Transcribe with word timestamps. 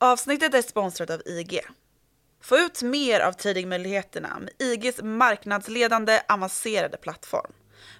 Avsnittet 0.00 0.54
är 0.54 0.62
sponsrat 0.62 1.10
av 1.10 1.22
IG. 1.26 1.60
Få 2.42 2.56
ut 2.56 2.82
mer 2.82 3.20
av 3.20 3.32
tradingmöjligheterna 3.32 4.38
med 4.38 4.50
IGs 4.58 5.02
marknadsledande 5.02 6.20
avancerade 6.28 6.96
plattform. 6.96 7.52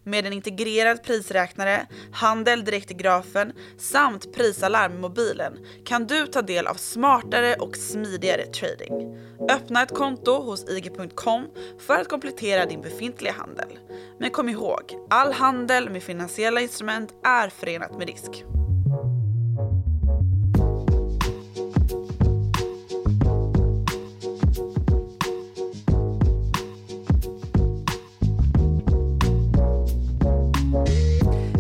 Med 0.05 0.27
en 0.27 0.33
integrerad 0.33 1.03
prisräknare, 1.03 1.87
handel 2.13 2.65
direkt 2.65 2.91
i 2.91 2.95
grafen 2.95 3.53
samt 3.79 4.33
prisalarm 4.33 4.93
i 4.93 4.99
mobilen 4.99 5.67
kan 5.87 6.07
du 6.07 6.27
ta 6.27 6.43
del 6.43 6.67
av 6.67 6.75
smartare 6.75 7.55
och 7.55 7.77
smidigare 7.77 8.47
trading. 8.47 9.19
Öppna 9.51 9.83
ett 9.83 9.95
konto 9.95 10.33
hos 10.33 10.69
IG.com 10.69 11.47
för 11.87 11.95
att 11.95 12.09
komplettera 12.09 12.67
din 12.67 12.81
befintliga 12.81 13.33
handel. 13.33 13.79
Men 14.19 14.31
kom 14.31 14.49
ihåg, 14.49 14.83
all 15.11 15.33
handel 15.33 15.91
med 15.91 16.03
finansiella 16.03 16.61
instrument 16.61 17.15
är 17.25 17.49
förenat 17.49 17.99
med 17.99 18.09
risk. 18.09 18.45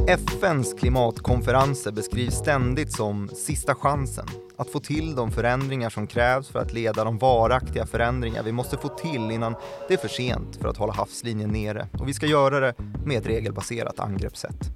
FNs 0.08 0.74
klimatkonferenser 0.74 1.92
beskrivs 1.92 2.34
ständigt 2.34 2.92
som 2.92 3.28
sista 3.28 3.74
chansen 3.74 4.26
att 4.56 4.70
få 4.70 4.80
till 4.80 5.14
de 5.14 5.30
förändringar 5.30 5.90
som 5.90 6.06
krävs 6.06 6.48
för 6.48 6.58
att 6.58 6.72
leda 6.72 7.04
de 7.04 7.18
varaktiga 7.18 7.86
förändringar 7.86 8.42
vi 8.42 8.52
måste 8.52 8.76
få 8.78 8.88
till 8.88 9.30
innan 9.30 9.54
det 9.88 9.94
är 9.94 9.98
för 9.98 10.08
sent 10.08 10.56
för 10.56 10.68
att 10.68 10.76
hålla 10.76 10.92
havslinjen 10.92 11.50
nere. 11.50 11.88
Och 11.92 12.08
vi 12.08 12.14
ska 12.14 12.26
göra 12.26 12.60
det 12.60 12.74
med 13.04 13.18
ett 13.18 13.26
regelbaserat 13.26 14.00
angreppssätt. 14.00 14.70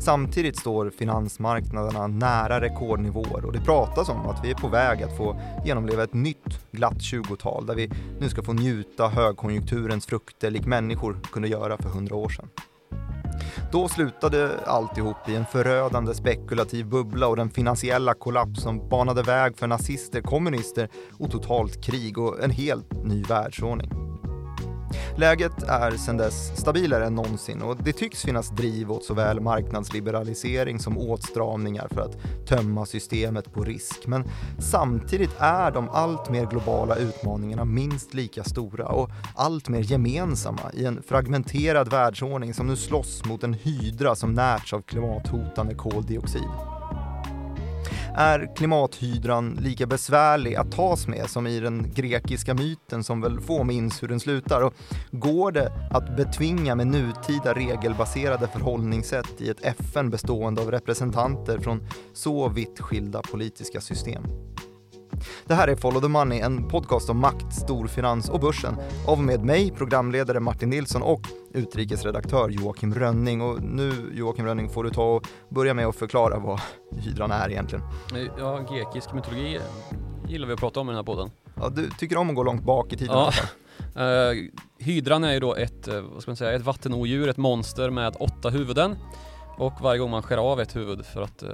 Samtidigt 0.00 0.58
står 0.58 0.90
finansmarknaderna 0.90 2.06
nära 2.06 2.60
rekordnivåer 2.60 3.44
och 3.44 3.52
det 3.52 3.60
pratas 3.60 4.08
om 4.08 4.26
att 4.26 4.44
vi 4.44 4.50
är 4.50 4.54
på 4.54 4.68
väg 4.68 5.02
att 5.02 5.16
få 5.16 5.40
genomleva 5.64 6.02
ett 6.02 6.14
nytt 6.14 6.70
glatt 6.72 6.98
20-tal 6.98 7.66
där 7.66 7.74
vi 7.74 7.90
nu 8.20 8.28
ska 8.28 8.42
få 8.42 8.52
njuta 8.52 9.08
högkonjunkturens 9.08 10.06
frukter 10.06 10.50
lik 10.50 10.66
människor 10.66 11.20
kunde 11.32 11.48
göra 11.48 11.76
för 11.76 11.88
hundra 11.88 12.16
år 12.16 12.28
sedan. 12.28 12.48
Då 13.72 13.88
slutade 13.88 14.58
alltihop 14.66 15.28
i 15.28 15.36
en 15.36 15.46
förödande 15.46 16.14
spekulativ 16.14 16.86
bubbla 16.86 17.28
och 17.28 17.36
den 17.36 17.50
finansiella 17.50 18.14
kollaps 18.14 18.62
som 18.62 18.88
banade 18.88 19.22
väg 19.22 19.58
för 19.58 19.66
nazister, 19.66 20.20
kommunister 20.20 20.88
och 21.18 21.30
totalt 21.30 21.84
krig 21.84 22.18
och 22.18 22.44
en 22.44 22.50
helt 22.50 23.04
ny 23.04 23.22
världsordning. 23.22 23.90
Läget 25.16 25.62
är 25.62 25.90
sedan 25.90 26.16
dess 26.16 26.60
stabilare 26.60 27.06
än 27.06 27.14
någonsin 27.14 27.62
och 27.62 27.76
det 27.76 27.92
tycks 27.92 28.22
finnas 28.22 28.50
driv 28.50 28.92
åt 28.92 29.04
såväl 29.04 29.40
marknadsliberalisering 29.40 30.78
som 30.78 30.98
åtstramningar 30.98 31.88
för 31.90 32.00
att 32.00 32.46
tömma 32.46 32.86
systemet 32.86 33.52
på 33.52 33.64
risk. 33.64 34.06
Men 34.06 34.24
samtidigt 34.58 35.36
är 35.38 35.70
de 35.70 35.88
allt 35.88 36.30
mer 36.30 36.46
globala 36.46 36.96
utmaningarna 36.96 37.64
minst 37.64 38.14
lika 38.14 38.44
stora 38.44 38.86
och 38.86 39.10
allt 39.34 39.68
mer 39.68 39.80
gemensamma 39.80 40.72
i 40.72 40.84
en 40.84 41.02
fragmenterad 41.02 41.90
världsordning 41.90 42.54
som 42.54 42.66
nu 42.66 42.76
slåss 42.76 43.24
mot 43.24 43.44
en 43.44 43.54
hydra 43.54 44.14
som 44.14 44.34
närts 44.34 44.72
av 44.72 44.82
klimathotande 44.82 45.74
koldioxid. 45.74 46.77
Är 48.20 48.56
klimathydran 48.56 49.58
lika 49.60 49.86
besvärlig 49.86 50.54
att 50.54 50.72
tas 50.72 51.06
med 51.06 51.30
som 51.30 51.46
i 51.46 51.60
den 51.60 51.92
grekiska 51.94 52.54
myten 52.54 53.04
som 53.04 53.20
väl 53.20 53.40
få 53.40 53.64
minns 53.64 54.02
hur 54.02 54.08
den 54.08 54.20
slutar? 54.20 54.62
Och 54.62 54.74
går 55.10 55.52
det 55.52 55.72
att 55.90 56.16
betvinga 56.16 56.74
med 56.74 56.86
nutida 56.86 57.54
regelbaserade 57.54 58.48
förhållningssätt 58.48 59.40
i 59.40 59.48
ett 59.48 59.64
FN 59.64 60.10
bestående 60.10 60.62
av 60.62 60.70
representanter 60.70 61.58
från 61.58 61.86
så 62.12 62.48
vitt 62.48 62.80
skilda 62.80 63.22
politiska 63.22 63.80
system? 63.80 64.22
Det 65.46 65.54
här 65.54 65.68
är 65.68 65.76
Follow 65.76 66.00
the 66.00 66.08
Money, 66.08 66.40
en 66.40 66.68
podcast 66.68 67.10
om 67.10 67.18
makt, 67.18 67.54
storfinans 67.54 68.28
och 68.28 68.40
börsen 68.40 68.76
av 69.06 69.22
med 69.22 69.44
mig, 69.44 69.70
programledare 69.70 70.40
Martin 70.40 70.70
Nilsson 70.70 71.02
och 71.02 71.20
utrikesredaktör 71.54 72.48
Joakim 72.48 72.94
Rönning. 72.94 73.40
Och 73.40 73.62
nu 73.62 73.92
Joakim 74.14 74.46
Rönning 74.46 74.68
får 74.68 74.84
du 74.84 74.90
ta 74.90 75.02
och 75.02 75.26
börja 75.48 75.74
med 75.74 75.86
att 75.86 75.96
förklara 75.96 76.38
vad 76.38 76.60
hydran 76.90 77.30
är 77.30 77.50
egentligen. 77.50 77.84
Ja, 78.38 78.58
grekisk 78.70 79.12
mytologi 79.12 79.60
gillar 80.28 80.46
vi 80.46 80.52
att 80.52 80.60
prata 80.60 80.80
om 80.80 80.88
i 80.88 80.90
den 80.90 80.96
här 80.96 81.02
podden. 81.02 81.30
Ja, 81.54 81.68
du 81.68 81.90
tycker 81.90 82.16
om 82.16 82.30
att 82.30 82.36
gå 82.36 82.42
långt 82.42 82.62
bak 82.62 82.92
i 82.92 82.96
tiden 82.96 83.16
ja. 83.16 83.32
Uh, 83.96 84.48
hydran 84.78 85.24
är 85.24 85.32
ju 85.32 85.40
då 85.40 85.54
ett, 85.54 85.88
eh, 85.88 86.00
vad 86.00 86.22
ska 86.22 86.30
man 86.30 86.36
säga, 86.36 86.52
ett 86.52 86.64
vattenodjur, 86.64 87.28
ett 87.28 87.36
monster 87.36 87.90
med 87.90 88.16
åtta 88.20 88.50
huvuden. 88.50 88.96
Och 89.56 89.72
varje 89.82 89.98
gång 89.98 90.10
man 90.10 90.22
skär 90.22 90.36
av 90.36 90.60
ett 90.60 90.76
huvud 90.76 91.06
för 91.06 91.22
att 91.22 91.42
uh, 91.42 91.50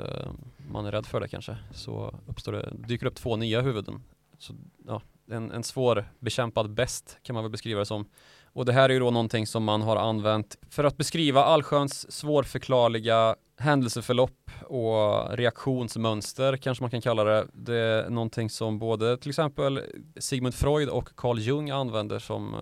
man 0.74 0.86
är 0.86 0.92
rädd 0.92 1.06
för 1.06 1.20
det 1.20 1.28
kanske, 1.28 1.56
så 1.72 2.14
uppstår 2.26 2.52
det, 2.52 2.72
dyker 2.88 3.06
upp 3.06 3.14
två 3.14 3.36
nya 3.36 3.60
huvuden. 3.60 4.02
Så, 4.38 4.54
ja, 4.86 5.02
en, 5.30 5.50
en 5.50 5.64
svår 5.64 6.04
bekämpad 6.18 6.70
bäst 6.70 7.18
kan 7.22 7.34
man 7.34 7.44
väl 7.44 7.50
beskriva 7.50 7.78
det 7.78 7.86
som. 7.86 8.08
Och 8.44 8.64
det 8.64 8.72
här 8.72 8.88
är 8.88 8.94
ju 8.94 9.00
då 9.00 9.10
någonting 9.10 9.46
som 9.46 9.64
man 9.64 9.82
har 9.82 9.96
använt 9.96 10.58
för 10.70 10.84
att 10.84 10.96
beskriva 10.96 11.44
allsköns 11.44 12.12
svårförklarliga 12.12 13.36
händelseförlopp 13.58 14.50
och 14.62 15.36
reaktionsmönster 15.36 16.56
kanske 16.56 16.82
man 16.82 16.90
kan 16.90 17.00
kalla 17.00 17.24
det. 17.24 17.46
Det 17.52 17.76
är 17.76 18.10
någonting 18.10 18.50
som 18.50 18.78
både 18.78 19.16
till 19.16 19.28
exempel 19.30 19.80
Sigmund 20.16 20.54
Freud 20.54 20.88
och 20.88 21.16
Carl 21.16 21.38
Jung 21.38 21.70
använder 21.70 22.18
som 22.18 22.54
eh, 22.54 22.60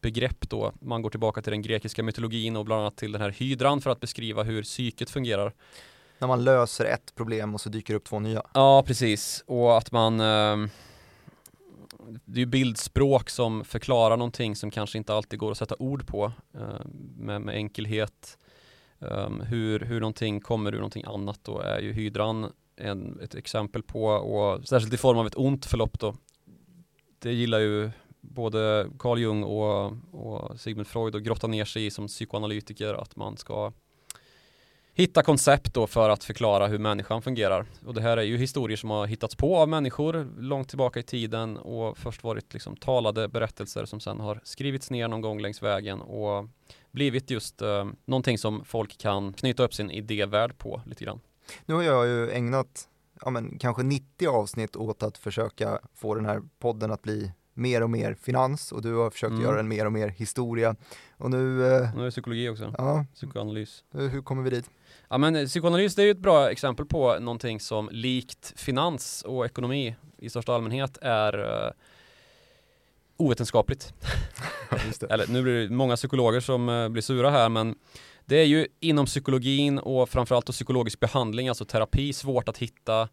begrepp 0.00 0.50
då. 0.50 0.72
Man 0.80 1.02
går 1.02 1.10
tillbaka 1.10 1.42
till 1.42 1.50
den 1.50 1.62
grekiska 1.62 2.02
mytologin 2.02 2.56
och 2.56 2.64
bland 2.64 2.80
annat 2.80 2.96
till 2.96 3.12
den 3.12 3.20
här 3.20 3.30
hydran 3.30 3.80
för 3.80 3.90
att 3.90 4.00
beskriva 4.00 4.42
hur 4.42 4.62
psyket 4.62 5.10
fungerar. 5.10 5.52
När 6.18 6.28
man 6.28 6.44
löser 6.44 6.84
ett 6.84 7.14
problem 7.14 7.54
och 7.54 7.60
så 7.60 7.68
dyker 7.68 7.94
det 7.94 7.96
upp 7.96 8.04
två 8.04 8.18
nya. 8.18 8.42
Ja, 8.54 8.82
precis. 8.86 9.44
Och 9.46 9.78
att 9.78 9.92
man 9.92 10.20
eh, 10.20 10.70
det 12.24 12.38
är 12.38 12.40
ju 12.40 12.46
bildspråk 12.46 13.30
som 13.30 13.64
förklarar 13.64 14.16
någonting 14.16 14.56
som 14.56 14.70
kanske 14.70 14.98
inte 14.98 15.14
alltid 15.14 15.38
går 15.38 15.50
att 15.50 15.58
sätta 15.58 15.74
ord 15.78 16.06
på 16.06 16.32
eh, 16.54 16.86
med, 17.16 17.40
med, 17.40 17.54
enkelhet. 17.54 18.38
Um, 18.98 19.40
hur, 19.40 19.80
hur 19.80 20.00
någonting 20.00 20.40
kommer 20.40 20.72
ur 20.72 20.76
någonting 20.76 21.04
annat 21.06 21.40
då 21.42 21.60
är 21.60 21.80
ju 21.80 21.92
hydran 21.92 22.52
en, 22.76 23.20
ett 23.22 23.34
exempel 23.34 23.82
på 23.82 24.04
och 24.04 24.68
särskilt 24.68 24.94
i 24.94 24.96
form 24.96 25.18
av 25.18 25.26
ett 25.26 25.36
ont 25.36 25.66
förlopp 25.66 25.98
då. 25.98 26.16
Det 27.18 27.32
gillar 27.32 27.58
ju 27.58 27.90
både 28.20 28.88
Carl 28.98 29.18
Jung 29.18 29.44
och, 29.44 29.92
och 30.12 30.60
Sigmund 30.60 30.86
Freud 30.86 31.16
att 31.16 31.22
grotta 31.22 31.46
ner 31.46 31.64
sig 31.64 31.86
i 31.86 31.90
som 31.90 32.06
psykoanalytiker 32.06 32.94
att 32.94 33.16
man 33.16 33.36
ska 33.36 33.72
hitta 34.96 35.22
koncept 35.22 35.74
då 35.74 35.86
för 35.86 36.10
att 36.10 36.24
förklara 36.24 36.66
hur 36.66 36.78
människan 36.78 37.22
fungerar. 37.22 37.66
Och 37.86 37.94
det 37.94 38.00
här 38.00 38.16
är 38.16 38.22
ju 38.22 38.36
historier 38.36 38.76
som 38.76 38.90
har 38.90 39.06
hittats 39.06 39.34
på 39.34 39.56
av 39.56 39.68
människor 39.68 40.28
långt 40.38 40.68
tillbaka 40.68 41.00
i 41.00 41.02
tiden 41.02 41.56
och 41.56 41.98
först 41.98 42.24
varit 42.24 42.52
liksom 42.52 42.76
talade 42.76 43.28
berättelser 43.28 43.84
som 43.84 44.00
sen 44.00 44.20
har 44.20 44.40
skrivits 44.44 44.90
ner 44.90 45.08
någon 45.08 45.20
gång 45.20 45.40
längs 45.40 45.62
vägen 45.62 46.00
och 46.00 46.48
blivit 46.90 47.30
just 47.30 47.62
eh, 47.62 47.86
någonting 48.04 48.38
som 48.38 48.64
folk 48.64 48.98
kan 48.98 49.32
knyta 49.32 49.62
upp 49.62 49.74
sin 49.74 49.90
idévärld 49.90 50.58
på 50.58 50.82
lite 50.86 51.04
grann. 51.04 51.20
Nu 51.66 51.74
har 51.74 51.82
jag 51.82 52.06
ju 52.06 52.30
ägnat 52.30 52.88
ja, 53.24 53.30
men, 53.30 53.58
kanske 53.58 53.82
90 53.82 54.28
avsnitt 54.28 54.76
åt 54.76 55.02
att 55.02 55.18
försöka 55.18 55.80
få 55.94 56.14
den 56.14 56.26
här 56.26 56.42
podden 56.58 56.92
att 56.92 57.02
bli 57.02 57.32
mer 57.56 57.82
och 57.82 57.90
mer 57.90 58.16
finans 58.22 58.72
och 58.72 58.82
du 58.82 58.94
har 58.94 59.10
försökt 59.10 59.30
mm. 59.30 59.42
göra 59.42 59.56
den 59.56 59.68
mer 59.68 59.86
och 59.86 59.92
mer 59.92 60.08
historia. 60.08 60.76
Och 61.16 61.30
nu... 61.30 61.66
Eh, 61.66 61.94
nu 61.94 62.00
är 62.00 62.04
det 62.04 62.10
psykologi 62.10 62.48
också, 62.48 62.74
ja. 62.78 63.04
psykoanalys. 63.14 63.84
Hur, 63.92 64.22
kommer 64.22 64.42
vi 64.42 64.50
dit? 64.50 64.70
Ja 65.08 65.18
men 65.18 65.46
psykoanalys 65.46 65.94
det 65.94 66.02
är 66.02 66.04
ju 66.04 66.10
ett 66.10 66.18
bra 66.18 66.50
exempel 66.50 66.86
på 66.86 67.18
någonting 67.18 67.60
som 67.60 67.88
likt 67.92 68.52
finans 68.56 69.22
och 69.22 69.46
ekonomi 69.46 69.96
i 70.18 70.30
största 70.30 70.54
allmänhet 70.54 70.98
är 71.02 71.38
uh, 71.38 71.70
ovetenskapligt. 73.16 73.94
Eller 75.10 75.26
nu 75.26 75.42
blir 75.42 75.68
det 75.68 75.74
många 75.74 75.96
psykologer 75.96 76.40
som 76.40 76.68
uh, 76.68 76.88
blir 76.88 77.02
sura 77.02 77.30
här 77.30 77.48
men 77.48 77.74
det 78.24 78.36
är 78.36 78.44
ju 78.44 78.66
inom 78.80 79.06
psykologin 79.06 79.78
och 79.78 80.08
framförallt 80.08 80.46
psykologisk 80.46 81.00
behandling, 81.00 81.48
alltså 81.48 81.64
terapi, 81.64 82.12
svårt 82.12 82.48
att 82.48 82.58
hitta 82.58 83.08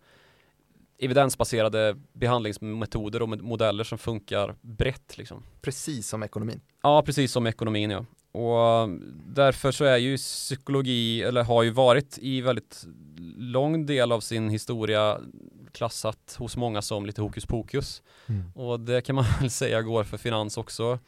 evidensbaserade 1.03 1.96
behandlingsmetoder 2.14 3.22
och 3.22 3.30
modeller 3.30 3.83
som 3.83 3.98
funkar 3.98 4.56
brett. 4.62 5.18
Liksom. 5.18 5.44
Precis 5.62 6.07
som 6.07 6.24
ekonomin. 6.24 6.62
Ja, 6.81 7.01
precis 7.01 7.31
som 7.31 7.48
ekonomin 7.48 7.89
ja. 7.89 8.06
Och 8.33 8.89
därför 9.25 9.72
så 9.72 9.86
är 9.86 9.98
ju 9.98 10.18
psykologi, 10.18 11.24
eller 11.24 11.44
har 11.44 11.63
ju 11.63 11.69
varit 11.69 12.18
i 12.22 12.42
väldigt 12.42 12.86
lång 13.38 13.86
del 13.86 14.12
av 14.12 14.19
sin 14.19 14.50
historia 14.50 15.19
klassat 15.72 16.36
hos 16.39 16.57
många 16.57 16.81
som 16.81 17.06
lite 17.06 17.22
hokus 17.22 17.45
pokus. 17.45 18.01
Mm. 18.28 18.51
Och 18.56 18.80
det 18.80 19.01
kan 19.01 19.16
man 19.16 19.25
väl 19.39 19.50
säga 19.50 19.81
går 19.81 20.04
för 20.04 20.18
finans 20.18 20.57
också. 20.57 21.00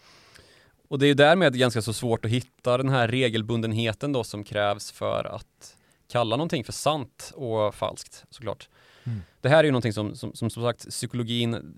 Och 0.88 1.00
det 1.00 1.06
är 1.06 1.08
ju 1.08 1.14
därmed 1.14 1.58
ganska 1.58 1.82
så 1.82 1.94
svårt 1.94 2.26
att 2.26 2.32
hitta 2.32 2.78
den 2.78 2.90
här 2.90 3.08
regelbundenheten 3.08 4.12
då 4.12 4.24
som 4.24 4.44
krävs 4.44 4.92
för 4.92 5.24
att 5.24 5.78
kalla 6.12 6.36
någonting 6.36 6.64
för 6.64 6.74
sant 6.74 7.32
och 7.36 7.76
falskt 7.76 8.26
såklart. 8.30 8.70
Mm. 9.06 9.22
Det 9.42 9.50
här 9.50 9.60
är 9.60 9.64
ju 9.64 9.72
någonting 9.72 9.94
som, 9.94 10.16
som, 10.16 10.34
som, 10.34 10.50
som 10.50 10.64
sagt 10.64 10.90
psykologin 10.90 11.74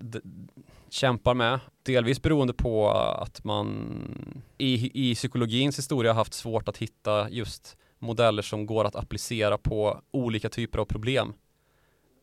kämpar 0.90 1.34
med. 1.34 1.60
Delvis 1.82 2.22
beroende 2.22 2.52
på 2.52 2.90
att 2.90 3.44
man 3.44 3.94
i, 4.58 5.10
i 5.10 5.14
psykologins 5.14 5.78
historia 5.78 6.12
haft 6.12 6.34
svårt 6.34 6.68
att 6.68 6.78
hitta 6.78 7.30
just 7.30 7.76
modeller 7.98 8.42
som 8.42 8.66
går 8.66 8.84
att 8.84 8.96
applicera 8.96 9.58
på 9.58 10.00
olika 10.10 10.48
typer 10.48 10.78
av 10.78 10.84
problem. 10.84 11.34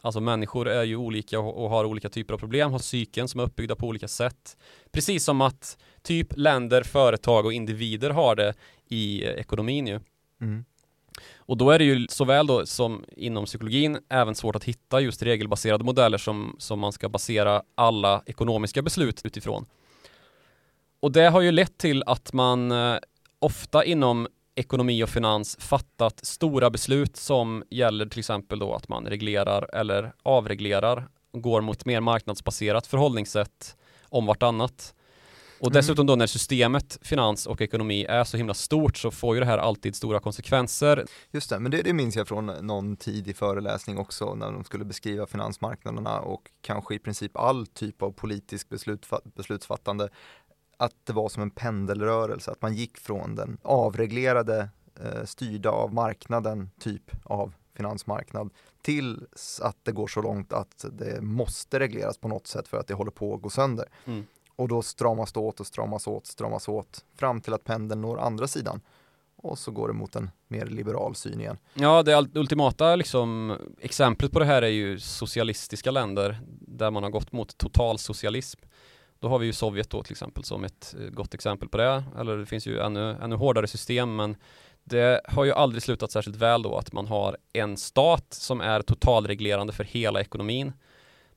Alltså 0.02 0.22
människor 0.22 0.68
är 0.68 0.84
ju 0.84 0.96
olika 0.96 1.40
och, 1.40 1.70
har 1.70 1.86
olika 1.86 2.10
typer 2.10 2.34
av 2.34 2.38
problem, 2.38 2.72
har 2.72 2.80
psyken 2.80 3.28
som 3.28 3.40
är 3.40 3.44
uppbyggda 3.44 3.76
på 3.76 3.88
olika 3.88 4.08
sätt. 4.08 4.58
Precis 4.92 5.24
som 5.24 5.42
att 5.42 5.78
typ 6.02 6.38
länder, 6.38 6.84
företag 6.84 7.46
och 7.46 7.54
individer 7.54 8.10
har 8.10 8.36
det 8.36 8.54
i 8.88 9.26
eh, 9.26 9.30
ekonomin 9.30 9.88
ju. 9.88 10.00
Mm. 10.42 10.66
Och 11.38 11.58
då 11.58 11.70
är 11.70 11.80
det 11.80 11.86
ju 11.86 12.06
såväl 12.10 12.48
då 12.48 12.66
som 12.66 13.06
inom 13.18 13.46
psykologin 13.46 13.98
även 14.10 14.36
svårt 14.36 14.56
att 14.56 14.64
hitta 14.64 15.00
just 15.02 15.24
regelbaserade 15.24 15.84
modeller 15.84 16.18
som, 16.18 16.56
som 16.60 16.80
man 16.80 16.92
ska 16.92 17.10
basera 17.10 17.62
alla 17.76 18.24
ekonomiska 18.26 18.82
beslut 18.82 19.22
utifrån. 19.24 19.66
Och 21.00 21.12
det 21.12 21.30
har 21.30 21.42
ju 21.42 21.52
lett 21.52 21.78
till 21.78 22.04
att 22.06 22.34
man 22.34 22.72
eh, 22.72 22.98
ofta 23.40 23.86
inom 23.86 24.28
ekonomi 24.56 25.04
och 25.04 25.10
finans 25.10 25.58
fattat 25.60 26.26
stora 26.26 26.70
beslut 26.70 27.16
som 27.16 27.64
gäller 27.70 28.06
till 28.06 28.20
exempel 28.20 28.60
då 28.60 28.74
att 28.74 28.88
man 28.88 29.06
reglerar 29.06 29.76
eller 29.76 30.14
avreglerar 30.24 31.08
och 31.32 31.42
går 31.42 31.62
mot 31.62 31.86
mer 31.86 32.02
marknadsbaserat 32.02 32.88
förhållningssätt 32.88 33.78
om 34.04 34.26
vartannat. 34.26 34.96
Och 35.60 35.72
dessutom 35.72 36.06
då 36.06 36.16
när 36.16 36.28
systemet 36.28 37.00
finans 37.02 37.46
och 37.46 37.62
ekonomi 37.62 38.06
är 38.06 38.24
så 38.24 38.38
himla 38.38 38.54
stort 38.54 38.98
så 38.98 39.12
får 39.12 39.36
ju 39.36 39.40
det 39.40 39.46
här 39.46 39.58
alltid 39.58 39.96
stora 39.96 40.20
konsekvenser. 40.20 41.06
Just 41.32 41.50
det, 41.50 41.60
men 41.60 41.72
det, 41.72 41.82
det 41.82 41.94
minns 41.94 42.16
jag 42.16 42.28
från 42.28 42.46
någon 42.46 42.98
tidig 42.98 43.36
föreläsning 43.36 43.98
också 43.98 44.36
när 44.36 44.52
de 44.52 44.64
skulle 44.64 44.86
beskriva 44.86 45.26
finansmarknaderna 45.26 46.20
och 46.20 46.52
kanske 46.62 46.96
i 46.96 47.00
princip 47.00 47.38
all 47.38 47.68
typ 47.68 48.02
av 48.02 48.12
politisk 48.12 48.70
beslutsfa 48.70 49.20
beslutsfattande 49.24 50.10
att 50.78 50.96
det 51.04 51.14
var 51.14 51.30
som 51.30 51.44
en 51.44 51.52
pendelrörelse, 51.52 52.52
att 52.52 52.62
man 52.62 52.74
gick 52.74 52.98
från 52.98 53.36
den 53.36 53.58
avreglerade, 53.62 54.70
eh, 55.04 55.26
styrda 55.26 55.70
av 55.70 55.94
marknaden 55.94 56.70
typ 56.80 57.12
av 57.24 57.54
finansmarknad 57.76 58.50
till 58.82 59.28
att 59.62 59.78
det 59.84 59.92
går 59.92 60.08
så 60.08 60.22
långt 60.22 60.54
att 60.54 60.86
det 60.92 61.22
måste 61.22 61.80
regleras 61.80 62.18
på 62.18 62.28
något 62.28 62.48
sätt 62.48 62.68
för 62.68 62.78
att 62.78 62.88
det 62.88 62.94
håller 62.94 63.12
på 63.12 63.36
att 63.36 63.42
gå 63.42 63.50
sönder. 63.50 63.86
Mm. 64.06 64.26
Och 64.56 64.68
då 64.68 64.82
stramas 64.82 65.34
det 65.34 65.40
åt 65.40 65.60
och 65.60 65.68
stramas 65.68 66.08
åt, 66.08 66.28
stramas 66.28 66.68
åt 66.68 67.06
fram 67.16 67.42
till 67.42 67.54
att 67.54 67.64
pendeln 67.64 68.02
når 68.02 68.20
andra 68.20 68.48
sidan. 68.48 68.82
Och 69.36 69.60
så 69.60 69.72
går 69.72 69.88
det 69.88 69.94
mot 69.94 70.16
en 70.16 70.32
mer 70.48 70.66
liberal 70.66 71.16
syn 71.16 71.42
igen. 71.42 71.58
Ja, 71.74 72.04
det 72.04 72.28
ultimata 72.34 72.96
liksom, 72.96 73.58
exemplet 73.82 74.32
på 74.32 74.40
det 74.40 74.46
här 74.46 74.62
är 74.62 74.68
ju 74.68 75.00
socialistiska 75.00 75.92
länder 75.92 76.40
där 76.68 76.92
man 76.92 77.04
har 77.04 77.10
gått 77.10 77.32
mot 77.32 77.58
totalsocialism. 77.58 78.62
Då 79.20 79.28
har 79.28 79.40
vi 79.40 79.46
ju 79.46 79.54
Sovjet 79.54 79.90
då 79.90 80.04
till 80.04 80.14
exempel 80.14 80.44
som 80.44 80.64
ett 80.64 80.96
eh, 81.00 81.10
gott 81.10 81.34
exempel 81.34 81.70
på 81.70 81.78
det. 81.78 82.04
Eller 82.20 82.38
det 82.38 82.46
finns 82.46 82.68
ju 82.68 82.80
ännu, 82.80 83.18
ännu 83.22 83.36
hårdare 83.36 83.68
system 83.68 84.16
men 84.16 84.36
det 84.84 85.22
har 85.28 85.46
ju 85.46 85.52
aldrig 85.52 85.84
slutat 85.84 86.12
särskilt 86.12 86.38
väl 86.38 86.62
då 86.62 86.78
att 86.78 86.94
man 86.94 87.08
har 87.08 87.38
en 87.54 87.78
stat 87.78 88.34
som 88.34 88.62
är 88.62 88.82
totalreglerande 88.82 89.74
för 89.74 89.84
hela 89.84 90.22
ekonomin. 90.22 90.74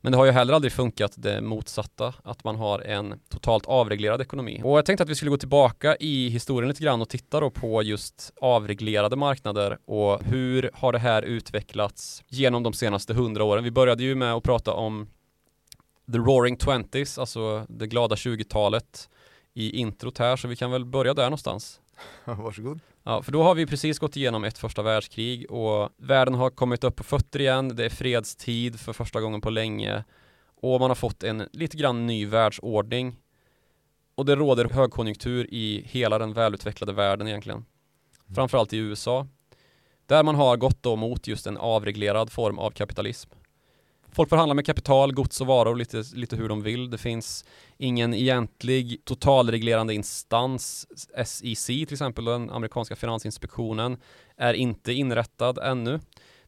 Men 0.08 0.12
det 0.12 0.18
har 0.18 0.24
ju 0.26 0.32
heller 0.32 0.54
aldrig 0.54 0.72
funkat 0.72 1.12
det 1.16 1.40
motsatta, 1.40 2.14
att 2.22 2.44
man 2.44 2.56
har 2.56 2.80
en 2.80 3.20
totalt 3.28 3.66
avreglerad 3.66 4.20
ekonomi. 4.20 4.60
Och 4.64 4.78
jag 4.78 4.84
tänkte 4.84 5.02
att 5.02 5.08
vi 5.08 5.14
skulle 5.14 5.30
gå 5.30 5.36
tillbaka 5.36 5.96
i 5.96 6.28
historien 6.28 6.68
lite 6.68 6.82
grann 6.82 7.00
och 7.00 7.08
titta 7.08 7.40
då 7.40 7.50
på 7.50 7.82
just 7.82 8.32
avreglerade 8.40 9.16
marknader 9.16 9.78
och 9.84 10.24
hur 10.24 10.70
har 10.74 10.92
det 10.92 10.98
här 10.98 11.22
utvecklats 11.22 12.24
genom 12.28 12.62
de 12.62 12.72
senaste 12.72 13.14
hundra 13.14 13.44
åren. 13.44 13.64
Vi 13.64 13.70
började 13.70 14.02
ju 14.02 14.14
med 14.14 14.34
att 14.34 14.42
prata 14.42 14.72
om 14.72 15.06
The 16.12 16.18
Roaring 16.18 16.56
Twenties, 16.56 17.18
alltså 17.18 17.66
det 17.68 17.86
glada 17.86 18.14
20-talet 18.14 19.08
i 19.54 19.70
introt 19.70 20.18
här, 20.18 20.36
så 20.36 20.48
vi 20.48 20.56
kan 20.56 20.70
väl 20.70 20.84
börja 20.84 21.14
där 21.14 21.24
någonstans. 21.24 21.80
Varsågod. 22.24 22.80
Ja, 23.02 23.22
för 23.22 23.32
då 23.32 23.42
har 23.42 23.54
vi 23.54 23.66
precis 23.66 23.98
gått 23.98 24.16
igenom 24.16 24.44
ett 24.44 24.58
första 24.58 24.82
världskrig 24.82 25.50
och 25.50 25.90
världen 25.96 26.34
har 26.34 26.50
kommit 26.50 26.84
upp 26.84 26.96
på 26.96 27.04
fötter 27.04 27.40
igen. 27.40 27.76
Det 27.76 27.84
är 27.84 27.90
fredstid 27.90 28.80
för 28.80 28.92
första 28.92 29.20
gången 29.20 29.40
på 29.40 29.50
länge 29.50 30.04
och 30.60 30.80
man 30.80 30.90
har 30.90 30.94
fått 30.94 31.22
en 31.22 31.48
lite 31.52 31.76
grann 31.76 32.06
ny 32.06 32.26
världsordning. 32.26 33.16
Och 34.14 34.24
det 34.24 34.36
råder 34.36 34.64
högkonjunktur 34.64 35.46
i 35.54 35.82
hela 35.86 36.18
den 36.18 36.32
välutvecklade 36.32 36.92
världen 36.92 37.28
egentligen. 37.28 37.58
Mm. 37.58 38.34
Framförallt 38.34 38.72
i 38.72 38.76
USA. 38.76 39.26
Där 40.06 40.22
man 40.22 40.34
har 40.34 40.56
gått 40.56 40.82
då 40.82 40.96
mot 40.96 41.26
just 41.26 41.46
en 41.46 41.56
avreglerad 41.56 42.32
form 42.32 42.58
av 42.58 42.70
kapitalism. 42.70 43.30
Folk 44.12 44.28
får 44.28 44.36
handla 44.36 44.54
med 44.54 44.66
kapital, 44.66 45.12
gods 45.12 45.40
och 45.40 45.46
varor 45.46 45.76
lite, 45.76 46.04
lite 46.14 46.36
hur 46.36 46.48
de 46.48 46.62
vill. 46.62 46.90
Det 46.90 46.98
finns 46.98 47.44
ingen 47.76 48.14
egentlig 48.14 49.04
totalreglerande 49.04 49.94
instans. 49.94 50.86
SEC 51.24 51.66
till 51.66 51.92
exempel, 51.92 52.24
den 52.24 52.50
amerikanska 52.50 52.96
finansinspektionen, 52.96 53.96
är 54.36 54.54
inte 54.54 54.92
inrättad 54.92 55.58
ännu. 55.58 56.00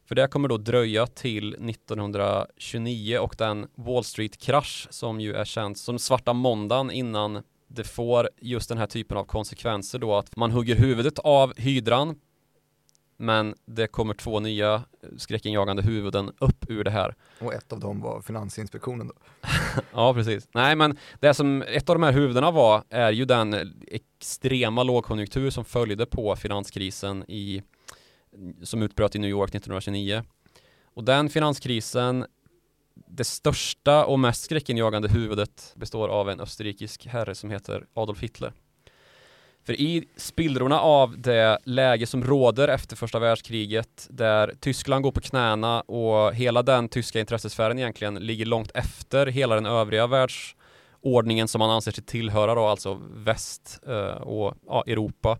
För 0.05 0.15
det 0.15 0.27
kommer 0.27 0.49
då 0.49 0.57
dröja 0.57 1.07
till 1.07 1.69
1929 1.69 3.17
och 3.17 3.35
den 3.37 3.67
Wall 3.75 4.03
Street-krasch 4.03 4.87
som 4.89 5.19
ju 5.19 5.33
är 5.33 5.45
känd 5.45 5.77
som 5.77 5.99
svarta 5.99 6.33
måndagen 6.33 6.91
innan 6.91 7.43
det 7.67 7.83
får 7.83 8.29
just 8.41 8.69
den 8.69 8.77
här 8.77 8.87
typen 8.87 9.17
av 9.17 9.23
konsekvenser 9.23 9.99
då 9.99 10.15
att 10.15 10.35
man 10.35 10.51
hugger 10.51 10.75
huvudet 10.75 11.19
av 11.19 11.53
hydran 11.57 12.15
men 13.21 13.55
det 13.65 13.87
kommer 13.87 14.13
två 14.13 14.39
nya 14.39 14.83
skräckinjagande 15.17 15.81
huvuden 15.81 16.31
upp 16.39 16.65
ur 16.69 16.83
det 16.83 16.91
här. 16.91 17.15
Och 17.39 17.53
ett 17.53 17.73
av 17.73 17.79
dem 17.79 18.01
var 18.01 18.21
Finansinspektionen 18.21 19.07
då? 19.07 19.13
ja, 19.93 20.13
precis. 20.13 20.47
Nej, 20.53 20.75
men 20.75 20.97
det 21.19 21.33
som 21.33 21.61
ett 21.61 21.89
av 21.89 21.95
de 21.95 22.03
här 22.03 22.11
huvudena 22.11 22.51
var 22.51 22.83
är 22.89 23.11
ju 23.11 23.25
den 23.25 23.73
extrema 23.87 24.83
lågkonjunktur 24.83 25.49
som 25.49 25.65
följde 25.65 26.05
på 26.05 26.35
finanskrisen 26.35 27.23
i, 27.27 27.63
som 28.63 28.81
utbröt 28.81 29.15
i 29.15 29.19
New 29.19 29.29
York 29.29 29.49
1929. 29.49 30.23
Och 30.93 31.03
den 31.03 31.29
finanskrisen 31.29 32.25
det 33.07 33.23
största 33.23 34.05
och 34.05 34.19
mest 34.19 34.43
skräckinjagande 34.43 35.07
huvudet 35.07 35.73
består 35.75 36.09
av 36.09 36.29
en 36.29 36.39
österrikisk 36.39 37.07
herre 37.07 37.35
som 37.35 37.49
heter 37.49 37.85
Adolf 37.93 38.23
Hitler. 38.23 38.53
För 39.63 39.73
i 39.73 40.07
spillrorna 40.17 40.79
av 40.79 41.17
det 41.17 41.57
läge 41.63 42.07
som 42.07 42.23
råder 42.23 42.67
efter 42.67 42.95
första 42.95 43.19
världskriget 43.19 44.07
där 44.09 44.53
Tyskland 44.59 45.03
går 45.03 45.11
på 45.11 45.21
knäna 45.21 45.81
och 45.81 46.33
hela 46.33 46.63
den 46.63 46.89
tyska 46.89 47.19
intressesfären 47.19 47.79
egentligen 47.79 48.15
ligger 48.15 48.45
långt 48.45 48.71
efter 48.73 49.27
hela 49.27 49.55
den 49.55 49.65
övriga 49.65 50.07
världsordningen 50.07 51.47
som 51.47 51.59
man 51.59 51.69
anser 51.69 51.91
sig 51.91 52.03
tillhöra 52.03 52.55
då, 52.55 52.65
alltså 52.65 53.01
väst 53.13 53.79
eh, 53.87 54.21
och 54.21 54.53
ja, 54.67 54.83
Europa 54.87 55.37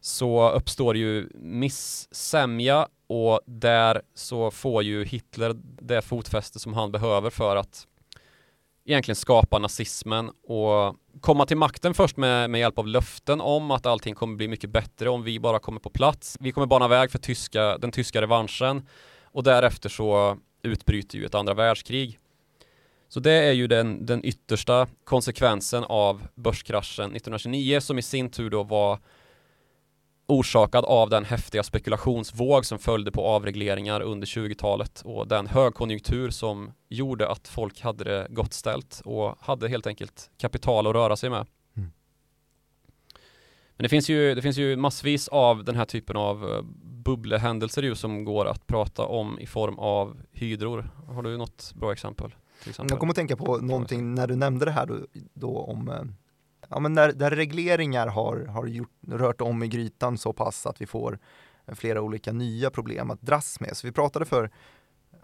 så 0.00 0.50
uppstår 0.50 0.96
ju 0.96 1.28
missämja 1.34 2.88
och 3.06 3.40
där 3.46 4.02
så 4.14 4.50
får 4.50 4.82
ju 4.82 5.04
Hitler 5.04 5.54
det 5.64 6.02
fotfäste 6.02 6.58
som 6.58 6.74
han 6.74 6.92
behöver 6.92 7.30
för 7.30 7.56
att 7.56 7.86
egentligen 8.84 9.16
skapa 9.16 9.58
nazismen 9.58 10.30
och 10.42 10.96
komma 11.20 11.46
till 11.46 11.56
makten 11.56 11.94
först 11.94 12.16
med, 12.16 12.50
med 12.50 12.60
hjälp 12.60 12.78
av 12.78 12.86
löften 12.86 13.40
om 13.40 13.70
att 13.70 13.86
allting 13.86 14.14
kommer 14.14 14.36
bli 14.36 14.48
mycket 14.48 14.70
bättre 14.70 15.10
om 15.10 15.22
vi 15.22 15.40
bara 15.40 15.58
kommer 15.58 15.80
på 15.80 15.90
plats. 15.90 16.36
Vi 16.40 16.52
kommer 16.52 16.66
bana 16.66 16.88
väg 16.88 17.10
för 17.10 17.18
tyska, 17.18 17.78
den 17.78 17.92
tyska 17.92 18.22
revanschen 18.22 18.86
och 19.22 19.42
därefter 19.42 19.88
så 19.88 20.38
utbryter 20.62 21.18
ju 21.18 21.24
ett 21.24 21.34
andra 21.34 21.54
världskrig. 21.54 22.18
Så 23.08 23.20
det 23.20 23.32
är 23.32 23.52
ju 23.52 23.66
den, 23.66 24.06
den 24.06 24.24
yttersta 24.24 24.86
konsekvensen 25.04 25.84
av 25.84 26.22
börskraschen 26.34 27.04
1929 27.04 27.80
som 27.80 27.98
i 27.98 28.02
sin 28.02 28.30
tur 28.30 28.50
då 28.50 28.62
var 28.62 28.98
orsakad 30.26 30.84
av 30.84 31.10
den 31.10 31.24
häftiga 31.24 31.62
spekulationsvåg 31.62 32.66
som 32.66 32.78
följde 32.78 33.10
på 33.10 33.26
avregleringar 33.26 34.00
under 34.00 34.26
20-talet 34.26 35.02
och 35.04 35.28
den 35.28 35.46
högkonjunktur 35.46 36.30
som 36.30 36.72
gjorde 36.88 37.28
att 37.28 37.48
folk 37.48 37.80
hade 37.80 38.04
det 38.04 38.26
gott 38.30 38.52
ställt 38.52 39.02
och 39.04 39.36
hade 39.40 39.68
helt 39.68 39.86
enkelt 39.86 40.30
kapital 40.38 40.86
att 40.86 40.94
röra 40.94 41.16
sig 41.16 41.30
med. 41.30 41.46
Mm. 41.76 41.90
Men 43.76 43.82
det 43.82 43.88
finns, 43.88 44.08
ju, 44.08 44.34
det 44.34 44.42
finns 44.42 44.56
ju 44.56 44.76
massvis 44.76 45.28
av 45.28 45.64
den 45.64 45.76
här 45.76 45.84
typen 45.84 46.16
av 46.16 46.50
eh, 46.50 46.62
bubblehändelser 47.04 47.82
ju 47.82 47.94
som 47.94 48.24
går 48.24 48.46
att 48.46 48.66
prata 48.66 49.06
om 49.06 49.38
i 49.38 49.46
form 49.46 49.78
av 49.78 50.22
hydror. 50.32 50.90
Har 51.08 51.22
du 51.22 51.36
något 51.36 51.72
bra 51.74 51.92
exempel? 51.92 52.34
exempel? 52.66 52.90
Jag 52.90 53.00
kommer 53.00 53.10
att 53.12 53.16
tänka 53.16 53.36
på 53.36 53.58
någonting 53.58 54.14
när 54.14 54.26
du 54.26 54.36
nämnde 54.36 54.64
det 54.64 54.70
här 54.70 54.86
då, 54.86 54.98
då 55.34 55.58
om 55.58 55.88
eh, 55.88 56.02
ja, 56.72 56.80
men 56.80 56.92
när, 56.92 57.12
där 57.12 57.30
regleringar 57.30 58.06
har, 58.06 58.46
har 58.46 58.66
gjort, 58.66 58.90
rört 59.08 59.40
om 59.40 59.62
i 59.62 59.68
grytan 59.68 60.18
så 60.18 60.32
pass 60.32 60.66
att 60.66 60.80
vi 60.80 60.86
får 60.86 61.18
flera 61.66 62.02
olika 62.02 62.32
nya 62.32 62.70
problem 62.70 63.10
att 63.10 63.20
dras 63.20 63.60
med. 63.60 63.76
Så 63.76 63.86
vi 63.86 63.92
pratade 63.92 64.24
för, 64.24 64.50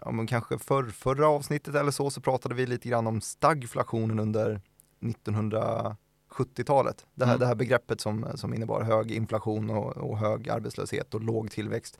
ja, 0.01 0.11
men 0.11 0.27
kanske 0.27 0.57
för, 0.57 0.83
förra 0.83 1.27
avsnittet 1.27 1.75
eller 1.75 1.91
så, 1.91 2.09
så 2.09 2.21
pratade 2.21 2.55
vi 2.55 2.65
lite 2.65 2.89
grann 2.89 3.07
om 3.07 3.21
stagflationen 3.21 4.19
under 4.19 4.61
1970-talet. 4.99 7.05
Det 7.15 7.25
här, 7.25 7.31
mm. 7.31 7.39
det 7.39 7.45
här 7.45 7.55
begreppet 7.55 8.01
som, 8.01 8.25
som 8.35 8.53
innebar 8.53 8.81
hög 8.81 9.11
inflation 9.11 9.69
och, 9.69 9.97
och 9.97 10.17
hög 10.17 10.49
arbetslöshet 10.49 11.13
och 11.13 11.21
låg 11.21 11.51
tillväxt. 11.51 11.99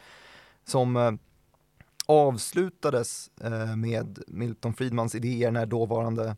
Som 0.65 0.97
eh, 0.97 1.11
avslutades 2.05 3.29
eh, 3.41 3.75
med 3.75 4.23
Milton 4.27 4.73
Friedmans 4.73 5.15
idéer 5.15 5.51
när 5.51 5.65
dåvarande 5.65 6.35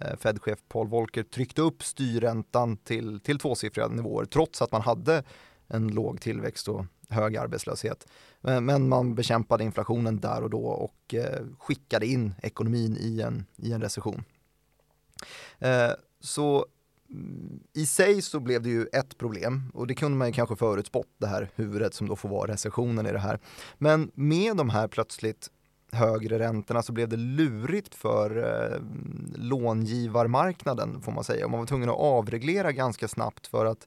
Eh, 0.00 0.16
Fed-chef 0.16 0.58
Paul 0.68 0.88
Volcker 0.88 1.22
tryckte 1.22 1.62
upp 1.62 1.82
styrräntan 1.82 2.76
till, 2.76 3.20
till 3.20 3.38
tvåsiffriga 3.38 3.88
nivåer 3.88 4.24
trots 4.24 4.62
att 4.62 4.72
man 4.72 4.82
hade 4.82 5.22
en 5.68 5.88
låg 5.88 6.20
tillväxt 6.20 6.68
och 6.68 6.84
hög 7.08 7.36
arbetslöshet. 7.36 8.06
Men, 8.40 8.64
men 8.64 8.88
man 8.88 9.14
bekämpade 9.14 9.64
inflationen 9.64 10.20
där 10.20 10.42
och 10.42 10.50
då 10.50 10.64
och 10.66 11.14
eh, 11.14 11.42
skickade 11.58 12.06
in 12.06 12.34
ekonomin 12.42 12.96
i 13.00 13.20
en, 13.20 13.46
i 13.56 13.72
en 13.72 13.80
recession. 13.80 14.24
Eh, 15.58 15.90
så 16.20 16.66
mm, 17.10 17.60
i 17.72 17.86
sig 17.86 18.22
så 18.22 18.40
blev 18.40 18.62
det 18.62 18.70
ju 18.70 18.86
ett 18.86 19.18
problem 19.18 19.70
och 19.74 19.86
det 19.86 19.94
kunde 19.94 20.18
man 20.18 20.28
ju 20.28 20.32
kanske 20.32 20.56
förutspått 20.56 21.08
det 21.18 21.26
här 21.26 21.50
huvudet 21.54 21.94
som 21.94 22.08
då 22.08 22.16
får 22.16 22.28
vara 22.28 22.52
recessionen 22.52 23.06
i 23.06 23.12
det 23.12 23.18
här. 23.18 23.40
Men 23.78 24.10
med 24.14 24.56
de 24.56 24.70
här 24.70 24.88
plötsligt 24.88 25.50
högre 25.94 26.38
räntorna 26.38 26.82
så 26.82 26.92
blev 26.92 27.08
det 27.08 27.16
lurigt 27.16 27.94
för 27.94 28.36
eh, 28.38 28.80
långivarmarknaden 29.36 31.02
får 31.02 31.12
man 31.12 31.24
säga. 31.24 31.44
och 31.44 31.50
Man 31.50 31.60
var 31.60 31.66
tvungen 31.66 31.88
att 31.88 31.98
avreglera 31.98 32.72
ganska 32.72 33.08
snabbt 33.08 33.46
för 33.46 33.66
att 33.66 33.86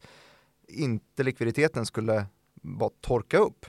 inte 0.68 1.24
likviditeten 1.24 1.86
skulle 1.86 2.26
bara 2.62 2.90
torka 3.02 3.38
upp. 3.38 3.66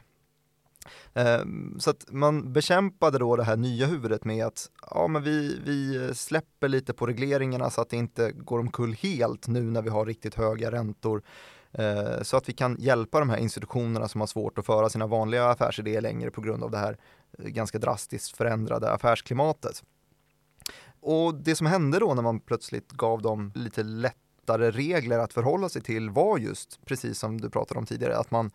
Eh, 1.15 1.43
så 1.79 1.91
att 1.91 2.05
man 2.09 2.53
bekämpade 2.53 3.19
då 3.19 3.37
det 3.37 3.45
här 3.45 3.57
nya 3.57 3.87
huvudet 3.87 4.25
med 4.25 4.47
att 4.47 4.71
ja, 4.91 5.09
men 5.09 5.23
vi, 5.23 5.61
vi 5.65 6.11
släpper 6.15 6.69
lite 6.69 6.93
på 6.93 7.07
regleringarna 7.07 7.71
så 7.71 7.81
att 7.81 7.91
det 7.91 7.97
inte 7.97 8.33
går 8.33 8.59
omkull 8.59 8.95
helt 8.95 9.49
nu 9.49 9.63
när 9.63 9.83
vi 9.83 9.91
har 9.91 10.07
riktigt 10.07 10.35
höga 10.35 10.73
räntor. 10.73 11.23
Eh, 11.73 12.23
så 12.23 12.37
att 12.37 12.49
vi 12.49 12.53
kan 12.53 12.77
hjälpa 12.79 13.19
de 13.19 13.31
här 13.31 13.37
institutionerna 13.37 14.09
som 14.09 14.21
har 14.21 14.27
svårt 14.27 14.59
att 14.59 14.67
föra 14.67 14.89
sina 14.89 15.07
vanliga 15.07 15.49
affärsidéer 15.49 16.01
längre 16.01 16.31
på 16.31 16.41
grund 16.41 16.65
av 16.65 16.71
det 16.71 16.79
här 16.79 16.99
ganska 17.39 17.79
drastiskt 17.79 18.37
förändrade 18.37 18.91
affärsklimatet. 18.91 19.83
Och 21.01 21.35
det 21.35 21.57
som 21.57 21.67
hände 21.67 21.99
då 21.99 22.15
när 22.15 22.23
man 22.23 22.41
plötsligt 22.41 22.93
gav 22.93 23.23
dem 23.23 23.53
lite 23.55 23.83
lättare 23.83 24.71
regler 24.71 25.19
att 25.19 25.33
förhålla 25.33 25.69
sig 25.69 25.83
till 25.83 26.11
var 26.11 26.39
just, 26.39 26.85
precis 26.85 27.19
som 27.19 27.41
du 27.41 27.51
pratade 27.51 27.81
om 27.81 27.87
tidigare, 27.87 28.17
att 28.17 28.31
man 28.31 28.51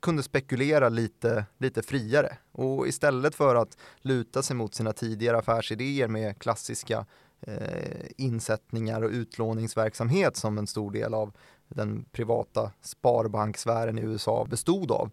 kunde 0.00 0.22
spekulera 0.22 0.88
lite, 0.88 1.44
lite 1.58 1.82
friare. 1.82 2.36
Och 2.52 2.88
istället 2.88 3.34
för 3.34 3.54
att 3.54 3.76
luta 4.00 4.42
sig 4.42 4.56
mot 4.56 4.74
sina 4.74 4.92
tidigare 4.92 5.38
affärsidéer 5.38 6.08
med 6.08 6.38
klassiska 6.38 7.06
eh, 7.40 8.06
insättningar 8.16 9.02
och 9.02 9.10
utlåningsverksamhet 9.10 10.36
som 10.36 10.58
en 10.58 10.66
stor 10.66 10.90
del 10.90 11.14
av 11.14 11.32
den 11.68 12.04
privata 12.12 12.72
sparbanksfären 12.80 13.98
i 13.98 14.02
USA 14.02 14.46
bestod 14.50 14.90
av. 14.90 15.10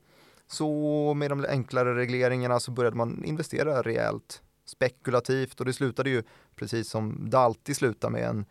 Så 0.48 1.14
med 1.14 1.32
de 1.32 1.46
enklare 1.50 1.96
regleringarna 1.96 2.60
så 2.60 2.72
började 2.72 2.98
man 2.98 3.24
investera 3.26 3.82
rejält 3.82 4.42
spekulativt 4.66 5.60
och 5.60 5.66
det 5.66 5.74
slutade 5.74 6.10
ju 6.10 6.24
precis 6.56 6.90
som 6.90 7.30
det 7.30 7.40
alltid 7.40 7.76
slutar 7.76 8.10
med 8.10 8.24
en 8.24 8.46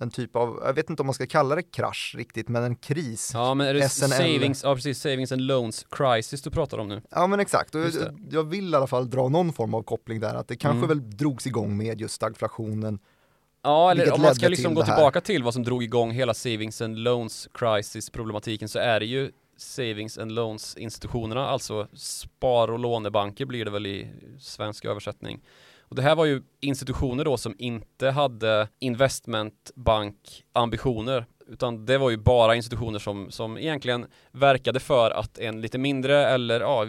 en 0.00 0.10
typ 0.10 0.36
av, 0.36 0.62
jag 0.64 0.74
vet 0.74 0.90
inte 0.90 1.02
om 1.02 1.06
man 1.06 1.14
ska 1.14 1.26
kalla 1.26 1.54
det 1.54 1.62
krasch 1.62 2.14
riktigt, 2.18 2.48
men 2.48 2.64
en 2.64 2.76
kris. 2.76 3.30
Ja, 3.34 3.54
men 3.54 3.66
är 3.66 3.74
det 3.74 3.88
SNL. 3.88 4.10
savings, 4.10 4.62
ja 4.64 4.74
precis, 4.74 5.00
savings 5.00 5.32
and 5.32 5.40
loans 5.40 5.86
crisis 5.90 6.42
du 6.42 6.50
pratar 6.50 6.78
om 6.78 6.88
nu? 6.88 7.02
Ja, 7.10 7.26
men 7.26 7.40
exakt. 7.40 7.74
Och 7.74 7.80
jag, 7.80 7.92
jag, 8.30 8.44
vill 8.44 8.72
i 8.72 8.76
alla 8.76 8.86
fall 8.86 9.10
dra 9.10 9.28
någon 9.28 9.52
form 9.52 9.74
av 9.74 9.82
koppling 9.82 10.20
där, 10.20 10.34
att 10.34 10.48
det 10.48 10.56
kanske 10.56 10.84
mm. 10.84 10.88
väl 10.88 11.16
drogs 11.16 11.46
igång 11.46 11.76
med 11.76 12.00
just 12.00 12.14
stagflationen. 12.14 12.98
Ja, 13.62 13.90
eller 13.90 14.12
om 14.12 14.22
man 14.22 14.34
ska 14.34 14.48
liksom 14.48 14.74
gå 14.74 14.84
tillbaka 14.84 15.20
till 15.20 15.42
vad 15.42 15.54
som 15.54 15.62
drog 15.62 15.82
igång 15.82 16.10
hela 16.10 16.34
savings 16.34 16.80
and 16.80 16.98
loans 16.98 17.48
crisis 17.54 18.10
problematiken 18.10 18.68
så 18.68 18.78
är 18.78 19.00
det 19.00 19.06
ju 19.06 19.30
savings 19.56 20.18
and 20.18 20.32
loans 20.32 20.76
institutionerna, 20.76 21.48
alltså 21.48 21.88
spar 21.92 22.70
och 22.70 22.78
lånebanker 22.78 23.44
blir 23.44 23.64
det 23.64 23.70
väl 23.70 23.86
i 23.86 24.10
svensk 24.38 24.84
översättning 24.84 25.40
och 25.94 25.96
det 25.96 26.02
här 26.02 26.14
var 26.14 26.24
ju 26.24 26.42
institutioner 26.60 27.24
då 27.24 27.36
som 27.36 27.54
inte 27.58 28.10
hade 28.10 28.68
investmentbankambitioner 28.78 31.26
utan 31.48 31.86
det 31.86 31.98
var 31.98 32.10
ju 32.10 32.16
bara 32.16 32.54
institutioner 32.54 32.98
som, 32.98 33.30
som 33.30 33.58
egentligen 33.58 34.06
verkade 34.32 34.80
för 34.80 35.10
att 35.10 35.38
en 35.38 35.60
lite 35.60 35.78
mindre 35.78 36.26
eller 36.26 36.60
ja, 36.60 36.86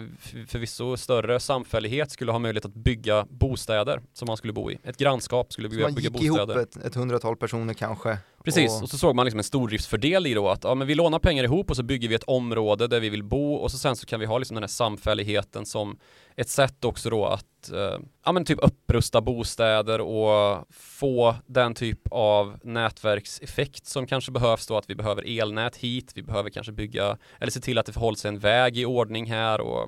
förvisso 0.48 0.96
större 0.96 1.40
samfällighet 1.40 2.10
skulle 2.10 2.32
ha 2.32 2.38
möjlighet 2.38 2.64
att 2.64 2.74
bygga 2.74 3.26
bostäder 3.30 4.00
som 4.12 4.26
man 4.26 4.36
skulle 4.36 4.52
bo 4.52 4.70
i. 4.70 4.78
Ett 4.82 4.96
grannskap 4.96 5.52
skulle 5.52 5.68
bygga, 5.68 5.90
bygga 5.90 6.10
bostäder. 6.10 6.36
Man 6.36 6.46
gick 6.46 6.56
ihop 6.56 6.76
ett, 6.76 6.86
ett 6.86 6.94
hundratal 6.94 7.36
personer 7.36 7.74
kanske. 7.74 8.18
Precis, 8.46 8.76
och... 8.76 8.82
och 8.82 8.88
så 8.88 8.98
såg 8.98 9.14
man 9.14 9.26
liksom 9.26 9.38
en 9.38 9.44
stordriftsfördel 9.44 10.26
i 10.26 10.34
då 10.34 10.48
att 10.48 10.64
ja, 10.64 10.74
men 10.74 10.86
vi 10.86 10.94
lånar 10.94 11.18
pengar 11.18 11.44
ihop 11.44 11.70
och 11.70 11.76
så 11.76 11.82
bygger 11.82 12.08
vi 12.08 12.14
ett 12.14 12.22
område 12.22 12.86
där 12.86 13.00
vi 13.00 13.08
vill 13.08 13.22
bo 13.22 13.54
och 13.54 13.70
så 13.70 13.78
sen 13.78 13.96
så 13.96 14.06
kan 14.06 14.20
vi 14.20 14.26
ha 14.26 14.38
liksom 14.38 14.54
den 14.54 14.62
här 14.62 14.68
samfälligheten 14.68 15.66
som 15.66 15.98
ett 16.36 16.48
sätt 16.48 16.84
också 16.84 17.10
då 17.10 17.26
att 17.26 17.70
eh, 17.72 17.98
ja, 18.24 18.32
men 18.32 18.44
typ 18.44 18.58
upprusta 18.62 19.20
bostäder 19.20 20.00
och 20.00 20.64
få 20.70 21.34
den 21.46 21.74
typ 21.74 22.00
av 22.10 22.58
nätverkseffekt 22.62 23.86
som 23.86 24.06
kanske 24.06 24.32
behövs 24.32 24.66
då 24.66 24.76
att 24.76 24.90
vi 24.90 24.94
behöver 24.94 25.40
elnät 25.40 25.76
hit, 25.76 26.12
vi 26.14 26.22
behöver 26.22 26.50
kanske 26.50 26.72
bygga 26.72 27.18
eller 27.40 27.52
se 27.52 27.60
till 27.60 27.78
att 27.78 27.86
det 27.86 27.96
hålls 27.96 28.24
en 28.24 28.38
väg 28.38 28.78
i 28.78 28.84
ordning 28.84 29.26
här 29.26 29.60
och 29.60 29.82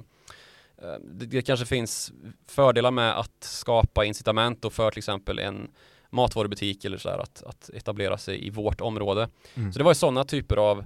eh, 0.83 0.99
det, 1.03 1.27
det 1.27 1.43
kanske 1.43 1.67
finns 1.67 2.13
fördelar 2.49 2.91
med 2.91 3.19
att 3.19 3.45
skapa 3.45 4.05
incitament 4.05 4.65
och 4.65 4.73
för 4.73 4.91
till 4.91 4.99
exempel 4.99 5.39
en 5.39 5.69
matvarubutik 6.11 6.85
eller 6.85 6.99
så 6.99 7.09
här 7.09 7.19
att, 7.19 7.43
att 7.43 7.71
etablera 7.75 8.19
sig 8.19 8.47
i 8.47 8.51
vårt 8.51 8.81
område. 8.81 9.29
Mm. 9.55 9.73
Så 9.73 9.79
det 9.79 9.85
var 9.85 9.91
ju 9.91 9.95
sådana 9.95 10.25
typer 10.25 10.57
av 10.57 10.85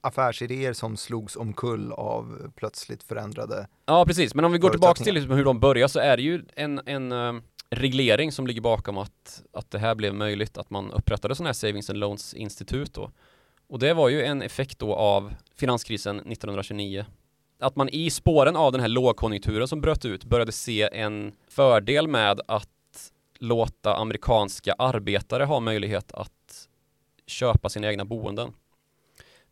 affärsidéer 0.00 0.72
som 0.72 0.96
slogs 0.96 1.36
omkull 1.36 1.92
av 1.92 2.52
plötsligt 2.56 3.02
förändrade 3.02 3.66
Ja 3.86 4.04
precis, 4.06 4.34
men 4.34 4.44
om 4.44 4.52
vi 4.52 4.58
går 4.58 4.70
tillbaka 4.70 5.04
till 5.04 5.14
liksom 5.14 5.32
hur 5.32 5.44
de 5.44 5.60
börjar 5.60 5.88
så 5.88 5.98
är 6.00 6.16
det 6.16 6.22
ju 6.22 6.44
en, 6.54 6.80
en 6.86 7.12
uh, 7.12 7.40
reglering 7.70 8.32
som 8.32 8.46
ligger 8.46 8.60
bakom 8.60 8.98
att, 8.98 9.42
att 9.52 9.70
det 9.70 9.78
här 9.78 9.94
blev 9.94 10.14
möjligt, 10.14 10.58
att 10.58 10.70
man 10.70 10.90
upprättade 10.90 11.34
sådana 11.34 11.48
här 11.48 11.54
Savings 11.54 11.90
and 11.90 11.98
Loans 11.98 12.34
institut 12.34 12.94
då. 12.94 13.10
Och 13.68 13.78
det 13.78 13.94
var 13.94 14.08
ju 14.08 14.24
en 14.24 14.42
effekt 14.42 14.78
då 14.78 14.94
av 14.94 15.34
finanskrisen 15.56 16.16
1929. 16.16 17.04
Att 17.60 17.76
man 17.76 17.88
i 17.88 18.10
spåren 18.10 18.56
av 18.56 18.72
den 18.72 18.80
här 18.80 18.88
lågkonjunkturen 18.88 19.68
som 19.68 19.80
bröt 19.80 20.04
ut 20.04 20.24
började 20.24 20.52
se 20.52 20.88
en 20.92 21.32
fördel 21.48 22.08
med 22.08 22.40
att 22.48 22.68
låta 23.44 23.96
amerikanska 23.96 24.74
arbetare 24.78 25.44
ha 25.44 25.60
möjlighet 25.60 26.12
att 26.12 26.68
köpa 27.26 27.68
sina 27.68 27.88
egna 27.88 28.04
boenden. 28.04 28.52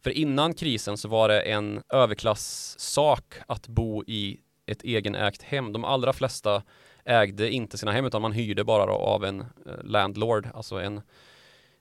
För 0.03 0.11
innan 0.11 0.55
krisen 0.55 0.97
så 0.97 1.09
var 1.09 1.29
det 1.29 1.41
en 1.41 1.83
överklasssak 1.89 3.35
att 3.47 3.69
bo 3.69 4.05
i 4.07 4.41
ett 4.67 4.85
egenägt 4.85 5.43
hem. 5.43 5.73
De 5.73 5.85
allra 5.85 6.13
flesta 6.13 6.63
ägde 7.05 7.51
inte 7.51 7.79
sina 7.79 7.93
hem 7.93 8.05
utan 8.05 8.23
man 8.23 8.33
hyrde 8.33 8.65
bara 8.65 8.93
av 8.93 9.25
en 9.25 9.41
eh, 9.41 9.47
landlord, 9.85 10.49
alltså 10.55 10.81
en, 10.81 11.01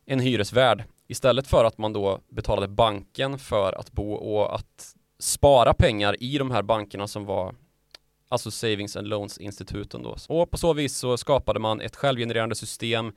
en 0.05 0.19
hyresvärd. 0.19 0.83
Istället 1.07 1.47
för 1.47 1.65
att 1.65 1.77
man 1.77 1.93
då 1.93 2.19
betalade 2.29 2.67
banken 2.67 3.39
för 3.39 3.79
att 3.79 3.91
bo 3.91 4.13
och 4.13 4.55
att 4.55 4.95
spara 5.19 5.73
pengar 5.73 6.15
i 6.23 6.37
de 6.37 6.51
här 6.51 6.61
bankerna 6.61 7.07
som 7.07 7.25
var 7.25 7.55
alltså 8.31 8.51
Savings 8.51 8.95
and 8.95 9.07
Loans 9.07 9.37
instituten 9.37 10.03
då. 10.03 10.15
Och 10.27 10.51
på 10.51 10.57
så 10.57 10.73
vis 10.73 10.97
så 10.97 11.17
skapade 11.17 11.59
man 11.59 11.81
ett 11.81 11.95
självgenererande 11.95 12.55
system 12.55 13.11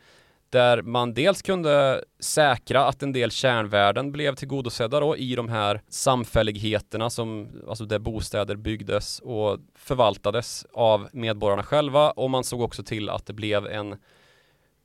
där 0.51 0.83
man 0.83 1.15
dels 1.15 1.43
kunde 1.43 2.05
säkra 2.21 2.87
att 2.87 3.03
en 3.03 3.13
del 3.13 3.31
kärnvärden 3.31 4.13
blev 4.13 4.35
tillgodosedda 4.35 5.01
då 5.01 5.17
i 5.17 5.35
de 5.35 5.49
här 5.49 5.81
samfälligheterna 5.89 7.11
som, 7.11 7.49
alltså 7.69 7.85
där 7.85 7.99
bostäder 7.99 8.57
byggdes 8.57 9.21
och 9.21 9.59
förvaltades 9.75 10.67
av 10.73 11.09
medborgarna 11.13 11.63
själva 11.63 12.11
och 12.11 12.31
man 12.31 12.45
såg 12.45 12.61
också 12.61 12.83
till 12.83 13.11
att 13.11 13.27
det 13.27 13.33
blev 13.33 13.67
en 13.67 13.97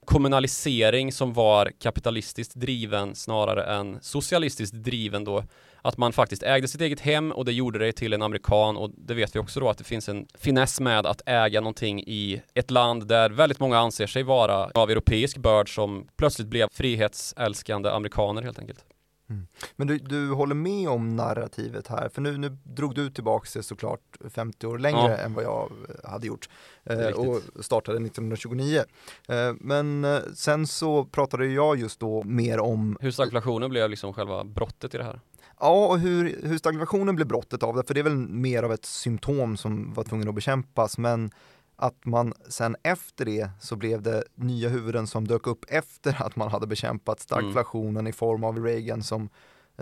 kommunalisering 0.06 1.12
som 1.12 1.34
var 1.34 1.72
kapitalistiskt 1.80 2.56
driven 2.56 3.16
snarare 3.16 3.64
än 3.64 3.98
socialistiskt 4.02 4.76
driven 4.76 5.24
då 5.24 5.44
att 5.82 5.98
man 5.98 6.14
faktiskt 6.14 6.44
ägde 6.44 6.68
sitt 6.68 6.82
eget 6.82 7.00
hem 7.00 7.32
och 7.32 7.46
det 7.46 7.52
gjorde 7.52 7.80
det 7.80 7.92
till 7.92 8.14
en 8.14 8.22
amerikan 8.22 8.78
och 8.78 8.92
det 8.98 9.14
vet 9.14 9.36
vi 9.36 9.40
också 9.40 9.60
då 9.60 9.70
att 9.70 9.78
det 9.78 9.84
finns 9.84 10.10
en 10.10 10.28
finess 10.38 10.80
med 10.80 11.06
att 11.06 11.22
äga 11.26 11.62
någonting 11.62 12.00
i 12.00 12.42
ett 12.54 12.72
land 12.72 13.08
där 13.08 13.30
väldigt 13.30 13.60
många 13.60 13.78
anser 13.80 14.08
sig 14.08 14.24
vara 14.24 14.70
av 14.74 14.92
europeisk 14.92 15.38
börd 15.38 15.76
som 15.76 16.08
plötsligt 16.18 16.48
blev 16.48 16.68
frihetsälskande 16.72 17.90
amerikaner 17.90 18.42
helt 18.42 18.60
enkelt. 18.60 18.86
Mm. 19.30 19.48
Men 19.76 19.88
du, 19.88 19.98
du 19.98 20.30
håller 20.30 20.56
med 20.56 20.90
om 20.90 21.16
narrativet 21.16 21.88
här, 21.88 22.10
för 22.10 22.22
nu, 22.22 22.38
nu 22.38 22.58
drog 22.64 22.96
du 22.96 23.10
tillbaka 23.10 23.50
det 23.54 23.64
såklart 23.64 24.18
50 24.30 24.68
år 24.68 24.78
längre 24.78 25.00
ja. 25.00 25.18
än 25.18 25.34
vad 25.34 25.44
jag 25.44 25.72
hade 26.04 26.28
gjort 26.28 26.50
eh, 26.84 27.08
och 27.08 27.42
startade 27.60 27.98
1929. 27.98 28.84
Eh, 29.28 29.54
men 29.60 30.06
eh, 30.06 30.20
sen 30.34 30.68
så 30.68 31.06
pratade 31.06 31.48
jag 31.48 31.78
just 31.80 32.00
då 32.00 32.24
mer 32.24 32.60
om 32.60 32.98
hur 33.02 33.12
stagflationen 33.12 33.70
blev 33.70 33.90
liksom 33.90 34.14
själva 34.14 34.44
brottet 34.44 34.96
i 34.96 34.98
det 34.98 35.04
här. 35.04 35.20
Ja, 35.60 35.88
och 35.88 36.00
hur, 36.00 36.40
hur 36.44 36.58
stagnationen 36.58 37.16
blev 37.16 37.28
brottet 37.28 37.64
av 37.64 37.76
det, 37.76 37.84
för 37.84 37.94
det 37.94 38.00
är 38.00 38.04
väl 38.04 38.16
mer 38.16 38.64
av 38.64 38.74
ett 38.74 38.86
symptom 38.86 39.58
som 39.58 39.94
var 39.94 40.04
tvungen 40.04 40.30
att 40.30 40.36
bekämpas, 40.36 40.98
men 40.98 41.32
att 41.80 42.06
man 42.06 42.34
sen 42.50 42.76
efter 42.84 43.26
det 43.26 43.50
så 43.60 43.76
blev 43.76 44.02
det 44.02 44.24
nya 44.36 44.70
huvuden 44.70 45.08
som 45.08 45.28
dök 45.28 45.48
upp 45.48 45.66
efter 45.68 46.22
att 46.24 46.36
man 46.36 46.52
hade 46.52 46.68
bekämpat 46.68 47.20
stagflationen 47.20 47.98
mm. 47.98 48.08
i 48.08 48.12
form 48.12 48.44
av 48.44 48.66
Reagan 48.66 49.04
som 49.04 49.30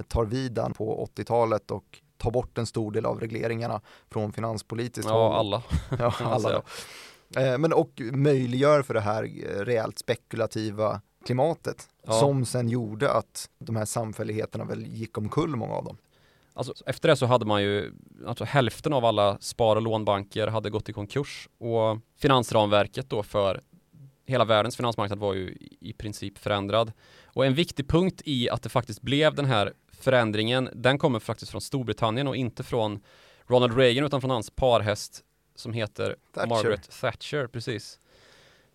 tar 0.08 0.26
vidan 0.26 0.74
på 0.74 1.10
80-talet 1.16 1.72
och 1.72 2.02
tar 2.18 2.32
bort 2.32 2.58
en 2.58 2.66
stor 2.66 2.92
del 2.92 3.06
av 3.06 3.20
regleringarna 3.20 3.82
från 4.10 4.34
finanspolitiskt 4.34 5.12
håll. 5.12 5.22
Ja, 5.32 5.34
alla. 5.40 5.64
ja, 6.00 6.14
alla 6.20 6.52
då. 6.52 6.62
Eh, 7.42 7.58
men 7.58 7.74
och 7.74 8.02
möjliggör 8.12 8.82
för 8.82 8.94
det 8.94 9.02
här 9.02 9.24
rejält 9.66 10.00
spekulativa 10.00 11.02
klimatet 11.26 11.90
ja. 12.06 12.14
som 12.14 12.46
sen 12.46 12.70
gjorde 12.70 13.12
att 13.12 13.50
de 13.60 13.76
här 13.76 13.86
samfälligheterna 13.86 14.66
väl 14.66 14.86
gick 14.86 15.18
omkull 15.18 15.56
många 15.56 15.74
av 15.74 15.86
dem. 15.86 15.98
Alltså, 16.58 16.74
efter 16.86 17.10
det 17.10 17.16
så 17.16 17.26
hade 17.26 17.46
man 17.46 17.64
ju, 17.64 17.94
alltså 18.28 18.44
hälften 18.44 18.94
av 18.94 19.06
alla 19.06 19.38
spar 19.40 19.76
och 19.76 19.82
lånbanker 19.82 20.48
hade 20.48 20.70
gått 20.70 20.90
i 20.90 20.94
konkurs 20.94 21.50
och 21.58 22.00
finansramverket 22.18 23.10
då 23.10 23.24
för 23.24 23.62
hela 24.26 24.46
världens 24.46 24.78
finansmarknad 24.78 25.20
var 25.20 25.34
ju 25.34 25.58
i 25.80 25.94
princip 25.94 26.38
förändrad. 26.38 26.92
Och 27.26 27.46
en 27.46 27.54
viktig 27.54 27.88
punkt 27.88 28.22
i 28.26 28.50
att 28.50 28.64
det 28.64 28.70
faktiskt 28.70 29.02
blev 29.02 29.36
den 29.36 29.46
här 29.46 29.74
förändringen, 29.92 30.70
den 30.74 30.98
kommer 30.98 31.20
faktiskt 31.20 31.52
från 31.52 31.62
Storbritannien 31.62 32.28
och 32.28 32.36
inte 32.36 32.64
från 32.64 33.00
Ronald 33.48 33.78
Reagan 33.78 34.06
utan 34.06 34.22
från 34.22 34.32
hans 34.32 34.50
parhäst 34.50 35.24
som 35.56 35.74
heter 35.74 36.16
Thatcher. 36.34 36.48
Margaret 36.48 36.90
Thatcher, 37.02 37.48
precis. 37.48 38.00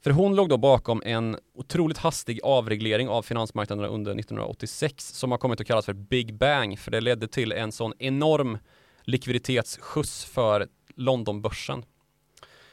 För 0.03 0.11
hon 0.11 0.37
låg 0.37 0.49
då 0.49 0.57
bakom 0.57 1.03
en 1.05 1.37
otroligt 1.55 1.99
hastig 1.99 2.41
avreglering 2.43 3.09
av 3.09 3.23
finansmarknaderna 3.23 3.89
under 3.89 4.13
1986 4.13 5.15
som 5.15 5.31
har 5.31 5.39
kommit 5.39 5.61
att 5.61 5.67
kallas 5.67 5.85
för 5.85 5.93
Big 5.93 6.35
Bang 6.35 6.79
för 6.79 6.91
det 6.91 7.01
ledde 7.01 7.29
till 7.29 7.53
en 7.53 7.73
sån 7.73 7.93
enorm 7.99 8.59
likviditetsskjuts 9.03 10.25
för 10.25 10.67
Londonbörsen. 10.95 11.85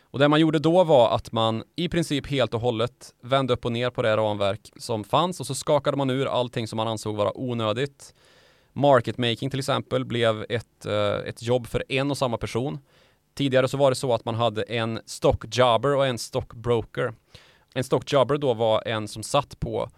Och 0.02 0.20
det 0.20 0.28
man 0.28 0.40
gjorde 0.40 0.60
då 0.60 0.84
var 0.84 1.16
att 1.16 1.32
man 1.32 1.64
i 1.76 1.90
princip 1.90 2.28
helt 2.28 2.54
och 2.54 2.62
hållet 2.62 3.14
vände 3.22 3.54
upp 3.54 3.66
och 3.66 3.72
ner 3.72 3.90
på 3.90 4.02
det 4.02 4.18
ramverk 4.18 4.72
som 4.78 5.04
fanns 5.04 5.40
och 5.40 5.48
så 5.48 5.56
skakade 5.56 5.98
man 5.98 6.10
ur 6.10 6.26
allting 6.26 6.68
som 6.68 6.78
man 6.78 6.88
ansåg 6.88 7.16
vara 7.16 7.38
onödigt. 7.38 8.14
Market 8.74 9.18
making 9.18 9.50
till 9.50 9.60
exempel 9.60 10.06
blev 10.06 10.46
ett, 10.50 10.86
eh, 10.86 11.14
ett 11.14 11.42
jobb 11.42 11.68
för 11.68 11.84
en 11.90 12.12
och 12.12 12.18
samma 12.18 12.38
person. 12.38 12.80
Tidigare 13.39 13.67
så 13.67 13.77
var 13.77 13.91
det 13.91 13.96
så 13.96 14.13
att 14.13 14.25
man 14.25 14.36
hade 14.36 14.63
en 14.63 15.00
stockjobber 15.05 15.96
och 15.96 16.08
en 16.08 16.17
stockbroker. 16.17 17.13
En 17.74 17.84
stockjobber 17.84 18.38
då 18.38 18.53
var 18.53 18.88
en 18.88 19.08
som 19.08 19.24
satt 19.24 19.60
på 19.60 19.89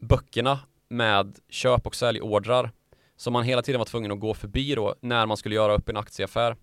böckerna 0.00 0.58
med 0.88 1.38
köp 1.48 1.86
och 1.86 1.94
säljordrar 1.94 2.70
som 3.16 3.32
man 3.32 3.44
hela 3.44 3.62
tiden 3.62 3.78
var 3.78 3.84
tvungen 3.84 4.12
att 4.12 4.20
gå 4.20 4.34
förbi 4.34 4.74
då 4.74 4.94
när 5.00 5.26
man 5.26 5.36
skulle 5.36 5.54
göra 5.54 5.74
upp 5.74 5.88
en 5.88 5.96
aktieaffär. 5.96 6.56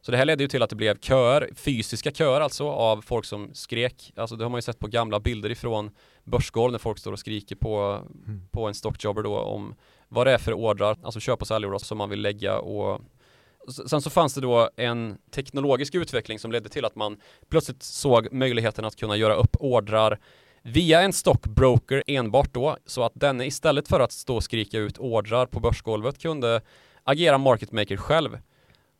Så 0.00 0.10
det 0.10 0.16
här 0.16 0.24
ledde 0.24 0.44
ju 0.44 0.48
till 0.48 0.62
att 0.62 0.70
det 0.70 0.76
blev 0.76 1.00
köer, 1.00 1.50
fysiska 1.54 2.10
köer 2.10 2.40
alltså 2.40 2.68
av 2.68 3.02
folk 3.02 3.24
som 3.24 3.50
skrek. 3.54 4.12
Alltså 4.16 4.36
det 4.36 4.44
har 4.44 4.50
man 4.50 4.58
ju 4.58 4.62
sett 4.62 4.78
på 4.78 4.86
gamla 4.86 5.20
bilder 5.20 5.50
ifrån 5.50 5.90
börsgolv 6.24 6.72
när 6.72 6.78
folk 6.78 6.98
står 6.98 7.12
och 7.12 7.18
skriker 7.18 7.56
på, 7.56 8.00
på 8.50 8.68
en 8.68 8.74
stockjobber 8.74 9.22
då 9.22 9.38
om 9.38 9.74
vad 10.08 10.26
det 10.26 10.32
är 10.32 10.38
för 10.38 10.52
ordrar, 10.52 10.98
alltså 11.02 11.20
köp 11.20 11.40
och 11.40 11.48
säljordrar 11.48 11.78
som 11.78 11.98
man 11.98 12.10
vill 12.10 12.22
lägga 12.22 12.58
och 12.58 13.00
Sen 13.86 14.02
så 14.02 14.10
fanns 14.10 14.34
det 14.34 14.40
då 14.40 14.70
en 14.76 15.18
teknologisk 15.30 15.94
utveckling 15.94 16.38
som 16.38 16.52
ledde 16.52 16.68
till 16.68 16.84
att 16.84 16.96
man 16.96 17.16
plötsligt 17.48 17.82
såg 17.82 18.32
möjligheten 18.32 18.84
att 18.84 18.96
kunna 18.96 19.16
göra 19.16 19.34
upp 19.34 19.56
ordrar 19.60 20.18
via 20.62 21.00
en 21.00 21.12
stockbroker 21.12 22.02
enbart 22.06 22.54
då, 22.54 22.76
så 22.86 23.02
att 23.02 23.12
denne 23.14 23.46
istället 23.46 23.88
för 23.88 24.00
att 24.00 24.12
stå 24.12 24.36
och 24.36 24.44
skrika 24.44 24.78
ut 24.78 24.98
ordrar 24.98 25.46
på 25.46 25.60
börsgolvet 25.60 26.18
kunde 26.18 26.62
agera 27.04 27.38
market 27.38 27.72
maker 27.72 27.96
själv. 27.96 28.38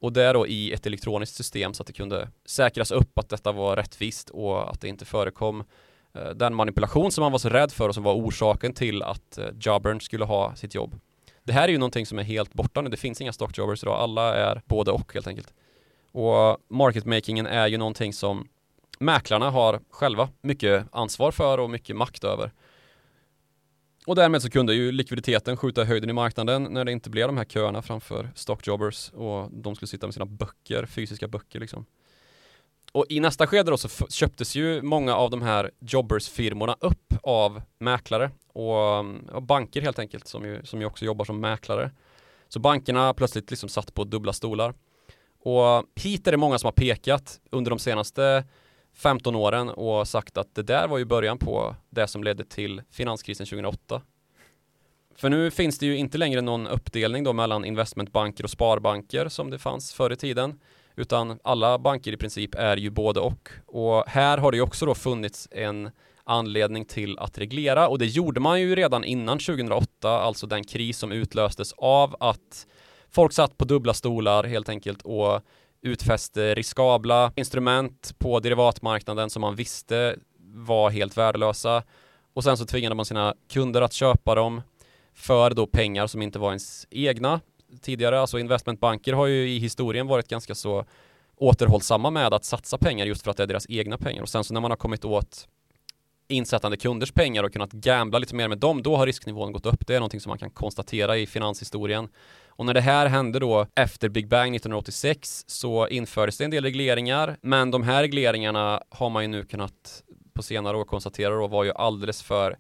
Och 0.01 0.13
det 0.13 0.33
då 0.33 0.47
i 0.47 0.73
ett 0.73 0.87
elektroniskt 0.87 1.37
system 1.37 1.75
så 1.75 1.83
att 1.83 1.87
det 1.87 1.93
kunde 1.93 2.29
säkras 2.47 2.91
upp 2.91 3.19
att 3.19 3.29
detta 3.29 3.53
var 3.53 3.77
rättvist 3.77 4.31
och 4.31 4.71
att 4.71 4.81
det 4.81 4.89
inte 4.89 5.05
förekom 5.05 5.65
eh, 6.15 6.31
den 6.31 6.55
manipulation 6.55 7.13
som 7.13 7.23
man 7.23 7.33
var 7.33 7.39
så 7.39 7.49
rädd 7.49 7.73
för 7.73 7.89
och 7.89 7.95
som 7.95 8.05
var 8.05 8.15
orsaken 8.15 8.73
till 8.73 9.03
att 9.03 9.39
eh, 9.39 9.47
jobbern 9.61 10.01
skulle 10.01 10.25
ha 10.25 10.55
sitt 10.55 10.75
jobb. 10.75 11.01
Det 11.51 11.55
här 11.55 11.69
är 11.69 11.73
ju 11.73 11.79
någonting 11.79 12.07
som 12.07 12.19
är 12.19 12.23
helt 12.23 12.53
borta 12.53 12.81
nu. 12.81 12.91
Det 12.91 12.97
finns 12.97 13.21
inga 13.21 13.33
stockjobbers 13.33 13.83
idag. 13.83 14.01
Alla 14.01 14.35
är 14.35 14.63
både 14.67 14.91
och 14.91 15.15
helt 15.15 15.27
enkelt. 15.27 15.55
Och 16.13 16.59
marketmakingen 16.69 17.47
är 17.47 17.67
ju 17.67 17.79
någonting 17.79 18.13
som 18.13 18.49
mäklarna 18.99 19.51
har 19.51 19.81
själva 19.91 20.29
mycket 20.43 20.87
ansvar 20.93 21.31
för 21.31 21.59
och 21.59 21.71
mycket 21.71 21.97
makt 21.97 22.25
över. 22.25 22.53
Och 24.07 24.15
därmed 24.15 24.43
så 24.43 24.51
kunde 24.51 24.75
ju 24.75 24.93
likviditeten 24.93 25.57
skjuta 25.57 25.85
höjden 25.85 26.11
i 26.11 26.13
marknaden 26.13 26.63
när 26.63 26.85
det 26.85 26.93
inte 26.93 27.11
blev 27.11 27.27
de 27.27 27.37
här 27.37 27.45
köerna 27.45 27.83
framför 27.83 28.31
stockjobbers 28.35 29.11
och 29.11 29.51
de 29.53 29.75
skulle 29.75 29.89
sitta 29.89 30.07
med 30.07 30.15
sina 30.15 30.27
böcker, 30.27 30.87
fysiska 30.87 31.29
böcker 31.29 31.61
liksom. 31.61 31.87
Och 32.93 33.07
i 33.09 33.21
nästa 33.21 33.47
skede 33.47 33.71
då 33.71 33.77
så 33.77 34.07
köptes 34.09 34.57
ju 34.57 34.83
många 34.83 35.15
av 35.15 35.31
de 35.31 35.43
här 35.43 35.71
jobbers-firmorna 35.81 36.77
upp 36.81 37.15
av 37.23 37.63
mäklare 37.79 38.31
och, 38.53 38.99
mm, 38.99 39.29
och, 39.33 39.43
banker 39.43 39.81
helt 39.81 39.99
enkelt 39.99 40.27
som 40.27 40.45
ju, 40.45 40.65
som 40.65 40.81
ju 40.81 40.87
också 40.87 41.05
jobbar 41.05 41.25
som 41.25 41.41
mäklare. 41.41 41.91
Så 42.49 42.59
bankerna 42.61 43.15
plötsligt 43.15 43.51
liksom 43.51 43.69
satt 43.69 43.95
på 43.95 44.05
dubbla 44.05 44.33
stolar. 44.33 44.75
Och 45.43 45.85
hit 45.95 46.27
är 46.27 46.31
det 46.31 46.37
många 46.37 46.59
som 46.59 46.67
har 46.67 46.73
pekat 46.73 47.41
under 47.51 47.71
de 47.71 47.79
senaste 47.79 48.45
15 48.95 49.35
åren 49.35 49.69
och 49.69 50.09
sagt 50.09 50.39
att 50.39 50.55
det 50.55 50.63
där 50.63 50.89
var 50.89 50.99
ju 50.99 51.05
början 51.05 51.39
på 51.39 51.77
det 51.91 52.07
som 52.07 52.25
ledde 52.25 52.45
till 52.45 52.83
finanskrisen 52.91 53.47
2008. 53.47 54.03
För 55.17 55.29
nu 55.29 55.51
finns 55.51 55.79
det 55.79 55.87
ju 55.87 55.97
inte 55.97 56.19
längre 56.19 56.41
någon 56.41 56.67
uppdelning 56.67 57.25
då 57.25 57.33
mellan 57.33 57.65
investmentbanker 57.65 58.45
och 58.45 58.51
sparbanker 58.51 59.29
som 59.29 59.51
det 59.51 59.59
fanns 59.59 59.93
förr 59.93 60.13
i 60.13 60.17
tiden 60.17 60.61
utan 60.97 61.39
alla 61.45 61.79
banker 61.79 62.13
i 62.13 62.17
princip 62.17 62.55
är 62.55 62.77
ju 62.77 62.91
både 62.91 63.21
och. 63.21 63.49
Och 63.67 64.05
här 64.07 64.39
har 64.39 64.51
det 64.51 64.57
ju 64.57 64.63
också 64.63 64.87
då 64.87 64.95
funnits 64.95 65.49
en 65.51 65.91
anledning 66.31 66.85
till 66.85 67.19
att 67.19 67.39
reglera. 67.39 67.89
Och 67.89 67.99
det 67.99 68.07
gjorde 68.07 68.41
man 68.41 68.61
ju 68.61 68.75
redan 68.75 69.05
innan 69.05 69.39
2008, 69.39 70.11
alltså 70.11 70.47
den 70.47 70.65
kris 70.65 70.99
som 70.99 71.13
utlöstes 71.13 71.73
av 71.77 72.17
att 72.21 72.67
folk 73.11 73.33
satt 73.33 73.59
på 73.59 73.65
dubbla 73.65 73.95
stolar 73.95 74.45
helt 74.45 74.69
enkelt 74.69 75.03
och 75.03 75.41
utfäste 75.83 76.55
riskabla 76.55 77.33
instrument 77.37 78.15
på 78.19 78.41
derivatmarknaden 78.41 79.31
som 79.31 79.41
man 79.41 79.57
visste 79.57 80.17
var 80.55 80.91
helt 80.91 81.17
värdelösa. 81.17 81.83
Och 82.35 82.45
sen 82.45 82.57
så 82.57 82.67
tvingade 82.67 82.95
man 82.95 83.05
sina 83.05 83.35
kunder 83.53 83.83
att 83.83 83.93
köpa 83.93 84.35
dem 84.35 84.63
för 85.15 85.51
då 85.51 85.67
pengar 85.67 86.07
som 86.07 86.23
inte 86.23 86.39
var 86.39 86.49
ens 86.49 86.87
egna 86.91 87.41
tidigare. 87.83 88.21
Alltså 88.21 88.39
investmentbanker 88.39 89.13
har 89.13 89.27
ju 89.27 89.49
i 89.49 89.59
historien 89.59 90.07
varit 90.07 90.29
ganska 90.29 90.55
så 90.55 90.85
återhållsamma 91.37 92.11
med 92.11 92.35
att 92.35 92.45
satsa 92.45 92.79
pengar 92.79 93.07
just 93.07 93.23
för 93.23 93.31
att 93.31 93.37
det 93.37 93.43
är 93.43 93.47
deras 93.47 93.67
egna 93.69 93.99
pengar. 93.99 94.23
Och 94.23 94.29
sen 94.29 94.45
så 94.45 94.55
när 94.55 94.61
man 94.61 94.71
har 94.71 94.77
kommit 94.77 95.05
åt 95.05 95.49
insättande 96.31 96.77
kunders 96.77 97.13
pengar 97.13 97.45
och 97.45 97.53
kunnat 97.53 97.73
gambla 97.73 98.19
lite 98.19 98.35
mer 98.35 98.49
med 98.49 98.59
dem, 98.59 98.83
då 98.83 98.97
har 98.97 99.07
risknivån 99.07 99.53
gått 99.53 99.67
upp. 99.67 99.87
Det 99.87 99.95
är 99.95 99.99
någonting 99.99 100.21
som 100.21 100.31
man 100.31 100.39
kan 100.39 100.51
konstatera 100.51 101.17
i 101.17 101.27
finanshistorien. 101.27 102.09
Och 102.49 102.67
när 102.67 102.75
det 102.75 102.81
här 102.81 103.07
hände 103.07 103.39
då 103.39 103.67
efter 103.75 104.09
Big 104.09 104.29
Bang 104.29 104.57
1986 104.57 105.45
så 105.47 105.89
infördes 105.89 106.39
det 106.39 106.45
en 106.45 106.51
del 106.51 106.65
regleringar, 106.65 107.37
men 107.43 107.71
de 107.71 107.83
här 107.83 108.03
regleringarna 108.03 108.83
har 108.89 109.11
man 109.11 109.23
ju 109.23 109.29
nu 109.29 109.45
kunnat 109.45 110.03
på 110.33 110.43
senare 110.43 110.77
år 110.77 110.85
konstatera 110.85 111.35
då 111.35 111.47
var 111.47 111.65
ju 111.65 111.73
alldeles 111.73 112.23
för 112.23 112.59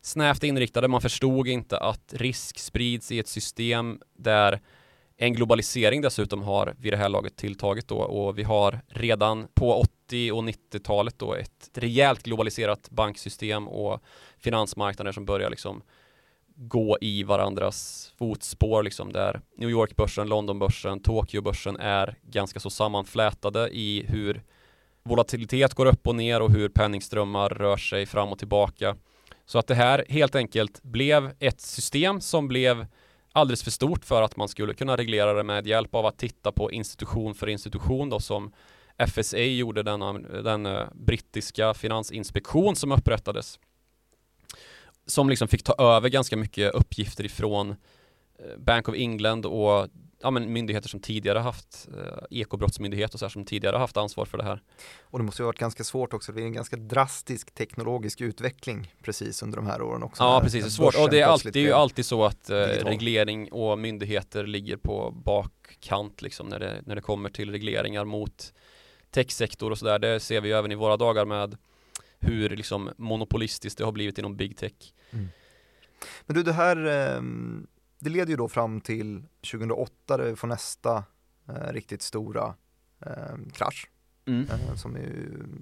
snävt 0.00 0.42
inriktade. 0.42 0.88
Man 0.88 1.00
förstod 1.00 1.48
inte 1.48 1.78
att 1.78 2.14
risk 2.16 2.58
sprids 2.58 3.12
i 3.12 3.18
ett 3.18 3.28
system 3.28 4.00
där 4.18 4.60
en 5.16 5.34
globalisering 5.34 6.00
dessutom 6.00 6.42
har 6.42 6.74
vid 6.78 6.92
det 6.92 6.96
här 6.96 7.08
laget 7.08 7.36
tilltagit 7.36 7.88
då 7.88 7.96
och 7.96 8.38
vi 8.38 8.42
har 8.42 8.80
redan 8.88 9.48
på 9.54 9.74
80 10.12 10.32
och 10.32 10.42
90-talet 10.42 11.18
då 11.18 11.34
ett 11.34 11.70
rejält 11.74 12.22
globaliserat 12.22 12.90
banksystem 12.90 13.68
och 13.68 14.02
finansmarknader 14.38 15.12
som 15.12 15.24
börjar 15.24 15.50
liksom 15.50 15.82
gå 16.56 16.98
i 17.00 17.22
varandras 17.22 18.12
fotspår 18.18 18.82
liksom 18.82 19.12
där 19.12 19.40
New 19.56 19.70
York-börsen, 19.70 20.28
London-börsen, 20.28 21.00
Tokyo-börsen 21.00 21.76
är 21.76 22.18
ganska 22.22 22.60
så 22.60 22.70
sammanflätade 22.70 23.68
i 23.68 24.04
hur 24.08 24.42
volatilitet 25.02 25.74
går 25.74 25.86
upp 25.86 26.06
och 26.06 26.14
ner 26.14 26.42
och 26.42 26.50
hur 26.50 26.68
penningströmmar 26.68 27.48
rör 27.48 27.76
sig 27.76 28.06
fram 28.06 28.28
och 28.28 28.38
tillbaka. 28.38 28.96
Så 29.46 29.58
att 29.58 29.66
det 29.66 29.74
här 29.74 30.04
helt 30.08 30.34
enkelt 30.34 30.82
blev 30.82 31.30
ett 31.38 31.60
system 31.60 32.20
som 32.20 32.48
blev 32.48 32.86
alldeles 33.32 33.62
för 33.62 33.70
stort 33.70 34.04
för 34.04 34.22
att 34.22 34.36
man 34.36 34.48
skulle 34.48 34.74
kunna 34.74 34.96
reglera 34.96 35.32
det 35.32 35.42
med 35.42 35.66
hjälp 35.66 35.94
av 35.94 36.06
att 36.06 36.18
titta 36.18 36.52
på 36.52 36.72
institution 36.72 37.34
för 37.34 37.48
institution 37.48 38.10
då 38.10 38.20
som 38.20 38.52
FSA 39.06 39.38
gjorde 39.38 39.82
denna, 39.82 40.12
den 40.18 40.66
uh, 40.66 40.88
brittiska 40.94 41.74
finansinspektion 41.74 42.76
som 42.76 42.92
upprättades. 42.92 43.58
Som 45.06 45.28
liksom 45.28 45.48
fick 45.48 45.62
ta 45.62 45.74
över 45.78 46.08
ganska 46.08 46.36
mycket 46.36 46.74
uppgifter 46.74 47.24
ifrån 47.24 47.70
uh, 47.70 47.76
Bank 48.58 48.88
of 48.88 48.94
England 48.94 49.46
och 49.46 49.88
ja, 50.22 50.30
men 50.30 50.52
myndigheter 50.52 50.88
som 50.88 51.00
tidigare 51.00 51.38
haft, 51.38 51.88
eh, 51.98 52.40
ekobrottsmyndighet 52.40 53.14
och 53.14 53.20
så 53.20 53.24
här, 53.26 53.30
som 53.30 53.44
tidigare 53.44 53.76
haft 53.76 53.96
ansvar 53.96 54.24
för 54.24 54.38
det 54.38 54.44
här. 54.44 54.62
Och 55.02 55.18
det 55.18 55.24
måste 55.24 55.42
ju 55.42 55.44
ha 55.44 55.48
varit 55.48 55.58
ganska 55.58 55.84
svårt 55.84 56.12
också, 56.12 56.32
det 56.32 56.42
är 56.42 56.44
en 56.44 56.52
ganska 56.52 56.76
drastisk 56.76 57.54
teknologisk 57.54 58.20
utveckling 58.20 58.94
precis 59.02 59.42
under 59.42 59.56
de 59.56 59.66
här 59.66 59.82
åren 59.82 60.02
också. 60.02 60.22
Ja 60.22 60.40
precis, 60.40 60.64
det 60.64 60.68
är 60.68 60.70
svårt 60.70 60.94
och 60.94 61.10
det 61.10 61.20
är, 61.20 61.26
alltid, 61.26 61.52
det 61.52 61.58
är 61.60 61.64
ju 61.64 61.72
alltid 61.72 62.06
så 62.06 62.24
att 62.24 62.50
eh, 62.50 62.56
reglering 62.56 63.52
och 63.52 63.78
myndigheter 63.78 64.46
ligger 64.46 64.76
på 64.76 65.10
bakkant 65.24 66.22
liksom 66.22 66.48
när 66.48 66.58
det, 66.58 66.82
när 66.86 66.94
det 66.94 67.02
kommer 67.02 67.30
till 67.30 67.50
regleringar 67.50 68.04
mot 68.04 68.52
techsektor 69.12 69.70
och 69.70 69.78
sådär. 69.78 69.98
Det 69.98 70.20
ser 70.20 70.40
vi 70.40 70.48
ju 70.48 70.54
även 70.54 70.72
i 70.72 70.74
våra 70.74 70.96
dagar 70.96 71.24
med 71.24 71.56
hur 72.18 72.50
liksom 72.50 72.90
monopolistiskt 72.96 73.78
det 73.78 73.84
har 73.84 73.92
blivit 73.92 74.18
inom 74.18 74.36
big 74.36 74.56
tech. 74.56 74.94
Mm. 75.10 75.28
Men 76.26 76.36
du, 76.36 76.42
det 76.42 76.52
här 76.52 76.76
eh, 76.76 77.22
det 78.02 78.10
leder 78.10 78.30
ju 78.30 78.36
då 78.36 78.48
fram 78.48 78.80
till 78.80 79.22
2008 79.52 80.16
där 80.16 80.24
vi 80.24 80.36
får 80.36 80.48
nästa 80.48 81.04
eh, 81.48 81.72
riktigt 81.72 82.02
stora 82.02 82.54
eh, 83.06 83.36
krasch. 83.52 83.90
Mm. 84.26 84.46
Eh, 84.50 84.74
som 84.74 84.96
är 84.96 85.10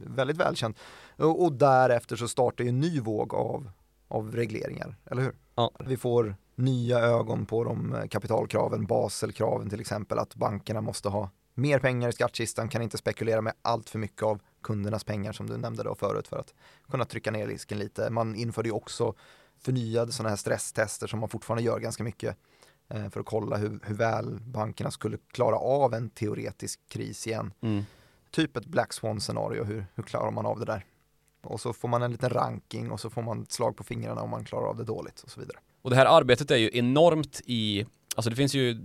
väldigt 0.07 0.37
välkänd. 0.37 0.75
Och, 1.17 1.45
och, 1.45 1.53
därefter 1.53 2.17
så 2.17 2.29
startar 2.29 2.65
ju 2.65 2.69
en 2.69 2.81
ny 2.81 3.01
våg 3.01 3.35
av, 3.35 3.71
av 4.09 4.37
regleringar, 4.37 4.97
eller 5.05 5.23
hur? 5.23 5.35
Ja. 5.55 5.71
Vi 5.87 5.97
får 5.97 6.37
nya 6.55 6.99
ögon 6.99 7.47
på 7.47 7.65
de 7.65 7.95
eh, 7.95 8.07
kapitalkraven, 8.07 8.87
Baselkraven 8.87 9.71
till 9.71 9.81
exempel, 9.81 10.19
att 10.19 10.35
bankerna 10.35 10.81
måste 10.81 11.09
ha 11.09 11.31
mer 11.55 11.79
pengar 11.79 12.09
i 12.09 12.13
skattkistan, 12.13 12.69
kan 12.69 12.83
inte 12.83 12.99
spekulera 12.99 13.41
med 13.41 13.53
allt 13.63 13.91
för 13.91 13.99
mycket 13.99 14.23
av 14.23 14.41
kundernas 14.63 15.05
pengar 15.05 15.33
som 15.33 15.47
du 15.47 15.57
nämnde 15.57 15.83
då 15.83 15.95
förut 15.95 16.29
för 16.29 16.39
att 16.39 16.55
kunna 16.91 17.05
trycka 17.05 17.31
ner 17.31 17.47
risken 17.47 17.79
lite. 17.79 18.11
Man 18.11 18.35
införde 18.37 18.69
ju 18.69 18.73
också 18.73 19.15
förnyade 19.59 20.13
sådana 20.13 20.29
här 20.29 20.37
stresstester 20.37 21.07
som 21.07 21.21
man 21.21 21.29
fortfarande 21.29 21.63
gör 21.63 21.79
ganska 21.79 22.05
mycket 22.05 22.37
eh, 22.89 23.09
för 23.09 23.21
att 23.21 23.27
kolla 23.27 23.57
hur, 23.57 23.81
hur 23.83 23.95
väl 23.95 24.41
bankerna 24.41 24.91
skulle 24.91 25.19
klara 25.33 25.57
av 25.57 25.95
en 25.95 26.11
teoretisk 26.11 26.81
kris 26.89 27.27
igen. 27.27 27.53
Mm. 27.61 27.85
Typ 28.31 28.57
ett 28.57 28.67
Black 28.67 28.93
Swan 28.93 29.21
scenario, 29.21 29.65
hur, 29.65 29.87
hur 29.95 30.03
klarar 30.03 30.31
man 30.31 30.47
av 30.47 30.59
det 30.59 30.65
där? 30.65 30.85
Och 31.43 31.61
så 31.61 31.73
får 31.73 31.89
man 31.89 32.03
en 32.03 32.13
liten 32.13 32.31
ranking 32.31 32.91
och 32.91 33.01
så 33.01 33.11
får 33.11 33.23
man 33.23 33.43
ett 33.43 33.53
slag 33.53 33.77
på 33.77 33.85
fingrarna 33.85 34.23
om 34.23 34.31
man 34.31 34.45
klarar 34.45 34.67
av 34.67 34.77
det 34.77 34.85
dåligt 34.85 35.21
och 35.21 35.31
så 35.31 35.41
vidare. 35.41 35.59
Och 35.83 35.91
det 35.91 35.97
här 35.97 36.07
arbetet 36.07 36.51
är 36.51 36.57
ju 36.57 36.71
enormt 36.73 37.41
i 37.45 37.87
Alltså 38.17 38.31
det 38.31 38.37
finns 38.37 38.55
ju 38.55 38.77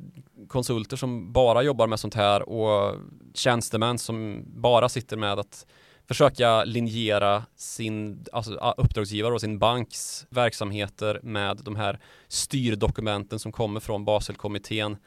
konsulter 0.48 0.98
som 0.98 1.32
bara 1.32 1.64
jobbar 1.64 1.88
med 1.88 2.00
sånt 2.00 2.14
här 2.14 2.50
och 2.50 2.96
tjänstemän 3.34 3.98
som 3.98 4.44
bara 4.48 4.90
sitter 4.90 5.18
med 5.18 5.40
att 5.40 5.66
försöka 6.08 6.64
linjera 6.64 7.44
sin 7.56 8.26
alltså 8.32 8.54
uppdragsgivare 8.78 9.34
och 9.34 9.42
sin 9.42 9.60
banks 9.60 10.28
verksamheter 10.30 11.20
med 11.24 11.58
de 11.64 11.76
här 11.76 12.00
styrdokumenten 12.28 13.40
som 13.40 13.52
kommer 13.52 13.80
från 13.80 14.06
Baselkommittén. 14.06 14.98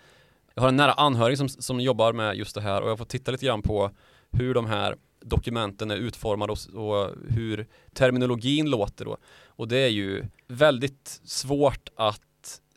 Jag 0.55 0.63
har 0.63 0.69
en 0.69 0.77
nära 0.77 0.93
anhörig 0.93 1.39
som, 1.39 1.49
som 1.49 1.81
jobbar 1.81 2.13
med 2.13 2.37
just 2.37 2.55
det 2.55 2.61
här 2.61 2.83
och 2.83 2.91
jag 2.91 2.99
får 2.99 3.05
titta 3.05 3.31
lite 3.31 3.47
grann 3.47 3.63
på 3.63 3.91
hur 4.31 4.55
de 4.55 4.67
här 4.67 4.97
dokumenten 5.21 5.91
är 5.91 5.97
utformade 5.97 6.53
och, 6.53 6.75
och 6.75 7.11
hur 7.29 7.67
terminologin 7.93 8.71
låter 8.71 9.05
då. 9.05 9.17
Och 9.47 9.69
det 9.69 9.79
är 9.79 9.89
ju 9.89 10.25
väldigt 10.47 11.21
svårt 11.25 11.89
att 11.97 12.21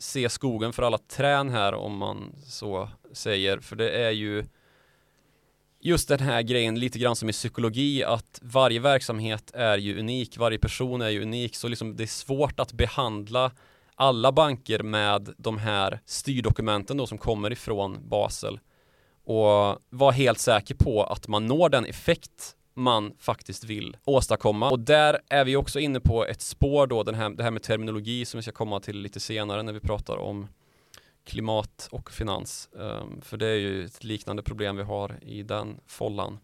se 0.02 0.30
skogen 0.30 0.74
för 0.74 0.84
alla 0.84 0.98
trän 0.98 1.50
här 1.50 1.74
om 1.74 1.98
man 1.98 2.36
så 2.44 2.90
säger. 3.12 3.60
För 3.60 3.76
det 3.76 3.90
är 3.90 4.12
ju 4.12 4.46
just 5.80 6.08
den 6.08 6.20
här 6.20 6.42
grejen 6.42 6.80
lite 6.80 7.00
grann 7.00 7.16
som 7.16 7.30
i 7.30 7.32
psykologi 7.32 8.04
att 8.04 8.40
varje 8.42 8.80
verksamhet 8.80 9.52
är 9.54 9.78
ju 9.78 10.00
unik, 10.00 10.38
varje 10.38 10.60
person 10.60 11.02
är 11.02 11.10
ju 11.10 11.22
unik 11.22 11.56
så 11.56 11.68
liksom 11.68 11.96
det 11.96 12.04
är 12.04 12.08
svårt 12.08 12.60
att 12.60 12.74
behandla 12.74 13.52
alla 13.96 14.32
banker 14.32 14.84
med 14.84 15.34
de 15.38 15.58
här 15.58 16.00
styrdokumenten 16.06 16.98
då 16.98 17.08
som 17.08 17.18
kommer 17.18 17.52
ifrån 17.52 17.98
Basel 18.10 18.60
och 19.24 19.78
vara 19.90 20.12
helt 20.12 20.40
säker 20.40 20.76
på 20.76 21.04
att 21.04 21.28
man 21.28 21.46
når 21.46 21.70
den 21.70 21.86
effekt 21.86 22.56
man 22.74 23.14
faktiskt 23.18 23.64
vill 23.64 23.98
åstadkomma. 24.06 24.70
Och 24.70 24.80
där 24.80 25.20
är 25.30 25.46
vi 25.46 25.56
också 25.56 25.80
inne 25.80 26.00
på 26.00 26.26
ett 26.26 26.42
spår 26.42 26.88
då, 26.88 27.04
den 27.04 27.16
här, 27.16 27.30
det 27.30 27.44
här 27.44 27.52
med 27.52 27.64
terminologi 27.64 28.26
som 28.26 28.38
vi 28.38 28.42
ska 28.42 28.52
komma 28.52 28.80
till 28.80 28.98
lite 28.98 29.20
senare 29.20 29.64
när 29.64 29.74
vi 29.74 29.80
pratar 29.80 30.18
om 30.18 30.48
klimat 31.24 31.88
och 31.92 32.12
finans. 32.12 32.70
Um, 32.72 33.22
för 33.22 33.38
det 33.38 33.48
är 33.48 33.58
ju 33.58 33.86
ett 33.86 34.04
liknande 34.04 34.44
problem 34.44 34.76
vi 34.76 34.84
har 34.84 35.20
i 35.22 35.44
den 35.44 35.80
follan. 35.86 36.40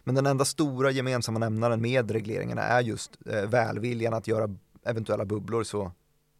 Men 0.00 0.14
den 0.14 0.26
enda 0.26 0.44
stora 0.44 0.90
gemensamma 0.90 1.38
nämnaren 1.38 1.80
med 1.82 2.10
regleringarna 2.10 2.62
är 2.62 2.80
just 2.80 3.18
eh, 3.26 3.48
välviljan 3.48 4.14
att 4.14 4.28
göra 4.28 4.56
eventuella 4.84 5.24
bubblor 5.24 5.64
så, 5.64 5.92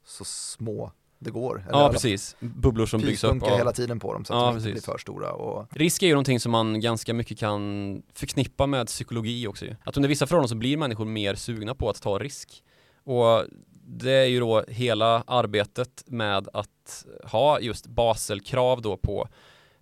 så 0.05 0.25
små 0.25 0.93
det 1.25 1.31
går. 1.31 1.67
ja, 1.71 1.89
precis. 1.93 2.37
Bubblor 2.41 2.87
som 2.87 3.01
byggs 3.01 3.25
upp. 3.25 3.43
Av... 3.43 3.59
hela 3.59 3.73
tiden 3.73 4.01
på 4.01 4.13
dem 4.13 4.25
så 4.25 4.35
att 4.35 4.41
ja, 4.41 4.47
de 4.47 4.49
inte 4.49 4.65
precis. 4.65 4.85
blir 4.85 4.93
för 4.93 4.99
stora. 4.99 5.33
Och... 5.33 5.67
Risk 5.71 6.03
är 6.03 6.07
ju 6.07 6.13
någonting 6.13 6.41
som 6.41 6.53
man 6.53 6.81
ganska 6.81 7.15
mycket 7.15 7.39
kan 7.39 8.03
förknippa 8.15 8.67
med 8.67 8.87
psykologi 8.87 9.47
också 9.47 9.67
Att 9.85 9.97
under 9.97 10.09
vissa 10.09 10.27
förhållanden 10.27 10.49
så 10.49 10.55
blir 10.55 10.77
människor 10.77 11.05
mer 11.05 11.35
sugna 11.35 11.75
på 11.75 11.91
att 11.91 12.03
ta 12.03 12.19
risk. 12.19 12.63
Och 13.05 13.45
det 13.87 14.13
är 14.13 14.25
ju 14.25 14.41
då 14.41 14.65
hela 14.69 15.25
arbetet 15.27 16.05
med 16.07 16.49
att 16.53 17.07
ha 17.25 17.61
just 17.61 17.87
Baselkrav 17.87 18.83
då 18.83 18.97
på 18.97 19.29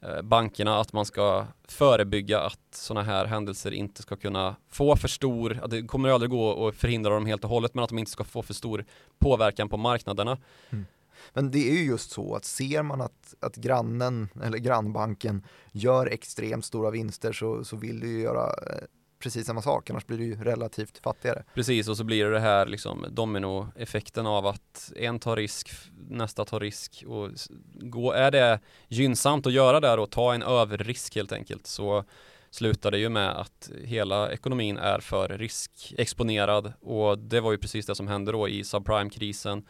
eh, 0.03 0.23
bankerna 0.23 0.81
att 0.81 0.93
man 0.93 1.05
ska 1.07 1.47
förebygga 1.69 2.41
att 2.41 2.59
sådana 2.75 3.07
här 3.07 3.25
händelser 3.25 3.71
inte 3.71 4.03
ska 4.03 4.17
kunna 4.17 4.57
få 4.71 4.97
för 4.97 5.09
stor, 5.09 5.61
att 5.63 5.71
det 5.71 5.83
kommer 5.83 6.09
aldrig 6.09 6.31
gå 6.31 6.69
att 6.69 6.75
förhindra 6.75 7.15
dem 7.15 7.27
helt 7.27 7.45
och 7.45 7.51
hållet 7.51 7.75
men 7.75 7.85
att 7.85 7.91
de 7.91 7.99
inte 7.99 8.11
ska 8.11 8.25
få 8.25 8.43
för 8.43 8.55
stor 8.55 8.85
påverkan 9.19 9.69
på 9.69 9.77
marknaderna. 9.77 10.39
Mm. 10.71 10.87
Men 11.33 11.51
det 11.51 11.71
är 11.71 11.73
ju 11.73 11.85
just 11.85 12.11
så 12.11 12.35
att 12.35 12.45
ser 12.45 12.83
man 12.83 13.01
att, 13.01 13.35
att 13.41 13.57
grannen 13.57 14.29
eller 14.43 14.59
grannbanken 14.59 15.47
gör 15.73 16.07
extremt 16.07 16.65
stora 16.65 16.91
vinster 16.91 17.33
så, 17.33 17.65
så 17.65 17.77
vill 17.77 18.01
du 18.01 18.09
ju 18.09 18.21
göra 18.21 18.47
eh, 18.47 18.85
precis 19.23 19.47
samma 19.47 19.63
sak, 19.63 19.91
annars 19.91 20.07
blir 20.07 20.19
du 20.19 20.25
ju 20.25 20.45
relativt 20.45 20.99
fattigare. 20.99 21.45
Precis, 21.55 21.89
och 21.89 21.97
så 21.97 22.05
blir 22.05 22.25
det 22.25 22.31
det 22.31 22.41
här 22.41 22.67
liksom 22.67 23.07
dominoeffekten 23.11 24.27
av 24.27 24.47
att 24.47 24.93
en 24.97 25.19
tar 25.19 25.37
risk, 25.37 25.71
nästa 26.09 26.45
tar 26.45 26.61
risk 26.61 27.05
och 27.07 27.31
gå, 27.75 28.13
är 28.13 28.31
det 28.31 28.61
gynnsamt 28.89 29.47
att 29.47 29.53
göra 29.53 29.81
det 29.81 29.93
och 29.93 30.11
ta 30.11 30.35
en 30.35 30.43
överrisk 30.43 31.15
helt 31.15 31.33
enkelt 31.33 31.67
så 31.67 32.05
slutar 32.51 32.91
det 32.91 32.99
ju 32.99 33.09
med 33.09 33.41
att 33.41 33.71
hela 33.85 34.33
ekonomin 34.33 34.79
är 34.79 35.01
för 35.01 35.29
riskexponerad 35.29 36.73
och 36.81 37.19
det 37.19 37.41
var 37.41 37.53
ju 37.53 37.59
precis 37.59 37.87
det 37.87 37.95
som 37.95 38.09
hände 38.09 38.33
då 38.33 38.49
i 38.49 38.65
subprime-krisen 38.65 39.67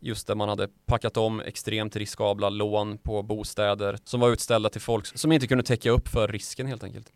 just 0.00 0.26
där 0.26 0.34
man 0.34 0.48
hade 0.48 0.68
packat 0.86 1.16
om 1.16 1.40
extremt 1.40 1.96
riskabla 1.96 2.48
lån 2.48 2.98
på 2.98 3.22
bostäder 3.22 3.98
som 4.04 4.20
var 4.20 4.30
utställda 4.30 4.68
till 4.68 4.80
folk 4.80 5.06
som 5.06 5.32
inte 5.32 5.46
kunde 5.46 5.64
täcka 5.64 5.90
upp 5.90 6.08
för 6.08 6.28
risken 6.28 6.66
helt 6.66 6.84
enkelt. 6.84 7.12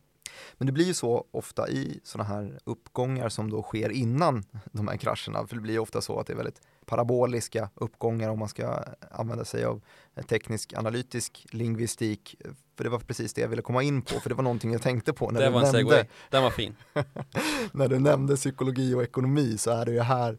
Men 0.58 0.66
det 0.66 0.72
blir 0.72 0.84
ju 0.84 0.94
så 0.94 1.24
ofta 1.30 1.68
i 1.68 2.00
sådana 2.04 2.28
här 2.28 2.58
uppgångar 2.64 3.28
som 3.28 3.50
då 3.50 3.62
sker 3.62 3.90
innan 3.90 4.44
de 4.72 4.88
här 4.88 4.96
krascherna, 4.96 5.46
för 5.46 5.54
det 5.54 5.60
blir 5.60 5.74
ju 5.74 5.80
ofta 5.80 6.00
så 6.00 6.20
att 6.20 6.26
det 6.26 6.32
är 6.32 6.36
väldigt 6.36 6.60
paraboliska 6.86 7.70
uppgångar 7.74 8.28
om 8.28 8.38
man 8.38 8.48
ska 8.48 8.84
använda 9.10 9.44
sig 9.44 9.64
av 9.64 9.80
teknisk 10.28 10.72
analytisk 10.76 11.46
lingvistik. 11.50 12.36
För 12.76 12.84
det 12.84 12.90
var 12.90 12.98
precis 12.98 13.34
det 13.34 13.40
jag 13.40 13.48
ville 13.48 13.62
komma 13.62 13.82
in 13.82 14.02
på, 14.02 14.20
för 14.20 14.28
det 14.28 14.34
var 14.34 14.42
någonting 14.42 14.72
jag 14.72 14.82
tänkte 14.82 15.12
på 15.12 15.30
när 15.30 15.40
det 15.40 15.46
du 15.46 15.52
var 15.52 15.72
nämnde. 15.72 16.06
Den 16.30 16.42
var 16.42 16.50
fin. 16.50 16.76
när 17.72 17.88
du 17.88 17.98
nämnde 17.98 18.36
psykologi 18.36 18.94
och 18.94 19.02
ekonomi 19.02 19.58
så 19.58 19.70
är 19.70 19.84
det 19.84 19.92
ju 19.92 20.00
här 20.00 20.38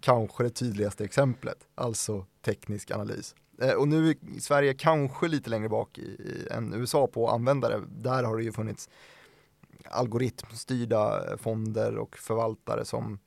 kanske 0.00 0.42
det 0.42 0.50
tydligaste 0.50 1.04
exemplet, 1.04 1.66
alltså 1.74 2.26
teknisk 2.44 2.90
analys. 2.90 3.34
Eh, 3.60 3.72
och 3.72 3.88
nu 3.88 4.10
är 4.10 4.40
Sverige 4.40 4.74
kanske 4.74 5.28
lite 5.28 5.50
längre 5.50 5.68
bak 5.68 5.98
i, 5.98 6.02
i, 6.02 6.48
än 6.50 6.74
USA 6.74 7.06
på 7.06 7.28
användare. 7.28 7.80
Där 7.88 8.22
har 8.24 8.36
det 8.36 8.42
ju 8.42 8.52
funnits 8.52 8.88
algoritmstyrda 9.84 11.36
fonder 11.38 11.96
och 11.96 12.16
förvaltare 12.16 12.84
som 12.84 13.18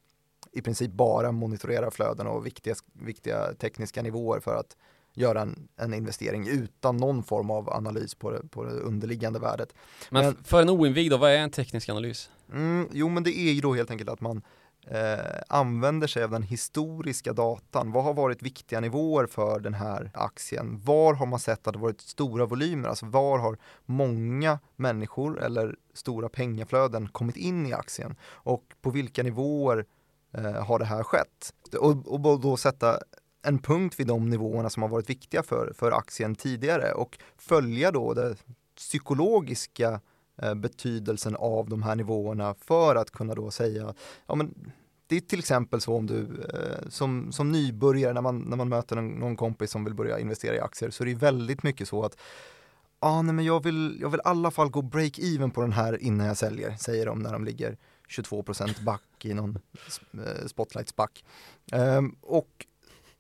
i 0.52 0.62
princip 0.62 0.92
bara 0.92 1.32
monitorerar 1.32 1.90
flöden 1.90 2.28
och 2.28 2.46
viktiga, 2.46 2.76
viktiga 2.94 3.54
tekniska 3.54 4.02
nivåer 4.02 4.40
för 4.40 4.56
att 4.56 4.78
göra 5.14 5.42
en, 5.42 5.68
en, 5.76 5.94
investering 5.94 6.48
utan 6.48 6.98
någon 6.98 7.24
form 7.24 7.52
av 7.52 7.70
analys 7.70 8.16
på 8.16 8.32
det, 8.32 8.48
på 8.48 8.64
det 8.64 8.72
underliggande 8.72 9.40
värdet. 9.40 9.74
Men, 10.10 10.26
men 10.26 10.44
för 10.44 10.62
en 10.62 10.70
oinvigd 10.70 11.12
då, 11.12 11.18
vad 11.18 11.32
är 11.32 11.38
en 11.38 11.52
teknisk 11.52 11.90
analys? 11.90 12.30
Mm, 12.54 12.90
jo 12.92 13.10
men 13.10 13.24
det 13.24 13.38
är 13.38 13.52
ju 13.52 13.62
då 13.62 13.74
helt 13.74 13.92
enkelt 13.92 14.10
att 14.10 14.22
man 14.22 14.42
eh, 14.88 15.42
använder 15.48 16.08
sig 16.08 16.24
av 16.24 16.32
den 16.32 16.44
historiska 16.44 17.34
datan. 17.34 17.92
Vad 17.92 18.04
har 18.04 18.14
varit 18.14 18.42
viktiga 18.42 18.80
nivåer 18.80 19.26
för 19.26 19.60
den 19.60 19.74
här 19.74 20.12
aktien? 20.14 20.82
Var 20.86 21.14
har 21.14 21.26
man 21.26 21.40
sett 21.40 21.68
att 21.68 21.74
det 21.74 21.80
varit 21.80 22.02
stora 22.02 22.46
volymer? 22.46 22.90
Alltså 22.90 23.06
var 23.06 23.40
har 23.40 23.58
många 23.86 24.60
människor 24.76 25.42
eller 25.44 25.76
stora 25.94 26.30
pengaflöden 26.30 27.08
kommit 27.08 27.38
in 27.38 27.66
i 27.66 27.74
aktien? 27.74 28.16
Och 28.26 28.64
på 28.82 28.90
vilka 28.90 29.24
nivåer 29.24 29.86
eh, 30.34 30.66
har 30.66 30.80
det 30.80 30.86
här 30.86 31.04
skett? 31.04 31.54
Och, 31.80 32.08
och 32.08 32.40
då 32.40 32.58
sätta 32.58 33.00
en 33.44 33.60
punkt 33.60 33.96
vid 34.00 34.08
de 34.08 34.30
nivåerna 34.30 34.70
som 34.70 34.84
har 34.84 34.90
varit 34.90 35.10
viktiga 35.10 35.44
för, 35.44 35.74
för 35.76 35.92
aktien 35.92 36.36
tidigare 36.36 36.92
och 36.92 37.18
följa 37.38 37.92
då 37.92 38.14
det 38.14 38.36
psykologiska 38.76 39.90
Eh, 39.92 40.00
Eh, 40.38 40.54
betydelsen 40.54 41.36
av 41.36 41.70
de 41.70 41.84
här 41.84 41.96
nivåerna 41.96 42.56
för 42.62 42.96
att 42.96 43.12
kunna 43.12 43.36
då 43.36 43.52
säga, 43.52 43.94
ja 44.28 44.36
men 44.36 44.72
det 45.08 45.16
är 45.16 45.22
till 45.22 45.40
exempel 45.40 45.82
så 45.82 45.96
om 45.96 46.08
du 46.08 46.22
eh, 46.54 46.90
som, 46.90 47.32
som 47.32 47.52
nybörjare 47.52 48.14
när 48.14 48.22
man, 48.22 48.40
när 48.40 48.58
man 48.58 48.70
möter 48.70 48.96
någon, 48.96 49.08
någon 49.08 49.36
kompis 49.36 49.72
som 49.72 49.86
vill 49.86 49.94
börja 49.94 50.20
investera 50.20 50.56
i 50.56 50.60
aktier 50.60 50.90
så 50.90 51.04
är 51.04 51.08
det 51.08 51.16
väldigt 51.16 51.64
mycket 51.64 51.88
så 51.88 52.04
att 52.04 52.18
ah, 53.00 53.22
nej, 53.22 53.34
men 53.34 53.46
jag, 53.46 53.64
vill, 53.64 53.98
jag 54.02 54.10
vill 54.10 54.20
i 54.20 54.28
alla 54.28 54.52
fall 54.52 54.70
gå 54.70 54.82
break-even 54.82 55.52
på 55.52 55.62
den 55.62 55.72
här 55.72 56.02
innan 56.04 56.28
jag 56.28 56.38
säljer, 56.38 56.76
säger 56.78 57.06
de 57.06 57.20
när 57.20 57.34
de 57.34 57.46
ligger 57.46 57.78
22% 58.10 58.84
back 58.84 59.02
i 59.26 59.34
någon 59.34 59.60
eh, 60.14 60.46
spotlight-spack. 60.48 61.26
Um, 61.72 62.16
och 62.22 62.66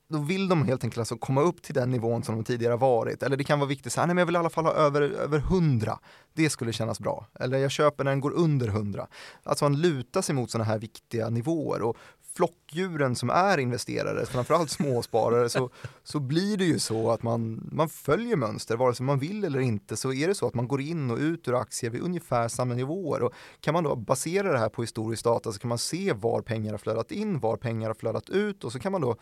då 0.07 0.17
vill 0.17 0.47
de 0.47 0.65
helt 0.65 0.83
enkelt 0.83 0.99
alltså 0.99 1.17
komma 1.17 1.41
upp 1.41 1.61
till 1.61 1.73
den 1.73 1.91
nivån 1.91 2.23
som 2.23 2.35
de 2.35 2.43
tidigare 2.43 2.75
varit. 2.75 3.23
Eller 3.23 3.37
det 3.37 3.43
kan 3.43 3.59
vara 3.59 3.69
viktigt, 3.69 3.93
så 3.93 3.99
här, 3.99 4.07
nej 4.07 4.15
men 4.15 4.21
jag 4.21 4.25
vill 4.25 4.35
i 4.35 4.39
alla 4.39 4.49
fall 4.49 4.65
ha 4.65 4.73
över, 4.73 5.01
över 5.01 5.37
100. 5.37 5.99
Det 6.33 6.49
skulle 6.49 6.73
kännas 6.73 6.99
bra. 6.99 7.27
Eller 7.39 7.57
jag 7.57 7.71
köper 7.71 8.03
när 8.03 8.11
den 8.11 8.19
går 8.19 8.31
under 8.31 8.67
100. 8.67 9.07
Alltså 9.43 9.65
man 9.65 9.81
lutar 9.81 10.21
sig 10.21 10.35
mot 10.35 10.51
sådana 10.51 10.65
här 10.69 10.79
viktiga 10.79 11.29
nivåer. 11.29 11.81
Och 11.81 11.97
flockdjuren 12.35 13.15
som 13.15 13.29
är 13.29 13.57
investerare, 13.57 14.25
framförallt 14.25 14.71
småsparare, 14.71 15.49
så, 15.49 15.69
så 16.03 16.19
blir 16.19 16.57
det 16.57 16.65
ju 16.65 16.79
så 16.79 17.11
att 17.11 17.23
man, 17.23 17.69
man 17.71 17.89
följer 17.89 18.35
mönster, 18.35 18.77
vare 18.77 18.95
sig 18.95 19.05
man 19.05 19.19
vill 19.19 19.43
eller 19.43 19.59
inte, 19.59 19.97
så 19.97 20.13
är 20.13 20.27
det 20.27 20.35
så 20.35 20.47
att 20.47 20.53
man 20.53 20.67
går 20.67 20.81
in 20.81 21.11
och 21.11 21.17
ut 21.17 21.47
ur 21.47 21.61
aktier 21.61 21.89
vid 21.89 22.01
ungefär 22.01 22.47
samma 22.47 22.73
nivåer. 22.73 23.23
Och 23.23 23.33
kan 23.59 23.73
man 23.73 23.83
då 23.83 23.95
basera 23.95 24.51
det 24.51 24.59
här 24.59 24.69
på 24.69 24.81
historisk 24.81 25.23
data 25.23 25.51
så 25.51 25.59
kan 25.59 25.69
man 25.69 25.77
se 25.77 26.13
var 26.13 26.41
pengar 26.41 26.71
har 26.71 26.77
flödat 26.77 27.11
in, 27.11 27.39
var 27.39 27.57
pengar 27.57 27.87
har 27.87 27.95
flödat 27.95 28.29
ut 28.29 28.63
och 28.63 28.71
så 28.71 28.79
kan 28.79 28.91
man 28.91 29.01
då 29.01 29.15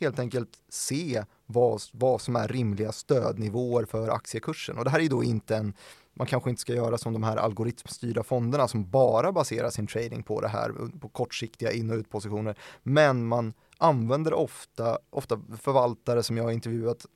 helt 0.00 0.18
enkelt 0.18 0.50
se 0.68 1.24
vad, 1.46 1.82
vad 1.92 2.20
som 2.20 2.36
är 2.36 2.48
rimliga 2.48 2.92
stödnivåer 2.92 3.84
för 3.84 4.08
aktiekursen. 4.08 4.78
Och 4.78 4.84
det 4.84 4.90
här 4.90 5.00
är 5.00 5.08
då 5.08 5.24
inte 5.24 5.56
en 5.56 5.74
man 6.16 6.26
kanske 6.26 6.50
inte 6.50 6.62
ska 6.62 6.74
göra 6.74 6.98
som 6.98 7.12
de 7.12 7.22
här 7.22 7.36
algoritmstyrda 7.36 8.22
fonderna 8.22 8.68
som 8.68 8.90
bara 8.90 9.32
baserar 9.32 9.70
sin 9.70 9.86
trading 9.86 10.22
på 10.22 10.40
det 10.40 10.48
här, 10.48 10.98
på 11.00 11.08
kortsiktiga 11.08 11.72
in 11.72 11.90
och 11.90 11.96
utpositioner. 11.96 12.58
Men 12.82 13.26
man 13.26 13.54
använder 13.78 14.34
ofta, 14.34 14.98
ofta 15.10 15.40
förvaltare 15.60 16.22
som 16.22 16.36
jag 16.36 16.44
har 16.44 16.50
intervjuat 16.50 17.06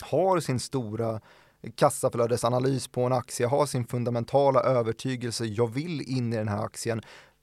har 0.00 0.40
sin 0.40 0.60
stora 0.60 1.20
kassaflödesanalys 1.74 2.88
på 2.88 3.02
en 3.02 3.12
aktie, 3.12 3.46
har 3.46 3.66
sin 3.66 3.86
fundamentala 3.86 4.60
övertygelse, 4.60 5.44
jag 5.44 5.66
vill 5.66 6.18
in 6.18 6.32
i 6.32 6.36
den 6.36 6.48
här 6.48 6.64
aktien, 6.64 7.02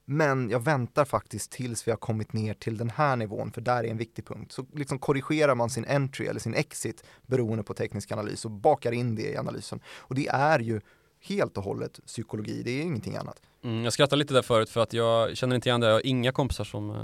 men 0.10 0.50
jag 0.50 0.60
väntar 0.60 1.06
faktiskt 1.06 1.52
tills 1.52 1.88
vi 1.88 1.92
har 1.92 1.98
kommit 1.98 2.34
ner 2.34 2.54
till 2.54 2.78
den 2.78 2.90
här 2.90 3.16
nivån, 3.16 3.52
för 3.52 3.62
där 3.62 3.84
är 3.84 3.88
en 3.88 3.98
viktig 3.98 4.26
punkt. 4.26 4.52
Så 4.52 4.66
liksom 4.74 5.00
korrigerar 5.00 5.56
man 5.56 5.70
sin 5.70 5.86
entry 5.86 6.26
eller 6.26 6.40
sin 6.40 6.54
exit 6.54 7.04
beroende 7.26 7.64
på 7.64 7.74
teknisk 7.74 8.12
analys 8.12 8.46
och 8.46 8.52
bakar 8.52 8.92
in 8.92 9.16
det 9.16 9.32
i 9.32 9.38
analysen. 9.38 9.80
Och 9.98 10.16
det 10.16 10.28
är 10.28 10.60
ju 10.60 10.82
helt 11.22 11.58
och 11.58 11.64
hållet 11.64 12.00
psykologi, 12.06 12.62
det 12.64 12.72
är 12.72 12.82
ingenting 12.82 13.16
annat. 13.16 13.42
Mm, 13.64 13.84
jag 13.84 13.94
skrattade 13.94 14.20
lite 14.20 14.34
där 14.34 14.42
förut 14.42 14.70
för 14.70 14.82
att 14.82 14.94
jag 14.94 15.38
känner 15.38 15.56
inte 15.56 15.70
igen 15.70 15.82
det, 15.82 15.88
jag 15.88 15.94
har 15.94 16.06
inga 16.06 16.32
kompisar 16.32 16.64
som 16.64 16.90
eh, 16.90 16.96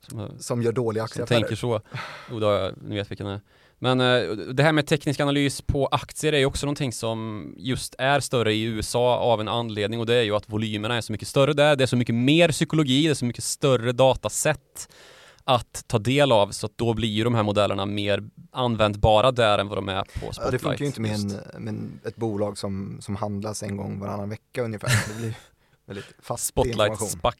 som, 0.00 0.38
som 0.38 0.62
gör 0.62 0.72
dåliga 0.72 1.04
aktieaffärer. 1.04 1.38
Som 1.38 1.42
tänker 1.42 1.56
så. 1.56 1.80
Jo, 2.30 2.40
då, 2.40 2.72
ni 2.82 2.94
vet 2.94 3.10
vilken 3.10 3.26
det 3.26 3.32
är. 3.32 3.40
Men 3.78 4.00
eh, 4.00 4.30
det 4.30 4.62
här 4.62 4.72
med 4.72 4.86
teknisk 4.86 5.20
analys 5.20 5.62
på 5.62 5.86
aktier 5.86 6.32
är 6.32 6.38
ju 6.38 6.46
också 6.46 6.66
någonting 6.66 6.92
som 6.92 7.54
just 7.56 7.94
är 7.98 8.20
större 8.20 8.52
i 8.52 8.62
USA 8.62 9.16
av 9.16 9.40
en 9.40 9.48
anledning 9.48 10.00
och 10.00 10.06
det 10.06 10.14
är 10.14 10.22
ju 10.22 10.36
att 10.36 10.48
volymerna 10.48 10.96
är 10.96 11.00
så 11.00 11.12
mycket 11.12 11.28
större 11.28 11.52
där. 11.52 11.76
Det 11.76 11.84
är 11.84 11.86
så 11.86 11.96
mycket 11.96 12.14
mer 12.14 12.48
psykologi, 12.48 13.02
det 13.02 13.10
är 13.10 13.14
så 13.14 13.24
mycket 13.24 13.44
större 13.44 13.92
datasätt 13.92 14.88
att 15.44 15.84
ta 15.86 15.98
del 15.98 16.32
av 16.32 16.50
så 16.50 16.66
att 16.66 16.78
då 16.78 16.94
blir 16.94 17.08
ju 17.08 17.24
de 17.24 17.34
här 17.34 17.42
modellerna 17.42 17.86
mer 17.86 18.28
användbara 18.50 19.30
där 19.30 19.58
än 19.58 19.68
vad 19.68 19.78
de 19.78 19.88
är 19.88 20.02
på 20.02 20.08
Spotlight. 20.08 20.38
Ja, 20.44 20.50
det 20.50 20.58
funkar 20.58 20.78
ju 20.78 20.86
inte 20.86 21.00
med, 21.00 21.12
en, 21.54 21.64
med 21.64 21.88
ett 22.04 22.16
bolag 22.16 22.58
som, 22.58 22.98
som 23.00 23.16
handlas 23.16 23.62
en 23.62 23.76
gång 23.76 24.00
varannan 24.00 24.28
vecka 24.28 24.62
ungefär. 24.62 25.08
Det 25.08 25.20
blir 25.20 25.34
väldigt 25.86 26.14
fast 26.18 26.46
Spotlight 26.46 27.10
SPAC 27.10 27.34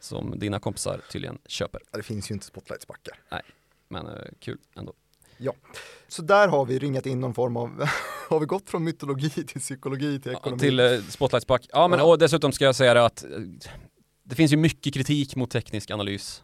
som 0.00 0.38
dina 0.38 0.60
kompisar 0.60 1.00
tydligen 1.12 1.38
köper. 1.46 1.82
Ja, 1.90 1.96
det 1.96 2.02
finns 2.02 2.30
ju 2.30 2.32
inte 2.32 2.46
Spotlight-spackar. 2.46 3.14
Nej, 3.30 3.42
men 3.88 4.06
uh, 4.06 4.24
kul 4.40 4.58
ändå. 4.76 4.92
Ja, 5.38 5.52
så 6.08 6.22
där 6.22 6.48
har 6.48 6.64
vi 6.64 6.78
ringat 6.78 7.06
in 7.06 7.20
någon 7.20 7.34
form 7.34 7.56
av, 7.56 7.88
har 8.28 8.40
vi 8.40 8.46
gått 8.46 8.70
från 8.70 8.84
mytologi 8.84 9.30
till 9.30 9.60
psykologi 9.60 10.20
till 10.20 10.32
ekonomi? 10.32 10.56
Ja, 10.56 10.58
till 10.58 10.80
uh, 10.80 11.02
Spotlight 11.02 11.42
SPAC. 11.42 11.60
Ja, 11.72 11.88
men 11.88 11.98
ja. 11.98 12.04
och 12.04 12.18
dessutom 12.18 12.52
ska 12.52 12.64
jag 12.64 12.74
säga 12.74 12.94
det 12.94 13.04
att 13.04 13.24
uh, 13.24 13.46
det 14.24 14.34
finns 14.34 14.52
ju 14.52 14.56
mycket 14.56 14.94
kritik 14.94 15.36
mot 15.36 15.50
teknisk 15.50 15.90
analys. 15.90 16.42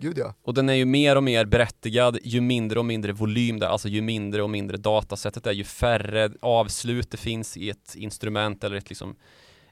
Gud 0.00 0.18
ja. 0.18 0.34
Och 0.42 0.54
den 0.54 0.68
är 0.68 0.74
ju 0.74 0.84
mer 0.84 1.16
och 1.16 1.22
mer 1.22 1.44
berättigad 1.44 2.18
ju 2.22 2.40
mindre 2.40 2.78
och 2.78 2.84
mindre 2.84 3.12
volym 3.12 3.58
det 3.58 3.66
är, 3.66 3.70
alltså 3.70 3.88
ju 3.88 4.02
mindre 4.02 4.42
och 4.42 4.50
mindre 4.50 4.76
datasättet 4.76 5.46
är, 5.46 5.52
ju 5.52 5.64
färre 5.64 6.30
avslut 6.40 7.10
det 7.10 7.16
finns 7.16 7.56
i 7.56 7.70
ett 7.70 7.94
instrument 7.94 8.64
eller 8.64 8.76
ett 8.76 8.88
liksom 8.88 9.16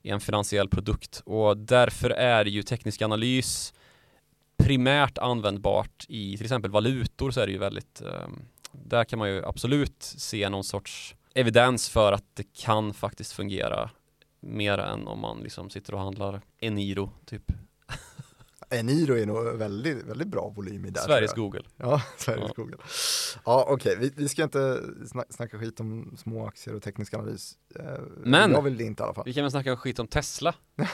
i 0.02 0.10
en 0.10 0.20
finansiell 0.20 0.68
produkt 0.68 1.22
och 1.24 1.56
därför 1.56 2.10
är 2.10 2.44
ju 2.44 2.62
teknisk 2.62 3.02
analys 3.02 3.74
primärt 4.64 5.18
användbart 5.18 6.04
i 6.08 6.36
till 6.36 6.46
exempel 6.46 6.70
valutor 6.70 7.30
så 7.30 7.40
är 7.40 7.46
det 7.46 7.52
ju 7.52 7.58
väldigt 7.58 8.00
ehm, 8.00 8.42
där 8.72 9.04
kan 9.04 9.18
man 9.18 9.28
ju 9.28 9.44
absolut 9.44 10.02
se 10.02 10.48
någon 10.48 10.64
sorts 10.64 11.14
evidens 11.34 11.88
för 11.88 12.12
att 12.12 12.24
det 12.34 12.52
kan 12.52 12.94
faktiskt 12.94 13.32
fungera 13.32 13.90
mer 14.40 14.78
än 14.78 15.08
om 15.08 15.20
man 15.20 15.40
liksom 15.40 15.70
sitter 15.70 15.94
och 15.94 16.00
handlar 16.00 16.34
en 16.34 16.72
Eniro 16.78 17.10
typ. 17.24 17.52
Eniro 18.70 19.14
är 19.14 19.26
nog 19.26 19.44
väldigt, 19.44 20.04
väldigt 20.04 20.28
bra 20.28 20.52
volym 20.56 20.84
i 20.84 20.90
där. 20.90 21.00
Sveriges 21.00 21.34
Google. 21.34 21.62
Ja, 21.76 22.02
Sveriges 22.16 22.50
ja. 22.56 22.62
Google. 22.62 22.76
Ja, 23.44 23.66
okej, 23.68 23.92
okay. 23.92 24.08
vi, 24.08 24.22
vi, 24.22 24.28
ska 24.28 24.42
inte 24.42 24.80
snacka 25.30 25.58
skit 25.58 25.80
om 25.80 26.16
små 26.18 26.46
aktier 26.46 26.74
och 26.74 26.82
teknisk 26.82 27.14
analys. 27.14 27.52
Eh, 27.76 27.84
Men, 28.24 28.50
jag 28.50 28.62
vill 28.62 28.76
det 28.76 28.84
inte 28.84 29.02
i 29.02 29.04
alla 29.04 29.14
fall. 29.14 29.24
Vi 29.26 29.34
kan 29.34 29.44
väl 29.44 29.50
snacka 29.50 29.76
skit 29.76 29.98
om 29.98 30.06
Tesla. 30.06 30.54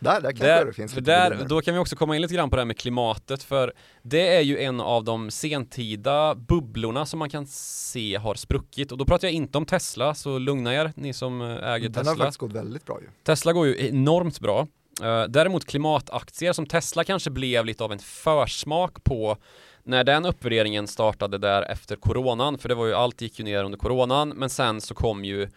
där, 0.00 0.20
där 0.20 0.32
kanske 0.32 0.64
det 0.64 0.72
finns 0.72 0.94
för 0.94 1.00
där, 1.00 1.44
Då 1.48 1.60
kan 1.60 1.74
vi 1.74 1.80
också 1.80 1.96
komma 1.96 2.16
in 2.16 2.22
lite 2.22 2.34
grann 2.34 2.50
på 2.50 2.56
det 2.56 2.60
här 2.60 2.66
med 2.66 2.78
klimatet, 2.78 3.42
för 3.42 3.72
det 4.02 4.36
är 4.36 4.40
ju 4.40 4.58
en 4.58 4.80
av 4.80 5.04
de 5.04 5.30
sentida 5.30 6.34
bubblorna 6.34 7.06
som 7.06 7.18
man 7.18 7.30
kan 7.30 7.46
se 7.46 8.16
har 8.16 8.34
spruckit. 8.34 8.92
Och 8.92 8.98
då 8.98 9.04
pratar 9.04 9.28
jag 9.28 9.32
inte 9.32 9.58
om 9.58 9.66
Tesla, 9.66 10.14
så 10.14 10.38
lugna 10.38 10.74
er, 10.74 10.92
ni 10.96 11.12
som 11.12 11.40
äger 11.40 11.78
Den 11.80 11.92
Tesla. 11.92 12.02
Den 12.02 12.06
har 12.06 12.16
faktiskt 12.16 12.38
gått 12.38 12.52
väldigt 12.52 12.86
bra 12.86 12.98
ju. 13.00 13.08
Tesla 13.22 13.52
går 13.52 13.66
ju 13.66 13.88
enormt 13.88 14.40
bra. 14.40 14.66
Eh, 15.00 15.22
däremot 15.22 15.64
klimataktier 15.64 16.52
som 16.52 16.66
Tesla 16.66 17.04
kanske 17.04 17.30
blev 17.30 17.64
lite 17.64 17.84
av 17.84 17.92
en 17.92 17.98
försmak 17.98 19.04
på 19.04 19.36
när 19.84 20.04
den 20.04 20.24
uppvärderingen 20.24 20.86
startade 20.86 21.38
där 21.38 21.62
efter 21.62 21.96
coronan, 21.96 22.58
för 22.58 22.68
det 22.68 22.74
var 22.74 22.86
ju 22.86 22.94
allt 22.94 23.20
gick 23.20 23.38
ju 23.38 23.44
ner 23.44 23.64
under 23.64 23.78
coronan, 23.78 24.28
men 24.28 24.50
sen 24.50 24.80
så 24.80 24.94
kom 24.94 25.24
ju 25.24 25.48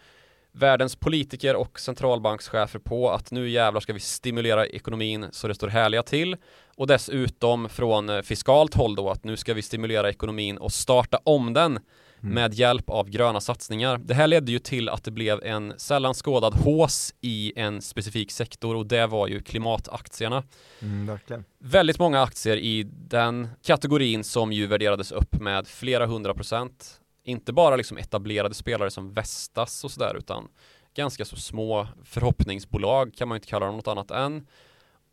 världens 0.52 0.96
politiker 0.96 1.56
och 1.56 1.80
centralbankschefer 1.80 2.78
på 2.78 3.10
att 3.10 3.30
nu 3.30 3.48
jävlar 3.48 3.80
ska 3.80 3.92
vi 3.92 4.00
stimulera 4.00 4.66
ekonomin 4.66 5.26
så 5.32 5.48
det 5.48 5.54
står 5.54 5.68
härliga 5.68 6.02
till. 6.02 6.36
Och 6.76 6.86
dessutom 6.86 7.68
från 7.68 8.08
eh, 8.08 8.22
fiskalt 8.22 8.74
håll 8.74 8.94
då 8.94 9.10
att 9.10 9.24
nu 9.24 9.36
ska 9.36 9.54
vi 9.54 9.62
stimulera 9.62 10.10
ekonomin 10.10 10.58
och 10.58 10.72
starta 10.72 11.20
om 11.24 11.52
den. 11.52 11.78
Mm. 12.22 12.34
med 12.34 12.54
hjälp 12.54 12.90
av 12.90 13.08
gröna 13.08 13.40
satsningar. 13.40 13.98
Det 13.98 14.14
här 14.14 14.26
ledde 14.26 14.52
ju 14.52 14.58
till 14.58 14.88
att 14.88 15.04
det 15.04 15.10
blev 15.10 15.44
en 15.44 15.74
sällan 15.76 16.14
skådad 16.14 16.54
hås 16.54 17.14
i 17.20 17.52
en 17.56 17.82
specifik 17.82 18.30
sektor 18.30 18.76
och 18.76 18.86
det 18.86 19.06
var 19.06 19.28
ju 19.28 19.42
klimataktierna. 19.42 20.44
Mm, 20.82 21.06
verkligen. 21.06 21.44
Väldigt 21.58 21.98
många 21.98 22.22
aktier 22.22 22.56
i 22.56 22.82
den 22.92 23.48
kategorin 23.62 24.24
som 24.24 24.52
ju 24.52 24.66
värderades 24.66 25.12
upp 25.12 25.40
med 25.40 25.68
flera 25.68 26.06
hundra 26.06 26.34
procent. 26.34 27.00
Inte 27.24 27.52
bara 27.52 27.76
liksom 27.76 27.98
etablerade 27.98 28.54
spelare 28.54 28.90
som 28.90 29.12
Vestas 29.12 29.84
och 29.84 29.90
sådär 29.90 30.14
utan 30.18 30.48
ganska 30.96 31.24
så 31.24 31.36
små 31.36 31.88
förhoppningsbolag 32.04 33.14
kan 33.14 33.28
man 33.28 33.36
inte 33.36 33.48
kalla 33.48 33.66
dem 33.66 33.76
något 33.76 33.88
annat 33.88 34.10
än 34.10 34.46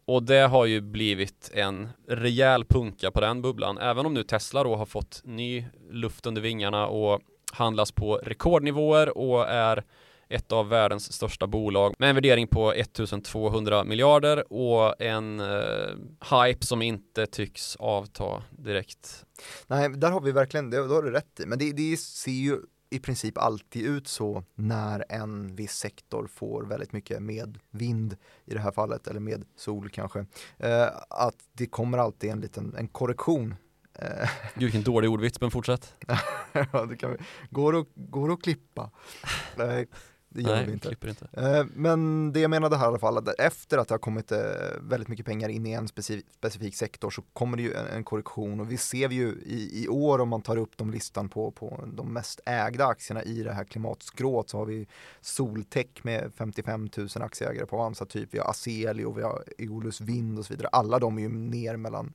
och 0.05 0.23
det 0.23 0.47
har 0.47 0.65
ju 0.65 0.81
blivit 0.81 1.51
en 1.53 1.89
rejäl 2.07 2.65
punka 2.65 3.11
på 3.11 3.21
den 3.21 3.41
bubblan. 3.41 3.77
Även 3.77 4.05
om 4.05 4.13
nu 4.13 4.23
Tesla 4.23 4.63
då 4.63 4.75
har 4.75 4.85
fått 4.85 5.21
ny 5.23 5.65
luft 5.91 6.25
under 6.25 6.41
vingarna 6.41 6.87
och 6.87 7.21
handlas 7.51 7.91
på 7.91 8.15
rekordnivåer 8.15 9.17
och 9.17 9.49
är 9.49 9.83
ett 10.29 10.51
av 10.51 10.69
världens 10.69 11.13
största 11.13 11.47
bolag 11.47 11.95
med 11.99 12.09
en 12.09 12.15
värdering 12.15 12.47
på 12.47 12.73
1200 12.73 13.83
miljarder 13.83 14.53
och 14.53 15.01
en 15.01 15.39
eh, 15.39 15.89
hype 16.31 16.65
som 16.65 16.81
inte 16.81 17.25
tycks 17.25 17.75
avta 17.75 18.43
direkt. 18.51 19.25
Nej, 19.67 19.89
där 19.89 20.11
har 20.11 20.21
vi 20.21 20.31
verkligen, 20.31 20.69
det, 20.69 20.87
då 20.87 20.93
har 20.93 21.03
du 21.03 21.11
rätt 21.11 21.39
i, 21.39 21.45
men 21.45 21.59
det, 21.59 21.71
det 21.71 21.97
ser 21.97 22.31
ju 22.31 22.57
i 22.93 22.99
princip 22.99 23.37
alltid 23.37 23.85
ut 23.85 24.07
så 24.07 24.43
när 24.55 25.05
en 25.09 25.55
viss 25.55 25.73
sektor 25.73 26.27
får 26.27 26.63
väldigt 26.63 26.93
mycket 26.93 27.21
med 27.21 27.59
vind 27.71 28.17
i 28.45 28.53
det 28.53 28.59
här 28.59 28.71
fallet, 28.71 29.07
eller 29.07 29.19
med 29.19 29.45
sol 29.55 29.89
kanske, 29.89 30.25
eh, 30.57 30.87
att 31.09 31.35
det 31.53 31.65
kommer 31.65 31.97
alltid 31.97 32.29
en 32.29 32.39
liten 32.39 32.75
en 32.77 32.87
korrektion. 32.87 33.55
Eh, 33.93 34.29
Gud 34.53 34.63
vilken 34.63 34.83
dålig 34.83 35.09
ordvits, 35.09 35.41
men 35.41 35.51
fortsätt. 35.51 35.95
ja, 36.71 36.85
det 36.85 36.97
kan 36.97 37.11
vi. 37.11 37.17
Går, 37.49 37.79
att, 37.79 37.87
går 37.95 38.37
klippa. 38.37 38.91
Det 40.33 40.41
gör 40.41 40.55
Nej, 40.55 40.65
vi 40.65 40.73
inte. 40.73 40.95
inte. 41.07 41.27
Eh, 41.31 41.65
men 41.73 42.31
det 42.33 42.39
jag 42.39 42.49
menade 42.49 42.77
här 42.77 42.85
i 42.85 42.87
alla 42.87 42.99
fall, 42.99 43.17
att 43.17 43.39
efter 43.39 43.77
att 43.77 43.87
det 43.87 43.93
har 43.93 43.99
kommit 43.99 44.31
eh, 44.31 44.39
väldigt 44.81 45.09
mycket 45.09 45.25
pengar 45.25 45.49
in 45.49 45.65
i 45.65 45.71
en 45.71 45.87
specifik, 45.87 46.25
specifik 46.35 46.75
sektor 46.75 47.09
så 47.09 47.21
kommer 47.21 47.57
det 47.57 47.63
ju 47.63 47.73
en, 47.73 47.87
en, 47.87 48.03
korrektion 48.03 48.59
och 48.59 48.71
vi 48.71 48.77
ser 48.77 49.09
ju 49.09 49.27
i, 49.45 49.83
i 49.83 49.87
år 49.87 50.19
om 50.19 50.29
man 50.29 50.41
tar 50.41 50.57
upp 50.57 50.77
de 50.77 50.91
listan 50.91 51.29
på, 51.29 51.51
på 51.51 51.83
de 51.93 52.13
mest 52.13 52.39
ägda 52.45 52.85
aktierna 52.85 53.23
i 53.23 53.43
det 53.43 53.53
här 53.53 53.63
klimatskrået 53.63 54.49
så 54.49 54.57
har 54.57 54.65
vi 54.65 54.87
Soltech 55.21 55.87
med 56.01 56.31
55 56.35 56.89
000 56.97 57.07
aktieägare 57.15 57.65
på 57.65 57.75
Avanza 57.75 58.05
typ, 58.05 58.29
vi 58.31 58.39
har 58.39 58.49
Aselio, 58.49 59.13
vi 59.13 59.23
har 59.23 59.43
Eolus 59.57 60.01
Vind 60.01 60.39
och 60.39 60.45
så 60.45 60.53
vidare. 60.53 60.67
Alla 60.67 60.99
de 60.99 61.17
är 61.17 61.21
ju 61.21 61.29
ner 61.29 61.77
mellan 61.77 62.13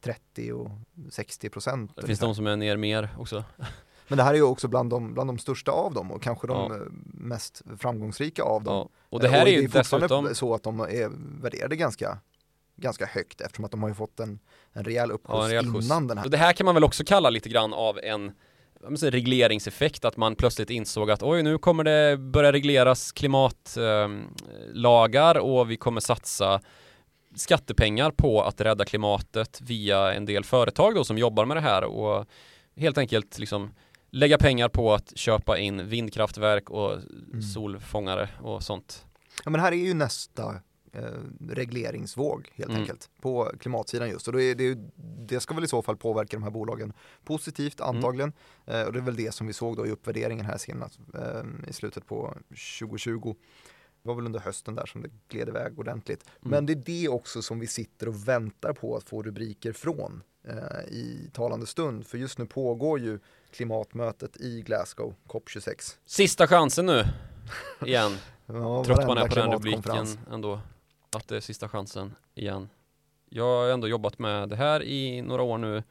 30 0.00 0.52
och 0.52 0.70
60 1.10 1.48
procent. 1.48 1.92
Det 1.96 2.06
finns 2.06 2.18
de 2.18 2.34
som 2.34 2.46
är 2.46 2.56
ner 2.56 2.76
mer 2.76 3.08
också. 3.18 3.44
Men 4.08 4.18
det 4.18 4.24
här 4.24 4.30
är 4.30 4.36
ju 4.36 4.42
också 4.42 4.68
bland 4.68 4.90
de, 4.90 5.14
bland 5.14 5.30
de 5.30 5.38
största 5.38 5.72
av 5.72 5.94
dem 5.94 6.12
och 6.12 6.22
kanske 6.22 6.46
de 6.46 6.72
ja. 6.72 6.78
mest 7.04 7.62
framgångsrika 7.78 8.42
av 8.42 8.64
dem. 8.64 8.74
Ja. 8.74 8.88
Och 9.08 9.20
det 9.20 9.28
här 9.28 9.42
och 9.42 9.48
är 9.48 9.60
ju 9.60 9.68
fortfarande 9.68 10.06
dessutom... 10.06 10.34
så 10.34 10.54
att 10.54 10.62
de 10.62 10.80
är 10.80 11.10
värderade 11.42 11.76
ganska 11.76 12.18
ganska 12.76 13.06
högt 13.06 13.40
eftersom 13.40 13.64
att 13.64 13.70
de 13.70 13.82
har 13.82 13.88
ju 13.88 13.94
fått 13.94 14.20
en, 14.20 14.38
en 14.72 14.84
rejäl 14.84 15.10
uppskjuts 15.10 15.52
ja, 15.52 15.60
innan 15.60 16.06
den 16.06 16.18
här. 16.18 16.24
Och 16.24 16.30
det 16.30 16.36
här 16.36 16.52
kan 16.52 16.64
man 16.64 16.74
väl 16.74 16.84
också 16.84 17.04
kalla 17.04 17.30
lite 17.30 17.48
grann 17.48 17.72
av 17.72 17.98
en 17.98 18.32
säga, 18.98 19.10
regleringseffekt, 19.10 20.04
att 20.04 20.16
man 20.16 20.36
plötsligt 20.36 20.70
insåg 20.70 21.10
att 21.10 21.22
oj, 21.22 21.42
nu 21.42 21.58
kommer 21.58 21.84
det 21.84 22.16
börja 22.16 22.52
regleras 22.52 23.12
klimatlagar 23.12 25.36
eh, 25.36 25.42
och 25.42 25.70
vi 25.70 25.76
kommer 25.76 26.00
satsa 26.00 26.60
skattepengar 27.34 28.10
på 28.10 28.42
att 28.42 28.60
rädda 28.60 28.84
klimatet 28.84 29.60
via 29.60 30.14
en 30.14 30.26
del 30.26 30.44
företag 30.44 30.94
då 30.94 31.04
som 31.04 31.18
jobbar 31.18 31.44
med 31.44 31.56
det 31.56 31.60
här 31.60 31.84
och 31.84 32.26
helt 32.76 32.98
enkelt 32.98 33.38
liksom 33.38 33.70
lägga 34.14 34.38
pengar 34.38 34.68
på 34.68 34.92
att 34.92 35.16
köpa 35.16 35.58
in 35.58 35.88
vindkraftverk 35.88 36.70
och 36.70 36.92
mm. 36.92 37.42
solfångare 37.42 38.28
och 38.42 38.62
sånt. 38.62 39.04
Ja 39.44 39.50
men 39.50 39.60
här 39.60 39.72
är 39.72 39.76
ju 39.76 39.94
nästa 39.94 40.60
eh, 40.92 41.02
regleringsvåg 41.50 42.50
helt 42.54 42.70
mm. 42.70 42.80
enkelt 42.80 43.10
på 43.20 43.52
klimatsidan 43.60 44.08
just 44.08 44.26
och 44.26 44.32
då 44.32 44.40
är 44.40 44.54
det, 44.54 44.78
det 45.26 45.40
ska 45.40 45.54
väl 45.54 45.64
i 45.64 45.68
så 45.68 45.82
fall 45.82 45.96
påverka 45.96 46.36
de 46.36 46.42
här 46.42 46.50
bolagen 46.50 46.92
positivt 47.24 47.80
mm. 47.80 47.96
antagligen 47.96 48.32
mm. 48.66 48.80
eh, 48.80 48.86
och 48.86 48.92
det 48.92 48.98
är 48.98 49.02
väl 49.02 49.16
det 49.16 49.34
som 49.34 49.46
vi 49.46 49.52
såg 49.52 49.76
då 49.76 49.86
i 49.86 49.90
uppvärderingen 49.90 50.44
här 50.44 50.58
senast 50.58 50.98
eh, 51.14 51.68
i 51.68 51.72
slutet 51.72 52.06
på 52.06 52.34
2020 52.78 53.34
det 54.02 54.08
var 54.08 54.14
väl 54.14 54.26
under 54.26 54.40
hösten 54.40 54.74
där 54.74 54.86
som 54.86 55.02
det 55.02 55.10
gled 55.28 55.48
iväg 55.48 55.78
ordentligt. 55.78 56.24
Mm. 56.24 56.50
Men 56.50 56.66
det 56.66 56.72
är 56.72 56.82
det 57.02 57.08
också 57.08 57.42
som 57.42 57.60
vi 57.60 57.66
sitter 57.66 58.08
och 58.08 58.28
väntar 58.28 58.72
på 58.72 58.96
att 58.96 59.08
få 59.08 59.22
rubriker 59.22 59.72
från 59.72 60.22
eh, 60.48 60.88
i 60.88 61.30
talande 61.32 61.66
stund. 61.66 62.06
För 62.06 62.18
just 62.18 62.38
nu 62.38 62.46
pågår 62.46 63.00
ju 63.00 63.18
klimatmötet 63.54 64.40
i 64.40 64.62
Glasgow, 64.62 65.14
COP26. 65.26 65.96
Sista 66.06 66.46
chansen 66.46 66.86
nu, 66.86 67.04
igen. 67.86 68.16
ja, 68.46 68.84
Trött 68.84 69.06
man 69.06 69.18
är 69.18 69.28
på 69.28 69.34
den 69.34 69.52
rubriken 69.52 70.06
ändå. 70.30 70.60
Att 71.16 71.28
det 71.28 71.36
är 71.36 71.40
sista 71.40 71.68
chansen 71.68 72.14
igen. 72.34 72.68
Jag 73.28 73.44
har 73.44 73.68
ändå 73.68 73.88
jobbat 73.88 74.18
med 74.18 74.48
det 74.48 74.56
här 74.56 74.82
i 74.82 75.22
några 75.22 75.42
år 75.42 75.58
nu 75.58 75.82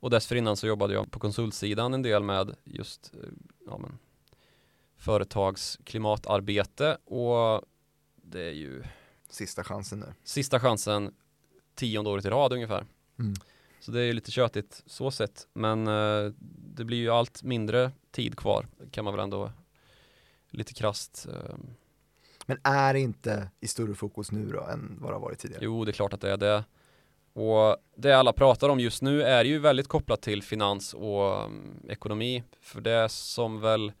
och 0.00 0.10
dessförinnan 0.10 0.56
så 0.56 0.66
jobbade 0.66 0.94
jag 0.94 1.10
på 1.10 1.18
konsultsidan 1.18 1.94
en 1.94 2.02
del 2.02 2.22
med 2.22 2.56
just 2.64 3.12
eh, 3.14 3.28
ja, 3.66 3.78
men, 3.78 3.98
företags 4.96 5.78
klimatarbete 5.84 6.98
och 7.04 7.62
det 8.16 8.42
är 8.42 8.52
ju 8.52 8.82
Sista 9.30 9.64
chansen 9.64 10.00
nu. 10.00 10.06
Sista 10.24 10.60
chansen 10.60 11.14
tionde 11.74 12.10
året 12.10 12.24
i 12.24 12.30
rad 12.30 12.52
ungefär. 12.52 12.86
Mm. 13.18 13.34
Så 13.82 13.90
det 13.90 14.00
är 14.00 14.04
ju 14.04 14.12
lite 14.12 14.30
tjötigt 14.30 14.82
så 14.86 15.10
sett. 15.10 15.46
Men 15.52 15.86
eh, 15.86 16.32
det 16.74 16.84
blir 16.84 16.98
ju 16.98 17.10
allt 17.10 17.42
mindre 17.42 17.90
tid 18.10 18.36
kvar 18.36 18.66
kan 18.90 19.04
man 19.04 19.14
väl 19.14 19.22
ändå 19.22 19.50
lite 20.50 20.74
krast. 20.74 21.26
Eh. 21.28 21.56
Men 22.46 22.58
är 22.62 22.92
det 22.92 23.00
inte 23.00 23.50
i 23.60 23.68
större 23.68 23.94
fokus 23.94 24.32
nu 24.32 24.46
då 24.46 24.60
än 24.60 24.98
vad 25.00 25.10
det 25.10 25.14
har 25.14 25.20
varit 25.20 25.38
tidigare? 25.38 25.64
Jo, 25.64 25.84
det 25.84 25.90
är 25.90 25.92
klart 25.92 26.12
att 26.12 26.20
det 26.20 26.30
är 26.30 26.36
det. 26.36 26.64
Och 27.32 27.76
det 27.96 28.12
alla 28.12 28.32
pratar 28.32 28.68
om 28.68 28.80
just 28.80 29.02
nu 29.02 29.22
är 29.22 29.44
ju 29.44 29.58
väldigt 29.58 29.88
kopplat 29.88 30.22
till 30.22 30.42
finans 30.42 30.94
och 30.94 31.44
um, 31.44 31.86
ekonomi. 31.88 32.42
För 32.60 32.80
det 32.80 33.08
som 33.08 33.60
väl 33.60 33.92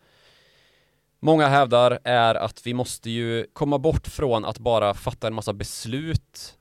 många 1.20 1.46
hävdar 1.46 1.98
är 2.04 2.34
att 2.34 2.66
vi 2.66 2.74
måste 2.74 3.10
ju 3.10 3.46
komma 3.52 3.78
bort 3.78 4.06
från 4.06 4.44
att 4.44 4.58
bara 4.58 4.94
fatta 4.94 5.26
en 5.26 5.34
massa 5.34 5.52
beslut 5.52 6.58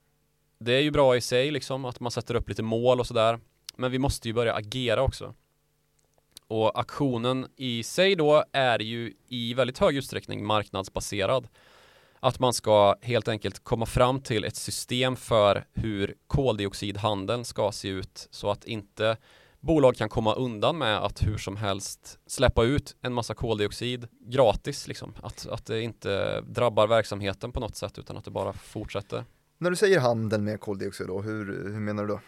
det 0.64 0.74
är 0.74 0.82
ju 0.82 0.92
bra 0.92 1.16
i 1.16 1.22
sig 1.22 1.52
liksom 1.52 1.86
att 1.86 2.00
man 2.00 2.12
sätter 2.12 2.36
upp 2.36 2.50
lite 2.50 2.64
mål 2.64 3.00
och 3.00 3.08
sådär. 3.08 3.40
Men 3.76 3.92
vi 3.92 4.00
måste 4.00 4.28
ju 4.28 4.34
börja 4.34 4.54
agera 4.54 5.02
också. 5.02 5.34
Och 6.48 6.80
aktionen 6.80 7.48
i 7.56 7.84
sig 7.84 8.16
då 8.16 8.44
är 8.52 8.80
ju 8.80 9.14
i 9.28 9.54
väldigt 9.54 9.80
hög 9.80 9.98
utsträckning 9.98 10.46
marknadsbaserad. 10.46 11.48
Att 12.20 12.40
man 12.40 12.54
ska 12.54 12.96
helt 13.02 13.28
enkelt 13.28 13.64
komma 13.64 13.86
fram 13.86 14.22
till 14.22 14.44
ett 14.44 14.56
system 14.56 15.16
för 15.16 15.66
hur 15.74 16.16
koldioxidhandeln 16.28 17.46
ska 17.46 17.72
se 17.72 17.88
ut 17.88 18.28
så 18.32 18.52
att 18.52 18.66
inte 18.66 19.18
bolag 19.60 19.96
kan 19.96 20.10
komma 20.10 20.34
undan 20.34 20.78
med 20.78 20.98
att 20.98 21.24
hur 21.24 21.38
som 21.38 21.58
helst 21.58 22.20
släppa 22.28 22.64
ut 22.64 22.96
en 23.02 23.14
massa 23.14 23.34
koldioxid 23.34 24.08
gratis 24.20 24.88
liksom. 24.88 25.14
Att, 25.24 25.48
att 25.48 25.66
det 25.66 25.82
inte 25.82 26.42
drabbar 26.42 26.88
verksamheten 26.88 27.52
på 27.52 27.60
något 27.60 27.76
sätt 27.76 28.00
utan 28.00 28.18
att 28.18 28.26
det 28.26 28.32
bara 28.32 28.54
fortsätter. 28.54 29.26
När 29.62 29.70
du 29.70 29.76
säger 29.76 30.00
handel 30.00 30.42
med 30.42 30.60
koldioxid 30.60 31.08
då, 31.08 31.22
hur, 31.22 31.46
hur 31.46 31.80
menar 31.80 32.04
du 32.04 32.08
då? 32.10 32.20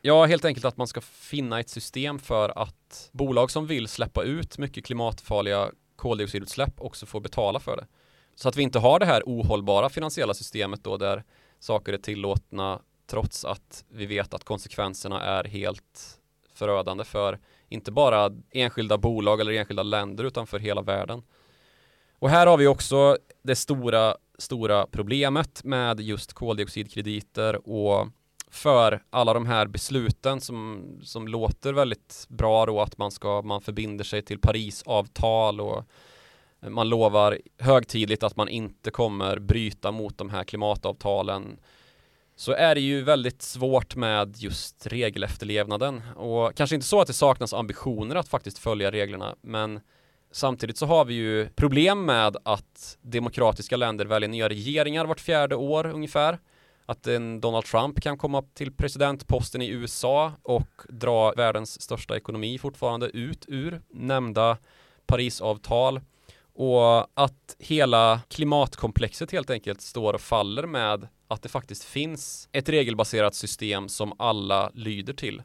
Ja, 0.00 0.24
helt 0.24 0.44
enkelt 0.44 0.64
att 0.64 0.76
man 0.76 0.86
ska 0.86 1.00
finna 1.00 1.60
ett 1.60 1.68
system 1.68 2.18
för 2.18 2.58
att 2.58 3.08
bolag 3.12 3.50
som 3.50 3.66
vill 3.66 3.88
släppa 3.88 4.22
ut 4.22 4.58
mycket 4.58 4.84
klimatfarliga 4.84 5.70
koldioxidutsläpp 5.96 6.80
också 6.80 7.06
får 7.06 7.20
betala 7.20 7.60
för 7.60 7.76
det. 7.76 7.86
Så 8.34 8.48
att 8.48 8.56
vi 8.56 8.62
inte 8.62 8.78
har 8.78 8.98
det 8.98 9.06
här 9.06 9.22
ohållbara 9.26 9.88
finansiella 9.88 10.34
systemet 10.34 10.84
då 10.84 10.96
där 10.96 11.24
saker 11.58 11.92
är 11.92 11.98
tillåtna 11.98 12.80
trots 13.06 13.44
att 13.44 13.84
vi 13.88 14.06
vet 14.06 14.34
att 14.34 14.44
konsekvenserna 14.44 15.22
är 15.22 15.44
helt 15.44 16.18
förödande 16.54 17.04
för 17.04 17.38
inte 17.68 17.92
bara 17.92 18.30
enskilda 18.50 18.98
bolag 18.98 19.40
eller 19.40 19.52
enskilda 19.52 19.82
länder 19.82 20.24
utan 20.24 20.46
för 20.46 20.58
hela 20.58 20.82
världen. 20.82 21.22
Och 22.18 22.30
här 22.30 22.46
har 22.46 22.56
vi 22.56 22.66
också 22.66 23.18
det 23.42 23.56
stora 23.56 24.16
stora 24.40 24.86
problemet 24.86 25.64
med 25.64 26.00
just 26.00 26.32
koldioxidkrediter 26.32 27.68
och 27.68 28.08
för 28.50 29.02
alla 29.10 29.34
de 29.34 29.46
här 29.46 29.66
besluten 29.66 30.40
som, 30.40 30.84
som 31.02 31.28
låter 31.28 31.72
väldigt 31.72 32.26
bra 32.28 32.66
då 32.66 32.80
att 32.80 32.98
man 32.98 33.10
ska, 33.10 33.42
man 33.42 33.60
förbinder 33.60 34.04
sig 34.04 34.22
till 34.22 34.38
Parisavtal 34.38 35.60
och 35.60 35.84
man 36.68 36.88
lovar 36.88 37.38
högtidligt 37.58 38.22
att 38.22 38.36
man 38.36 38.48
inte 38.48 38.90
kommer 38.90 39.38
bryta 39.38 39.90
mot 39.90 40.18
de 40.18 40.30
här 40.30 40.44
klimatavtalen 40.44 41.58
så 42.36 42.52
är 42.52 42.74
det 42.74 42.80
ju 42.80 43.02
väldigt 43.02 43.42
svårt 43.42 43.96
med 43.96 44.36
just 44.36 44.86
regelefterlevnaden. 44.86 46.02
Och 46.16 46.54
kanske 46.54 46.76
inte 46.76 46.86
så 46.86 47.00
att 47.00 47.06
det 47.06 47.12
saknas 47.12 47.54
ambitioner 47.54 48.16
att 48.16 48.28
faktiskt 48.28 48.58
följa 48.58 48.90
reglerna 48.90 49.34
men 49.40 49.80
Samtidigt 50.32 50.76
så 50.76 50.86
har 50.86 51.04
vi 51.04 51.14
ju 51.14 51.48
problem 51.48 52.04
med 52.04 52.36
att 52.42 52.98
demokratiska 53.02 53.76
länder 53.76 54.04
väljer 54.04 54.28
nya 54.28 54.48
regeringar 54.48 55.04
vart 55.04 55.20
fjärde 55.20 55.56
år 55.56 55.86
ungefär. 55.86 56.38
Att 56.86 57.06
en 57.06 57.40
Donald 57.40 57.64
Trump 57.64 58.00
kan 58.00 58.18
komma 58.18 58.42
till 58.54 58.72
presidentposten 58.72 59.62
i 59.62 59.68
USA 59.68 60.32
och 60.42 60.82
dra 60.88 61.32
världens 61.32 61.82
största 61.82 62.16
ekonomi 62.16 62.58
fortfarande 62.58 63.06
ut 63.06 63.44
ur 63.48 63.82
nämnda 63.90 64.58
Parisavtal. 65.06 66.00
Och 66.54 67.20
att 67.20 67.56
hela 67.58 68.20
klimatkomplexet 68.28 69.32
helt 69.32 69.50
enkelt 69.50 69.80
står 69.80 70.14
och 70.14 70.20
faller 70.20 70.66
med 70.66 71.08
att 71.28 71.42
det 71.42 71.48
faktiskt 71.48 71.84
finns 71.84 72.48
ett 72.52 72.68
regelbaserat 72.68 73.34
system 73.34 73.88
som 73.88 74.12
alla 74.18 74.70
lyder 74.74 75.12
till. 75.12 75.42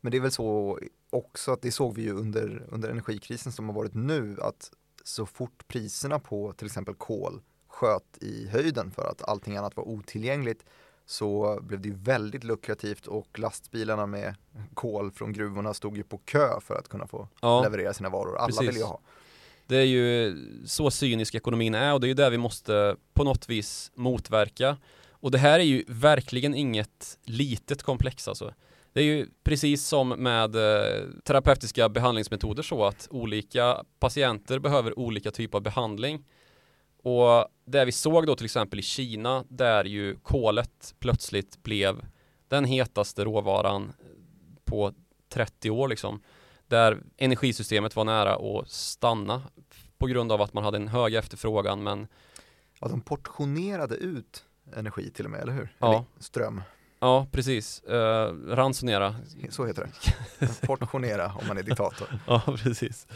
Men 0.00 0.10
det 0.12 0.16
är 0.18 0.20
väl 0.20 0.32
så 0.32 0.78
också 1.10 1.52
att 1.52 1.62
det 1.62 1.72
såg 1.72 1.94
vi 1.94 2.02
ju 2.02 2.12
under, 2.12 2.66
under 2.70 2.88
energikrisen 2.88 3.52
som 3.52 3.68
har 3.68 3.74
varit 3.74 3.94
nu 3.94 4.36
att 4.40 4.70
så 5.04 5.26
fort 5.26 5.68
priserna 5.68 6.18
på 6.18 6.52
till 6.52 6.66
exempel 6.66 6.94
kol 6.94 7.40
sköt 7.68 8.18
i 8.20 8.48
höjden 8.48 8.90
för 8.90 9.10
att 9.10 9.28
allting 9.28 9.56
annat 9.56 9.76
var 9.76 9.88
otillgängligt 9.88 10.64
så 11.06 11.58
blev 11.62 11.80
det 11.80 11.88
ju 11.88 11.94
väldigt 11.94 12.44
lukrativt 12.44 13.06
och 13.06 13.38
lastbilarna 13.38 14.06
med 14.06 14.34
kol 14.74 15.10
från 15.10 15.32
gruvorna 15.32 15.74
stod 15.74 15.96
ju 15.96 16.02
på 16.02 16.18
kö 16.18 16.60
för 16.60 16.74
att 16.74 16.88
kunna 16.88 17.06
få 17.06 17.28
ja, 17.40 17.62
leverera 17.62 17.92
sina 17.92 18.08
varor. 18.08 18.36
Alla 18.36 18.46
precis. 18.46 18.68
vill 18.68 18.76
ju 18.76 18.82
ha. 18.82 19.00
Det 19.66 19.76
är 19.76 19.84
ju 19.84 20.36
så 20.66 20.90
cynisk 20.90 21.34
ekonomin 21.34 21.74
är 21.74 21.94
och 21.94 22.00
det 22.00 22.06
är 22.06 22.08
ju 22.08 22.14
det 22.14 22.30
vi 22.30 22.38
måste 22.38 22.96
på 23.12 23.24
något 23.24 23.48
vis 23.48 23.90
motverka. 23.94 24.76
Och 25.10 25.30
det 25.30 25.38
här 25.38 25.58
är 25.58 25.64
ju 25.64 25.84
verkligen 25.88 26.54
inget 26.54 27.18
litet 27.24 27.82
komplex 27.82 28.28
alltså. 28.28 28.54
Det 28.92 29.00
är 29.00 29.04
ju 29.04 29.26
precis 29.44 29.86
som 29.86 30.08
med 30.08 30.56
eh, 30.56 31.08
terapeutiska 31.24 31.88
behandlingsmetoder 31.88 32.62
så 32.62 32.84
att 32.84 33.08
olika 33.10 33.84
patienter 33.98 34.58
behöver 34.58 34.98
olika 34.98 35.30
typer 35.30 35.58
av 35.58 35.62
behandling. 35.62 36.24
Och 37.02 37.48
det 37.64 37.84
vi 37.84 37.92
såg 37.92 38.26
då 38.26 38.34
till 38.36 38.44
exempel 38.44 38.78
i 38.78 38.82
Kina 38.82 39.44
där 39.48 39.84
ju 39.84 40.16
kolet 40.16 40.94
plötsligt 40.98 41.62
blev 41.62 42.06
den 42.48 42.64
hetaste 42.64 43.24
råvaran 43.24 43.92
på 44.64 44.92
30 45.28 45.70
år 45.70 45.88
liksom. 45.88 46.22
Där 46.66 47.02
energisystemet 47.16 47.96
var 47.96 48.04
nära 48.04 48.34
att 48.34 48.70
stanna 48.70 49.42
på 49.98 50.06
grund 50.06 50.32
av 50.32 50.42
att 50.42 50.52
man 50.52 50.64
hade 50.64 50.76
en 50.76 50.88
hög 50.88 51.14
efterfrågan 51.14 51.82
men 51.82 52.08
Ja, 52.80 52.88
de 52.88 53.00
portionerade 53.00 53.94
ut 53.94 54.44
energi 54.76 55.10
till 55.10 55.24
och 55.24 55.30
med, 55.30 55.40
eller 55.40 55.52
hur? 55.52 55.68
Ja. 55.78 55.88
Eller 55.88 56.04
ström. 56.18 56.62
Ja, 57.00 57.26
precis. 57.32 57.82
Uh, 57.90 57.94
ransonera. 58.48 59.14
Så 59.50 59.66
heter 59.66 59.88
det. 60.38 60.66
Portionera 60.66 61.32
om 61.34 61.48
man 61.48 61.58
är 61.58 61.62
diktator. 61.62 62.08
ja, 62.26 62.42
precis. 62.56 63.06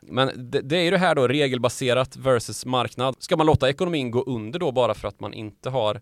Men 0.00 0.50
det, 0.50 0.60
det, 0.60 0.76
är 0.76 0.82
ju 0.82 0.90
det 0.90 0.98
här 0.98 1.14
då 1.14 1.28
regelbaserat 1.28 2.16
versus 2.16 2.66
marknad. 2.66 3.16
Ska 3.18 3.36
man 3.36 3.46
låta 3.46 3.68
ekonomin 3.68 4.10
gå 4.10 4.22
under 4.22 4.58
då 4.58 4.72
bara 4.72 4.94
för 4.94 5.08
att 5.08 5.20
man 5.20 5.34
inte 5.34 5.70
har 5.70 6.00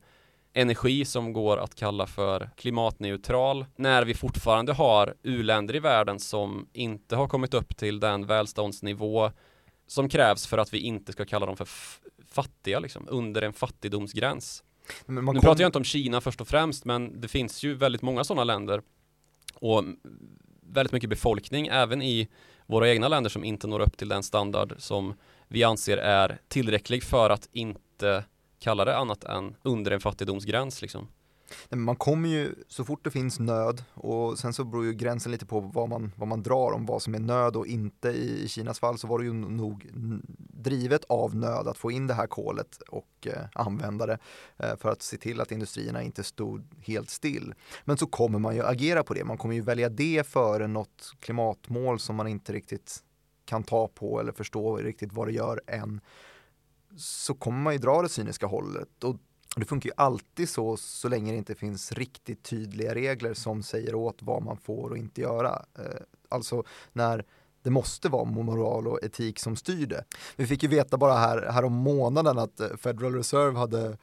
energi 0.52 1.04
som 1.04 1.32
går 1.32 1.56
att 1.56 1.74
kalla 1.74 2.06
för 2.06 2.50
klimatneutral 2.56 3.66
när 3.76 4.04
vi 4.04 4.14
fortfarande 4.14 4.72
har 4.72 5.14
uländer 5.22 5.76
i 5.76 5.78
världen 5.78 6.20
som 6.20 6.68
inte 6.72 7.16
har 7.16 7.28
kommit 7.28 7.54
upp 7.54 7.76
till 7.76 8.00
den 8.00 8.26
välståndsnivå 8.26 9.30
som 9.86 10.08
krävs 10.08 10.46
för 10.46 10.58
att 10.58 10.74
vi 10.74 10.78
inte 10.78 11.12
ska 11.12 11.24
kalla 11.24 11.46
dem 11.46 11.56
för 11.56 11.68
fattiga 12.30 12.78
liksom, 12.78 13.06
under 13.08 13.42
en 13.42 13.52
fattigdomsgräns 13.52 14.63
nu 15.06 15.22
kom... 15.22 15.40
pratar 15.40 15.62
jag 15.62 15.68
inte 15.68 15.78
om 15.78 15.84
Kina 15.84 16.20
först 16.20 16.40
och 16.40 16.48
främst, 16.48 16.84
men 16.84 17.20
det 17.20 17.28
finns 17.28 17.62
ju 17.62 17.74
väldigt 17.74 18.02
många 18.02 18.24
sådana 18.24 18.44
länder 18.44 18.82
och 19.54 19.84
väldigt 20.60 20.92
mycket 20.92 21.10
befolkning 21.10 21.66
även 21.66 22.02
i 22.02 22.28
våra 22.66 22.90
egna 22.90 23.08
länder 23.08 23.30
som 23.30 23.44
inte 23.44 23.66
når 23.66 23.80
upp 23.80 23.96
till 23.96 24.08
den 24.08 24.22
standard 24.22 24.74
som 24.78 25.14
vi 25.48 25.64
anser 25.64 25.96
är 25.96 26.38
tillräcklig 26.48 27.02
för 27.02 27.30
att 27.30 27.48
inte 27.52 28.24
kalla 28.58 28.84
det 28.84 28.96
annat 28.96 29.24
än 29.24 29.56
under 29.62 29.90
en 29.90 30.00
fattigdomsgräns 30.00 30.82
liksom. 30.82 31.08
Man 31.70 31.96
kommer 31.96 32.28
ju 32.28 32.54
så 32.68 32.84
fort 32.84 33.04
det 33.04 33.10
finns 33.10 33.38
nöd 33.38 33.84
och 33.94 34.38
sen 34.38 34.52
så 34.52 34.64
beror 34.64 34.84
ju 34.84 34.92
gränsen 34.92 35.32
lite 35.32 35.46
på 35.46 35.60
vad 35.60 35.88
man, 35.88 36.12
vad 36.16 36.28
man 36.28 36.42
drar 36.42 36.72
om 36.72 36.86
vad 36.86 37.02
som 37.02 37.14
är 37.14 37.18
nöd 37.18 37.56
och 37.56 37.66
inte. 37.66 38.08
I, 38.08 38.44
I 38.44 38.48
Kinas 38.48 38.78
fall 38.78 38.98
så 38.98 39.06
var 39.06 39.18
det 39.18 39.24
ju 39.24 39.32
nog 39.32 39.90
drivet 40.64 41.04
av 41.04 41.36
nöd 41.36 41.68
att 41.68 41.78
få 41.78 41.90
in 41.90 42.06
det 42.06 42.14
här 42.14 42.26
kolet 42.26 42.78
och 42.88 43.26
eh, 43.26 43.42
använda 43.52 44.06
det 44.06 44.18
eh, 44.56 44.76
för 44.76 44.88
att 44.88 45.02
se 45.02 45.16
till 45.16 45.40
att 45.40 45.52
industrierna 45.52 46.02
inte 46.02 46.22
stod 46.22 46.62
helt 46.80 47.10
still. 47.10 47.54
Men 47.84 47.96
så 47.96 48.06
kommer 48.06 48.38
man 48.38 48.56
ju 48.56 48.62
agera 48.62 49.02
på 49.02 49.14
det. 49.14 49.24
Man 49.24 49.38
kommer 49.38 49.54
ju 49.54 49.60
välja 49.60 49.88
det 49.88 50.26
före 50.26 50.66
något 50.66 51.12
klimatmål 51.20 51.98
som 51.98 52.16
man 52.16 52.28
inte 52.28 52.52
riktigt 52.52 53.02
kan 53.44 53.62
ta 53.62 53.88
på 53.88 54.20
eller 54.20 54.32
förstå 54.32 54.76
riktigt 54.76 55.12
vad 55.12 55.28
det 55.28 55.32
gör 55.32 55.60
än. 55.66 56.00
Så 56.96 57.34
kommer 57.34 57.58
man 57.58 57.72
ju 57.72 57.78
dra 57.78 58.02
det 58.02 58.08
cyniska 58.08 58.46
hållet 58.46 59.04
och 59.04 59.16
det 59.56 59.64
funkar 59.64 59.88
ju 59.88 59.94
alltid 59.96 60.48
så, 60.48 60.76
så 60.76 61.08
länge 61.08 61.32
det 61.32 61.38
inte 61.38 61.54
finns 61.54 61.92
riktigt 61.92 62.42
tydliga 62.42 62.94
regler 62.94 63.34
som 63.34 63.62
säger 63.62 63.94
åt 63.94 64.22
vad 64.22 64.42
man 64.42 64.56
får 64.56 64.90
och 64.90 64.98
inte 64.98 65.20
göra. 65.20 65.64
Eh, 65.78 66.00
alltså 66.28 66.64
när 66.92 67.24
det 67.62 67.70
måste 67.70 68.08
vara 68.08 68.24
moral 68.24 68.86
och 68.86 69.04
etik 69.04 69.38
som 69.38 69.56
styr 69.56 69.86
det. 69.86 70.04
Vi 70.36 70.46
fick 70.46 70.62
ju 70.62 70.68
veta 70.68 70.96
bara 70.96 71.14
här, 71.14 71.46
här 71.50 71.64
om 71.64 71.72
månaden 71.72 72.38
att 72.38 72.60
eh, 72.60 72.76
Federal 72.76 73.14
Reserve 73.14 73.58
hade 73.58 73.98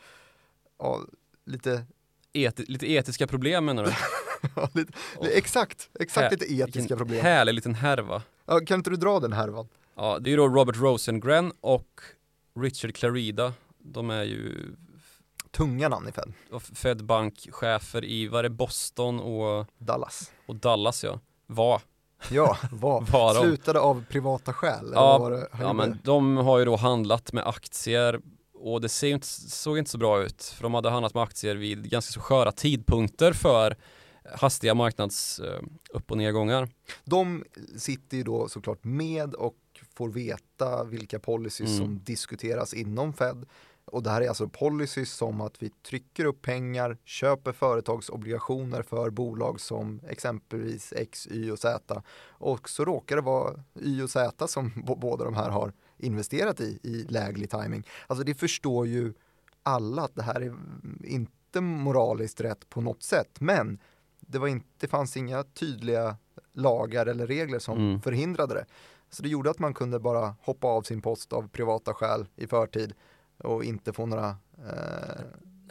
ja, 0.80 1.00
lite 1.46 1.86
Eti 2.34 2.66
lite 2.68 2.92
etiska 2.92 3.28
problem 3.28 3.66
menar 3.66 3.84
du? 3.84 3.92
ja, 4.56 4.70
lite, 4.74 4.94
oh. 5.18 5.28
Exakt, 5.28 5.90
exakt 6.00 6.32
lite 6.32 6.54
etiska 6.54 6.98
problem. 6.98 7.22
härlig 7.22 7.54
liten 7.54 7.76
härva. 7.76 8.22
Ja, 8.46 8.60
kan 8.60 8.80
inte 8.80 8.90
du 8.90 8.96
dra 8.96 9.20
den 9.20 9.34
härvan? 9.34 9.68
Ja, 9.96 10.20
det 10.20 10.34
är 10.34 10.38
då 10.38 10.48
Robert 10.48 10.78
Rosengren 10.78 11.52
och 11.62 12.02
Richard 12.60 12.96
Clarida. 12.96 13.54
De 13.78 14.10
är 14.10 14.24
ju 14.24 14.76
tunga 15.52 15.90
namn 15.90 16.08
i 16.08 16.12
Fed. 16.12 16.34
Fedbank-chefer 16.74 18.06
i, 18.06 18.28
vad 18.28 18.40
är 18.40 18.44
det, 18.44 18.50
Boston 18.50 19.20
och 19.20 19.68
Dallas. 19.78 20.32
Och 20.46 20.56
Dallas 20.56 21.04
ja, 21.04 21.20
var. 21.48 21.82
Ja, 22.32 22.58
var. 22.72 23.02
var 23.02 23.34
Slutade 23.34 23.80
av 23.80 24.06
privata 24.10 24.54
skäl? 24.54 24.92
Ja, 24.94 25.18
var 25.18 25.32
det, 25.32 25.48
ja 25.60 25.74
men 25.74 26.00
de 26.04 26.38
har 26.38 26.60
ju 26.60 26.66
då 26.66 26.76
handlat 26.76 27.34
med 27.34 27.48
aktier 27.48 28.22
och 28.54 28.82
det 28.82 28.90
ser 28.90 29.08
inte, 29.08 29.28
såg 29.28 29.78
inte 29.78 29.92
så 29.92 29.98
bra 29.98 30.24
ut. 30.24 30.44
För 30.44 30.64
de 30.64 30.74
hade 30.74 30.90
handlat 30.90 31.14
med 31.14 31.24
aktier 31.24 31.56
vid 31.56 31.90
ganska 31.90 32.12
så 32.12 32.20
sköra 32.20 32.52
tidpunkter 32.52 33.34
för 33.34 33.78
hastiga 34.36 34.74
marknads 34.74 35.40
uh, 35.40 35.68
upp 35.90 36.12
och 36.12 36.18
nedgångar. 36.18 36.70
De 37.04 37.44
sitter 37.78 38.18
ju 38.18 38.24
då 38.24 38.50
såklart 38.50 38.84
med 38.84 39.34
och 39.34 39.56
får 39.94 40.10
veta 40.10 40.84
vilka 40.84 41.20
policies 41.20 41.70
mm. 41.70 41.78
som 41.78 42.04
diskuteras 42.04 42.74
inom 42.74 43.14
Fed 43.14 43.46
och 43.92 44.04
det 44.04 44.10
här 44.10 44.22
är 44.22 44.28
alltså 44.28 44.48
policies 44.48 45.12
som 45.12 45.42
att 45.42 45.64
vi 45.64 45.70
trycker 45.70 46.26
upp 46.26 46.42
pengar, 46.42 46.98
köper 47.04 47.52
företagsobligationer 47.52 48.82
för 48.82 49.10
bolag 49.10 49.60
som 49.60 50.02
exempelvis 50.08 50.94
X, 50.96 51.28
Y 51.32 51.52
och 51.52 51.60
Z. 51.60 52.02
Och 52.28 52.70
så 52.70 52.86
råkar 52.86 53.16
det 53.16 53.22
vara 53.22 53.64
Y 53.76 54.02
och 54.04 54.10
Z 54.10 54.48
som 54.48 54.72
båda 55.02 55.26
de 55.26 55.36
här 55.36 55.50
har 55.50 55.74
investerat 55.98 56.62
i, 56.62 56.80
i 56.84 57.06
läglig 57.10 57.50
timing. 57.50 57.88
Alltså 58.08 58.24
det 58.26 58.34
förstår 58.34 58.88
ju 58.88 59.14
alla 59.64 60.02
att 60.02 60.16
det 60.16 60.24
här 60.24 60.42
är 60.42 60.56
inte 61.04 61.62
moraliskt 61.62 62.42
rätt 62.42 62.70
på 62.70 62.82
något 62.82 63.04
sätt, 63.04 63.40
men 63.40 63.80
det, 64.20 64.40
var 64.40 64.48
inte, 64.48 64.68
det 64.78 64.88
fanns 64.88 65.18
inga 65.18 65.44
tydliga 65.44 66.18
lagar 66.54 67.06
eller 67.06 67.28
regler 67.28 67.60
som 67.60 67.78
mm. 67.78 68.02
förhindrade 68.02 68.54
det. 68.54 68.66
Så 69.10 69.24
det 69.24 69.30
gjorde 69.30 69.50
att 69.50 69.60
man 69.60 69.74
kunde 69.74 70.00
bara 70.00 70.36
hoppa 70.42 70.68
av 70.68 70.82
sin 70.82 71.02
post 71.02 71.34
av 71.34 71.48
privata 71.48 71.94
skäl 71.94 72.26
i 72.36 72.48
förtid 72.48 72.94
och 73.44 73.64
inte 73.64 73.94
få 73.94 74.06
några 74.06 74.30
eh, 74.58 75.24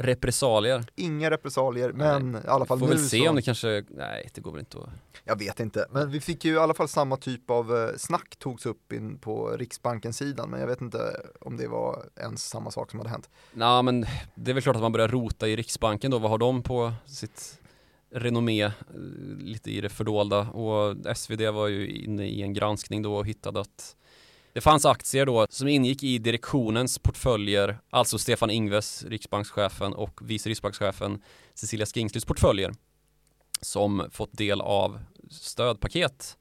Repressalier? 0.02 0.84
Inga 0.96 1.30
repressalier, 1.30 1.92
men 1.92 2.32
nej. 2.32 2.42
i 2.44 2.48
alla 2.48 2.66
fall 2.66 2.78
Får 2.78 2.86
nu 2.86 2.92
väl 2.92 3.04
se 3.04 3.18
så... 3.18 3.28
om 3.28 3.36
det 3.36 3.42
kanske, 3.42 3.84
nej 3.88 4.30
det 4.34 4.40
går 4.40 4.52
väl 4.52 4.60
inte 4.60 4.78
att 4.78 4.88
Jag 5.24 5.38
vet 5.38 5.60
inte, 5.60 5.86
men 5.90 6.10
vi 6.10 6.20
fick 6.20 6.44
ju 6.44 6.54
i 6.54 6.58
alla 6.58 6.74
fall 6.74 6.88
samma 6.88 7.16
typ 7.16 7.50
av 7.50 7.76
eh, 7.76 7.96
snack 7.96 8.36
togs 8.38 8.66
upp 8.66 8.92
in 8.92 9.18
på 9.18 9.56
Riksbankens 9.56 10.16
sidan 10.16 10.50
men 10.50 10.60
jag 10.60 10.66
vet 10.66 10.80
inte 10.80 10.98
om 11.40 11.56
det 11.56 11.68
var 11.68 12.04
ens 12.20 12.48
samma 12.48 12.70
sak 12.70 12.90
som 12.90 13.00
hade 13.00 13.10
hänt. 13.10 13.30
Nej 13.52 13.82
men 13.82 14.06
det 14.34 14.50
är 14.50 14.54
väl 14.54 14.62
klart 14.62 14.76
att 14.76 14.82
man 14.82 14.92
börjar 14.92 15.08
rota 15.08 15.48
i 15.48 15.56
Riksbanken 15.56 16.10
då, 16.10 16.18
vad 16.18 16.30
har 16.30 16.38
de 16.38 16.62
på 16.62 16.92
sitt 17.06 17.60
renommé 18.10 18.62
eh, 18.62 18.72
lite 19.38 19.70
i 19.70 19.80
det 19.80 19.88
fördolda 19.88 20.38
och 20.40 20.96
SvD 21.16 21.40
var 21.40 21.68
ju 21.68 21.88
inne 21.88 22.26
i 22.26 22.42
en 22.42 22.52
granskning 22.52 23.02
då 23.02 23.16
och 23.16 23.26
hittade 23.26 23.60
att 23.60 23.96
det 24.52 24.60
fanns 24.60 24.86
aktier 24.86 25.26
då 25.26 25.46
som 25.50 25.68
ingick 25.68 26.02
i 26.02 26.18
direktionens 26.18 26.98
portföljer, 26.98 27.78
alltså 27.90 28.18
Stefan 28.18 28.50
Ingves, 28.50 29.04
riksbankschefen 29.04 29.94
och 29.94 30.20
vice 30.22 30.48
riksbankschefen 30.48 31.22
Cecilia 31.54 31.86
Skingslys 31.86 32.24
portföljer 32.24 32.72
som 33.60 34.06
fått 34.10 34.32
del 34.32 34.60
av 34.60 35.00
stödpaket. 35.30 36.36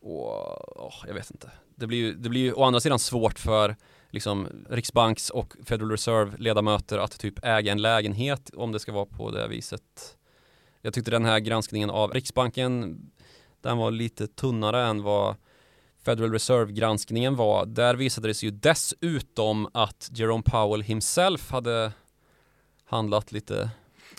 Och 0.00 0.86
oh, 0.86 0.94
jag 1.06 1.14
vet 1.14 1.30
inte. 1.30 1.50
Det 1.74 1.86
blir 1.86 1.98
ju, 1.98 2.14
det 2.14 2.28
blir 2.28 2.40
ju 2.40 2.52
å 2.52 2.64
andra 2.64 2.80
sidan 2.80 2.98
svårt 2.98 3.38
för 3.38 3.76
liksom 4.10 4.48
Riksbanks 4.70 5.30
och 5.30 5.54
Federal 5.64 5.90
Reserve 5.90 6.36
ledamöter 6.38 6.98
att 6.98 7.18
typ 7.18 7.44
äga 7.44 7.72
en 7.72 7.82
lägenhet 7.82 8.50
om 8.54 8.72
det 8.72 8.80
ska 8.80 8.92
vara 8.92 9.06
på 9.06 9.30
det 9.30 9.48
viset. 9.48 10.16
Jag 10.80 10.94
tyckte 10.94 11.10
den 11.10 11.24
här 11.24 11.38
granskningen 11.38 11.90
av 11.90 12.12
Riksbanken 12.12 13.00
den 13.60 13.78
var 13.78 13.90
lite 13.90 14.26
tunnare 14.26 14.82
än 14.86 15.02
vad 15.02 15.36
Federal 16.02 16.32
Reserve-granskningen 16.32 17.36
var, 17.36 17.66
där 17.66 17.94
visade 17.94 18.28
det 18.28 18.34
sig 18.34 18.48
ju 18.48 18.54
dessutom 18.54 19.68
att 19.74 20.10
Jerome 20.12 20.42
Powell 20.42 20.82
himself 20.82 21.50
hade 21.50 21.92
handlat 22.84 23.32
lite 23.32 23.70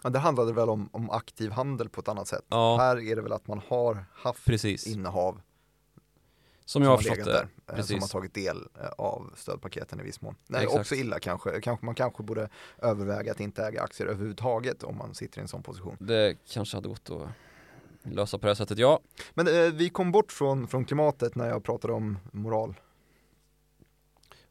Ja, 0.03 0.09
det 0.09 0.19
handlade 0.19 0.53
väl 0.53 0.69
om, 0.69 0.89
om 0.91 1.09
aktiv 1.09 1.51
handel 1.51 1.89
på 1.89 2.01
ett 2.01 2.07
annat 2.07 2.27
sätt. 2.27 2.45
Ja. 2.49 2.77
Här 2.77 3.07
är 3.07 3.15
det 3.15 3.21
väl 3.21 3.31
att 3.31 3.47
man 3.47 3.61
har 3.67 4.05
haft 4.13 4.45
Precis. 4.45 4.87
innehav 4.87 5.41
som 6.65 6.83
jag 6.83 6.89
har 6.89 6.97
förstått 6.97 7.17
det. 7.17 7.23
Där, 7.23 7.47
eh, 7.67 7.75
Precis. 7.75 7.91
Som 7.91 8.01
har 8.01 8.07
tagit 8.07 8.33
del 8.33 8.67
eh, 8.81 8.87
av 8.97 9.33
stödpaketen 9.35 9.99
i 9.99 10.03
viss 10.03 10.21
mån. 10.21 10.35
Nej, 10.47 10.67
också 10.67 10.95
illa 10.95 11.19
kanske. 11.19 11.61
kanske. 11.61 11.85
Man 11.85 11.95
kanske 11.95 12.23
borde 12.23 12.49
överväga 12.77 13.31
att 13.31 13.39
inte 13.39 13.65
äga 13.65 13.81
aktier 13.81 14.07
överhuvudtaget 14.07 14.83
om 14.83 14.97
man 14.97 15.15
sitter 15.15 15.39
i 15.39 15.41
en 15.41 15.47
sån 15.47 15.63
position. 15.63 15.97
Det 15.99 16.37
kanske 16.47 16.77
hade 16.77 16.89
gått 16.89 17.09
att 17.09 17.27
lösa 18.03 18.37
på 18.37 18.47
det 18.47 18.55
sättet, 18.55 18.77
ja. 18.77 18.99
Men 19.33 19.47
eh, 19.47 19.73
vi 19.73 19.89
kom 19.89 20.11
bort 20.11 20.31
från, 20.31 20.67
från 20.67 20.85
klimatet 20.85 21.35
när 21.35 21.47
jag 21.47 21.63
pratade 21.63 21.93
om 21.93 22.17
moral. 22.31 22.75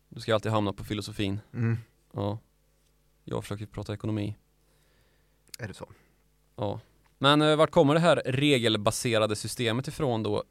Du 0.09 0.21
ska 0.21 0.35
alltid 0.35 0.53
hamna 0.53 0.73
på 0.73 0.85
filosofin. 0.85 1.41
Mm. 1.55 1.77
Ja. 2.13 2.39
Jag 3.25 3.43
försöker 3.45 3.67
prata 3.67 3.95
ekonomi. 3.95 4.37
Är 5.59 5.69
det 5.69 5.75
så? 5.75 5.89
Ja. 6.57 6.81
Men 7.19 7.43
eh, 7.43 7.57
vart 7.57 7.71
kommer 7.71 7.95
det 7.95 8.01
här 8.01 8.23
regelbaserade 8.25 9.37
systemet 9.37 9.89
ifrån 9.89 10.23
då? 10.23 10.45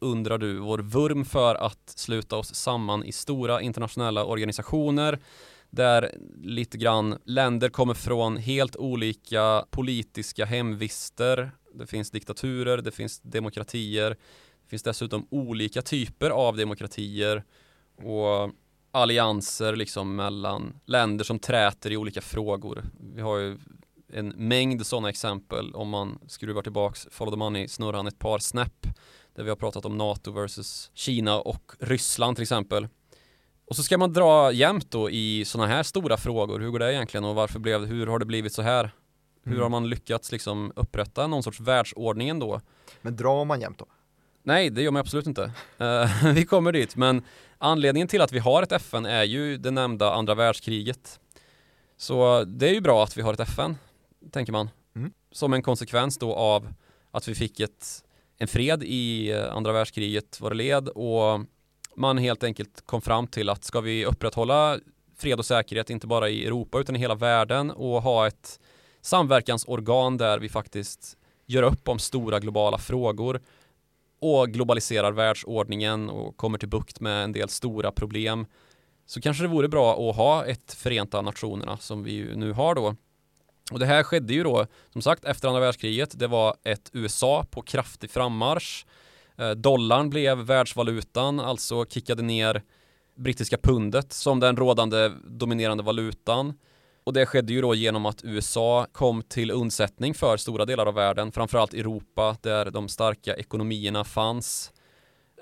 Undrar 0.00 0.38
du, 0.38 0.58
vår 0.58 0.78
vurm 0.78 1.24
för 1.24 1.54
att 1.54 1.92
sluta 1.96 2.36
oss 2.36 2.54
samman 2.54 3.04
i 3.04 3.12
stora 3.12 3.60
internationella 3.60 4.24
organisationer 4.24 5.18
där 5.70 6.14
lite 6.36 6.78
grann 6.78 7.18
länder 7.24 7.68
kommer 7.68 7.94
från 7.94 8.36
helt 8.36 8.76
olika 8.76 9.64
politiska 9.70 10.44
hemvister 10.44 11.50
det 11.74 11.86
finns 11.86 12.10
diktaturer, 12.10 12.78
det 12.78 12.90
finns 12.90 13.20
demokratier. 13.20 14.10
Det 14.62 14.70
finns 14.70 14.82
dessutom 14.82 15.26
olika 15.30 15.82
typer 15.82 16.30
av 16.30 16.56
demokratier 16.56 17.44
och 17.96 18.52
allianser 18.90 19.76
liksom 19.76 20.16
mellan 20.16 20.80
länder 20.84 21.24
som 21.24 21.38
träter 21.38 21.92
i 21.92 21.96
olika 21.96 22.20
frågor. 22.20 22.84
Vi 23.14 23.20
har 23.20 23.38
ju 23.38 23.58
en 24.12 24.28
mängd 24.28 24.86
sådana 24.86 25.08
exempel 25.08 25.74
om 25.74 25.88
man 25.88 26.18
skruvar 26.26 26.62
tillbaks 26.62 27.08
Follow 27.10 27.32
the 27.32 27.38
Money-snurran 27.38 28.06
ett 28.06 28.18
par 28.18 28.38
snäpp 28.38 28.86
där 29.34 29.42
vi 29.42 29.48
har 29.48 29.56
pratat 29.56 29.84
om 29.84 29.96
NATO 29.96 30.32
versus 30.32 30.90
Kina 30.94 31.40
och 31.40 31.72
Ryssland 31.78 32.36
till 32.36 32.42
exempel. 32.42 32.88
Och 33.66 33.76
så 33.76 33.82
ska 33.82 33.98
man 33.98 34.12
dra 34.12 34.52
jämnt 34.52 34.90
då 34.90 35.10
i 35.10 35.44
sådana 35.44 35.68
här 35.68 35.82
stora 35.82 36.16
frågor. 36.16 36.60
Hur 36.60 36.70
går 36.70 36.78
det 36.78 36.94
egentligen 36.94 37.24
och 37.24 37.34
varför 37.34 37.58
blev 37.58 37.84
hur 37.84 38.06
har 38.06 38.18
det 38.18 38.24
blivit 38.24 38.52
så 38.52 38.62
här? 38.62 38.90
Hur 39.48 39.56
mm. 39.56 39.62
har 39.62 39.68
man 39.68 39.88
lyckats 39.88 40.32
liksom 40.32 40.72
upprätta 40.76 41.26
någon 41.26 41.42
sorts 41.42 41.60
världsordning 41.60 42.28
ändå? 42.28 42.60
Men 43.02 43.16
drar 43.16 43.44
man 43.44 43.60
jämt 43.60 43.78
då? 43.78 43.86
Nej, 44.42 44.70
det 44.70 44.82
gör 44.82 44.90
man 44.90 45.00
absolut 45.00 45.26
inte. 45.26 45.52
Uh, 45.80 46.32
vi 46.34 46.44
kommer 46.44 46.72
dit, 46.72 46.96
men 46.96 47.22
anledningen 47.58 48.08
till 48.08 48.20
att 48.20 48.32
vi 48.32 48.38
har 48.38 48.62
ett 48.62 48.72
FN 48.72 49.06
är 49.06 49.24
ju 49.24 49.56
det 49.56 49.70
nämnda 49.70 50.12
andra 50.12 50.34
världskriget. 50.34 51.20
Så 51.96 52.44
det 52.44 52.68
är 52.68 52.74
ju 52.74 52.80
bra 52.80 53.04
att 53.04 53.16
vi 53.16 53.22
har 53.22 53.32
ett 53.32 53.40
FN, 53.40 53.76
tänker 54.30 54.52
man. 54.52 54.70
Mm. 54.96 55.12
Som 55.32 55.52
en 55.52 55.62
konsekvens 55.62 56.18
då 56.18 56.34
av 56.34 56.68
att 57.10 57.28
vi 57.28 57.34
fick 57.34 57.60
ett, 57.60 58.04
en 58.38 58.48
fred 58.48 58.82
i 58.82 59.30
eh, 59.30 59.54
andra 59.54 59.72
världskriget 59.72 60.40
vad 60.40 60.52
det 60.52 60.56
led 60.56 60.88
och 60.88 61.40
man 61.96 62.18
helt 62.18 62.44
enkelt 62.44 62.86
kom 62.86 63.00
fram 63.00 63.26
till 63.26 63.48
att 63.48 63.64
ska 63.64 63.80
vi 63.80 64.04
upprätthålla 64.04 64.78
fred 65.16 65.38
och 65.38 65.46
säkerhet, 65.46 65.90
inte 65.90 66.06
bara 66.06 66.28
i 66.28 66.46
Europa 66.46 66.80
utan 66.80 66.96
i 66.96 66.98
hela 66.98 67.14
världen 67.14 67.70
och 67.70 68.02
ha 68.02 68.26
ett 68.26 68.60
samverkansorgan 69.00 70.16
där 70.16 70.38
vi 70.38 70.48
faktiskt 70.48 71.16
gör 71.46 71.62
upp 71.62 71.88
om 71.88 71.98
stora 71.98 72.40
globala 72.40 72.78
frågor 72.78 73.40
och 74.20 74.48
globaliserar 74.48 75.12
världsordningen 75.12 76.10
och 76.10 76.36
kommer 76.36 76.58
till 76.58 76.68
bukt 76.68 77.00
med 77.00 77.24
en 77.24 77.32
del 77.32 77.48
stora 77.48 77.92
problem 77.92 78.46
så 79.06 79.20
kanske 79.20 79.44
det 79.44 79.48
vore 79.48 79.68
bra 79.68 80.10
att 80.10 80.16
ha 80.16 80.44
ett 80.44 80.72
Förenta 80.72 81.22
Nationerna 81.22 81.76
som 81.76 82.02
vi 82.02 82.12
ju 82.12 82.36
nu 82.36 82.52
har 82.52 82.74
då 82.74 82.96
Och 83.72 83.78
det 83.78 83.86
här 83.86 84.02
skedde 84.02 84.34
ju 84.34 84.42
då, 84.42 84.66
som 84.92 85.02
sagt, 85.02 85.24
efter 85.24 85.48
andra 85.48 85.60
världskriget. 85.60 86.18
Det 86.18 86.26
var 86.26 86.56
ett 86.64 86.90
USA 86.92 87.46
på 87.50 87.62
kraftig 87.62 88.10
frammarsch. 88.10 88.86
Eh, 89.36 89.50
dollarn 89.50 90.10
blev 90.10 90.38
världsvalutan, 90.38 91.40
alltså 91.40 91.84
kickade 91.84 92.22
ner 92.22 92.62
brittiska 93.14 93.58
pundet 93.58 94.12
som 94.12 94.40
den 94.40 94.56
rådande 94.56 95.08
dominerande 95.24 95.82
valutan. 95.82 96.58
Och 97.08 97.14
det 97.14 97.26
skedde 97.26 97.52
ju 97.52 97.60
då 97.60 97.74
genom 97.74 98.06
att 98.06 98.24
USA 98.24 98.86
kom 98.92 99.22
till 99.22 99.50
undsättning 99.50 100.14
för 100.14 100.36
stora 100.36 100.64
delar 100.64 100.86
av 100.86 100.94
världen, 100.94 101.32
framförallt 101.32 101.74
Europa 101.74 102.36
där 102.42 102.70
de 102.70 102.88
starka 102.88 103.34
ekonomierna 103.36 104.04
fanns. 104.04 104.72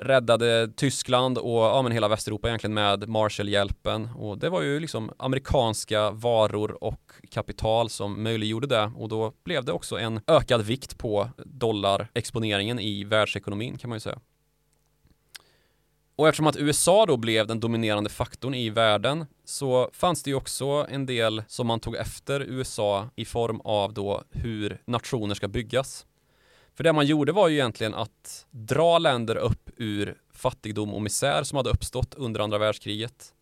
Räddade 0.01 0.69
Tyskland 0.77 1.39
och 1.39 1.61
ja, 1.61 1.83
men 1.83 1.93
hela 1.93 2.09
Västeuropa 2.09 2.49
egentligen 2.49 2.75
med 2.75 3.09
Marshallhjälpen. 3.09 4.09
Och 4.17 4.39
det 4.39 4.49
var 4.49 4.62
ju 4.62 4.81
liksom 4.81 5.12
amerikanska 5.19 6.11
varor 6.11 6.85
och 6.85 7.12
kapital 7.31 7.91
som 7.91 8.23
möjliggjorde 8.23 8.67
det. 8.67 8.93
Och 8.97 9.09
då 9.09 9.33
blev 9.45 9.64
det 9.64 9.73
också 9.73 9.99
en 9.99 10.21
ökad 10.27 10.62
vikt 10.62 10.99
på 10.99 11.31
dollarexponeringen 11.45 12.79
i 12.79 13.05
världsekonomin 13.05 13.79
kan 13.79 13.91
man 13.91 13.97
ju 13.97 14.01
säga. 14.01 14.19
Och 16.17 16.29
eftersom 16.29 16.47
att 16.47 16.57
USA 16.57 17.07
då 17.07 17.17
blev 17.17 17.47
den 17.47 17.61
dominerande 17.61 18.11
faktorn 18.11 18.55
i 18.55 18.71
världen 18.71 19.27
så 19.45 19.91
fanns 19.93 20.23
det 20.23 20.31
ju 20.31 20.37
också 20.37 20.87
en 20.91 21.07
del 21.07 21.43
som 21.49 21.67
man 21.67 21.81
tog 21.81 21.97
efter 21.97 22.41
USA 22.41 23.09
i 23.17 23.25
form 23.25 23.61
av 23.61 23.95
då 23.95 24.23
hur 24.31 24.83
nationer 24.85 25.35
ska 25.35 25.49
byggas. 25.49 26.07
För 26.75 26.85
det 26.85 26.93
man 26.93 27.07
gjorde 27.07 27.33
var 27.33 27.49
ju 27.49 27.55
egentligen 27.55 27.95
att 27.95 28.47
dra 28.51 28.99
länder 28.99 29.37
upp 29.37 29.71
ur 29.77 30.17
fattigdom 30.33 30.95
och 30.95 31.03
misär 31.03 31.43
som 31.43 31.57
hade 31.57 31.71
uppstått 31.71 32.14
under 32.14 32.41
andra 32.41 32.59
världskriget. 32.59 33.33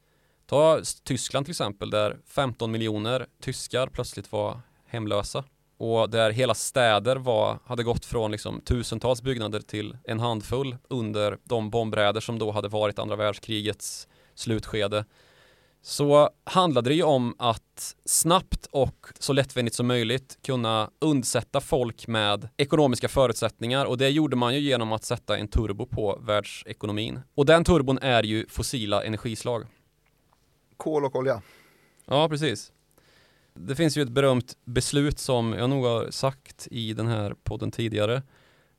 Ta 0.47 0.81
Tyskland 1.05 1.47
till 1.47 1.53
exempel 1.53 1.91
där 1.91 2.17
15 2.27 2.71
miljoner 2.71 3.27
tyskar 3.41 3.87
plötsligt 3.87 4.33
var 4.33 4.61
hemlösa 4.87 5.45
och 5.77 6.11
där 6.11 6.31
hela 6.31 6.55
städer 6.55 7.17
var, 7.17 7.59
hade 7.65 7.83
gått 7.83 8.05
från 8.05 8.31
liksom 8.31 8.61
tusentals 8.61 9.23
byggnader 9.23 9.61
till 9.61 9.97
en 10.05 10.21
handfull 10.21 10.77
under 10.89 11.39
de 11.45 11.71
bombräder 11.71 12.21
som 12.21 12.39
då 12.39 12.51
hade 12.51 12.69
varit 12.69 12.99
andra 12.99 13.17
världskrigets 13.17 14.09
slutskede 14.35 15.05
så 15.85 16.31
handlade 16.45 16.91
det 16.91 16.95
ju 16.95 17.03
om 17.03 17.35
att 17.39 17.97
snabbt 18.05 18.69
och 18.71 19.07
så 19.19 19.33
lättvindigt 19.33 19.77
som 19.77 19.87
möjligt 19.87 20.39
kunna 20.43 20.91
undsätta 21.01 21.61
folk 21.61 22.07
med 22.07 22.49
ekonomiska 22.57 23.09
förutsättningar 23.09 23.85
och 23.85 23.99
det 23.99 24.09
gjorde 24.09 24.37
man 24.37 24.55
ju 24.55 24.61
genom 24.61 24.93
att 24.93 25.05
sätta 25.05 25.39
en 25.39 25.49
turbo 25.49 25.87
på 25.87 26.19
världsekonomin. 26.23 27.21
Och 27.35 27.47
den 27.47 27.65
turbon 27.65 27.99
är 27.99 28.23
ju 28.23 28.47
fossila 28.49 29.05
energislag. 29.05 29.67
Kol 30.77 31.05
och 31.05 31.17
olja. 31.17 31.43
Ja, 32.07 32.29
precis. 32.29 32.73
Det 33.59 33.75
finns 33.75 33.97
ju 33.97 34.03
ett 34.03 34.09
berömt 34.09 34.57
beslut 34.65 35.19
som 35.19 35.53
jag 35.53 35.71
nog 35.71 35.85
har 35.85 36.11
sagt 36.11 36.69
i 36.71 36.93
den 36.93 37.07
här 37.07 37.35
podden 37.43 37.71
tidigare. 37.71 38.23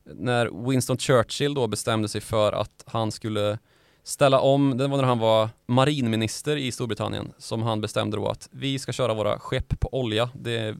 När 0.04 0.68
Winston 0.70 0.98
Churchill 0.98 1.54
då 1.54 1.66
bestämde 1.66 2.08
sig 2.08 2.20
för 2.20 2.52
att 2.52 2.84
han 2.86 3.12
skulle 3.12 3.58
ställa 4.02 4.40
om, 4.40 4.76
det 4.76 4.88
var 4.88 4.96
när 4.96 5.04
han 5.04 5.18
var 5.18 5.48
marinminister 5.66 6.56
i 6.56 6.72
Storbritannien 6.72 7.32
som 7.38 7.62
han 7.62 7.80
bestämde 7.80 8.16
då 8.16 8.28
att 8.28 8.48
vi 8.52 8.78
ska 8.78 8.92
köra 8.92 9.14
våra 9.14 9.38
skepp 9.38 9.80
på 9.80 9.94
olja. 9.94 10.30
Det 10.34 10.58
är 10.58 10.76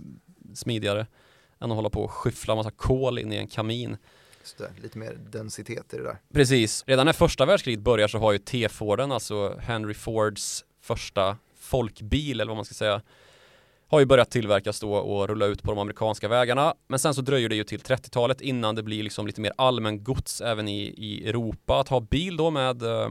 smidigare 0.55 1.07
än 1.61 1.71
att 1.71 1.77
hålla 1.77 1.91
på 1.91 2.03
och 2.03 2.11
skyffla 2.11 2.55
massa 2.55 2.71
kol 2.71 3.19
in 3.19 3.33
i 3.33 3.37
en 3.37 3.49
kamin. 3.49 3.97
Det, 4.59 4.83
lite 4.83 4.99
mer 4.99 5.19
densitet 5.31 5.95
i 5.95 5.97
det 5.97 6.03
där. 6.03 6.19
Precis. 6.33 6.85
Redan 6.87 7.07
när 7.07 7.13
första 7.13 7.47
världskriget 7.47 7.81
börjar 7.81 8.09
så 8.09 8.19
har 8.19 8.33
ju 8.33 8.39
T-Forden, 8.39 9.13
alltså 9.13 9.59
Henry 9.59 9.95
Fords 9.95 10.65
första 10.81 11.37
folkbil 11.59 12.41
eller 12.41 12.51
vad 12.51 12.57
man 12.57 12.65
ska 12.65 12.75
säga, 12.75 13.03
har 13.89 14.01
ju 14.01 14.07
börjat 14.07 14.31
tillverkas 14.31 14.81
då 14.81 14.95
och 14.95 15.29
rulla 15.29 15.47
ut 15.47 15.63
på 15.63 15.71
de 15.71 15.79
amerikanska 15.79 16.29
vägarna. 16.29 16.75
Men 16.89 16.99
sen 16.99 17.15
så 17.15 17.21
dröjer 17.21 17.49
det 17.49 17.57
ju 17.57 17.65
till 17.65 17.81
30-talet 17.81 18.41
innan 18.41 18.75
det 18.75 18.83
blir 18.83 19.03
liksom 19.03 19.27
lite 19.27 19.41
mer 19.41 19.53
allmän 19.57 20.05
gods 20.05 20.41
även 20.41 20.69
i, 20.69 20.81
i 20.83 21.29
Europa 21.29 21.81
att 21.81 21.89
ha 21.89 22.01
bil 22.01 22.37
då 22.37 22.51
med 22.51 22.83
eh, 22.83 23.09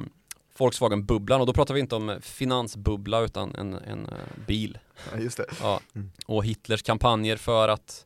Volkswagen-bubblan 0.57 1.41
och 1.41 1.47
då 1.47 1.53
pratar 1.53 1.73
vi 1.73 1.79
inte 1.79 1.95
om 1.95 2.17
finansbubbla 2.21 3.21
utan 3.21 3.55
en, 3.55 3.73
en 3.73 4.05
uh, 4.05 4.45
bil. 4.47 4.77
Ja, 5.11 5.19
just 5.19 5.37
det. 5.37 5.45
Ja. 5.61 5.79
Och 6.25 6.45
Hitlers 6.45 6.81
kampanjer 6.81 7.37
för 7.37 7.69
att 7.69 8.05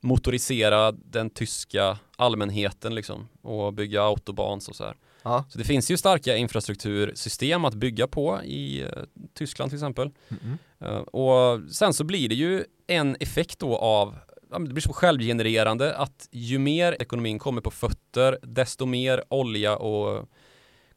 motorisera 0.00 0.92
den 0.92 1.30
tyska 1.30 1.98
allmänheten 2.16 2.94
liksom 2.94 3.28
och 3.42 3.72
bygga 3.72 4.02
autobans 4.02 4.68
och 4.68 4.76
så 4.76 4.84
här. 4.84 4.96
Ja. 5.22 5.44
Så 5.48 5.58
det 5.58 5.64
finns 5.64 5.90
ju 5.90 5.96
starka 5.96 6.36
infrastruktursystem 6.36 7.64
att 7.64 7.74
bygga 7.74 8.06
på 8.06 8.40
i 8.44 8.82
uh, 8.82 8.88
Tyskland 9.34 9.70
till 9.70 9.76
exempel. 9.76 10.10
Mm 10.28 10.58
Uh, 10.84 10.98
och 10.98 11.60
sen 11.70 11.94
så 11.94 12.04
blir 12.04 12.28
det 12.28 12.34
ju 12.34 12.64
en 12.86 13.16
effekt 13.20 13.58
då 13.58 13.76
av 13.76 14.14
det 14.50 14.58
blir 14.58 14.80
så 14.80 14.92
självgenererande 14.92 15.96
att 15.96 16.28
ju 16.30 16.58
mer 16.58 16.96
ekonomin 17.00 17.38
kommer 17.38 17.60
på 17.60 17.70
fötter 17.70 18.38
desto 18.42 18.86
mer 18.86 19.24
olja 19.28 19.76
och 19.76 20.28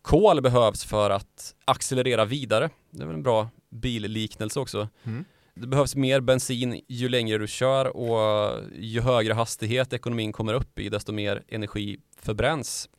kol 0.02 0.42
behövs 0.42 0.84
för 0.84 1.10
att 1.10 1.56
accelerera 1.66 2.26
vidare. 2.26 2.70
Det 2.92 3.02
är 3.02 3.06
väl 3.06 3.16
en 3.16 3.24
bra 3.24 3.50
billiknelse 3.70 4.60
också. 4.60 4.90
Mm. 5.04 5.26
Det 5.54 5.68
behövs 5.68 5.96
mer 5.96 6.20
bensin 6.20 6.82
ju 6.88 7.10
längre 7.10 7.38
du 7.38 7.48
kör 7.48 7.98
och 7.98 8.54
ju 8.80 9.02
högre 9.02 9.34
hastighet 9.34 9.94
ekonomin 9.94 10.32
kommer 10.32 10.54
upp 10.54 10.80
i 10.80 10.90
desto 10.90 11.12
mer 11.12 11.44
energi 11.48 11.98
förbränns. 12.22 12.90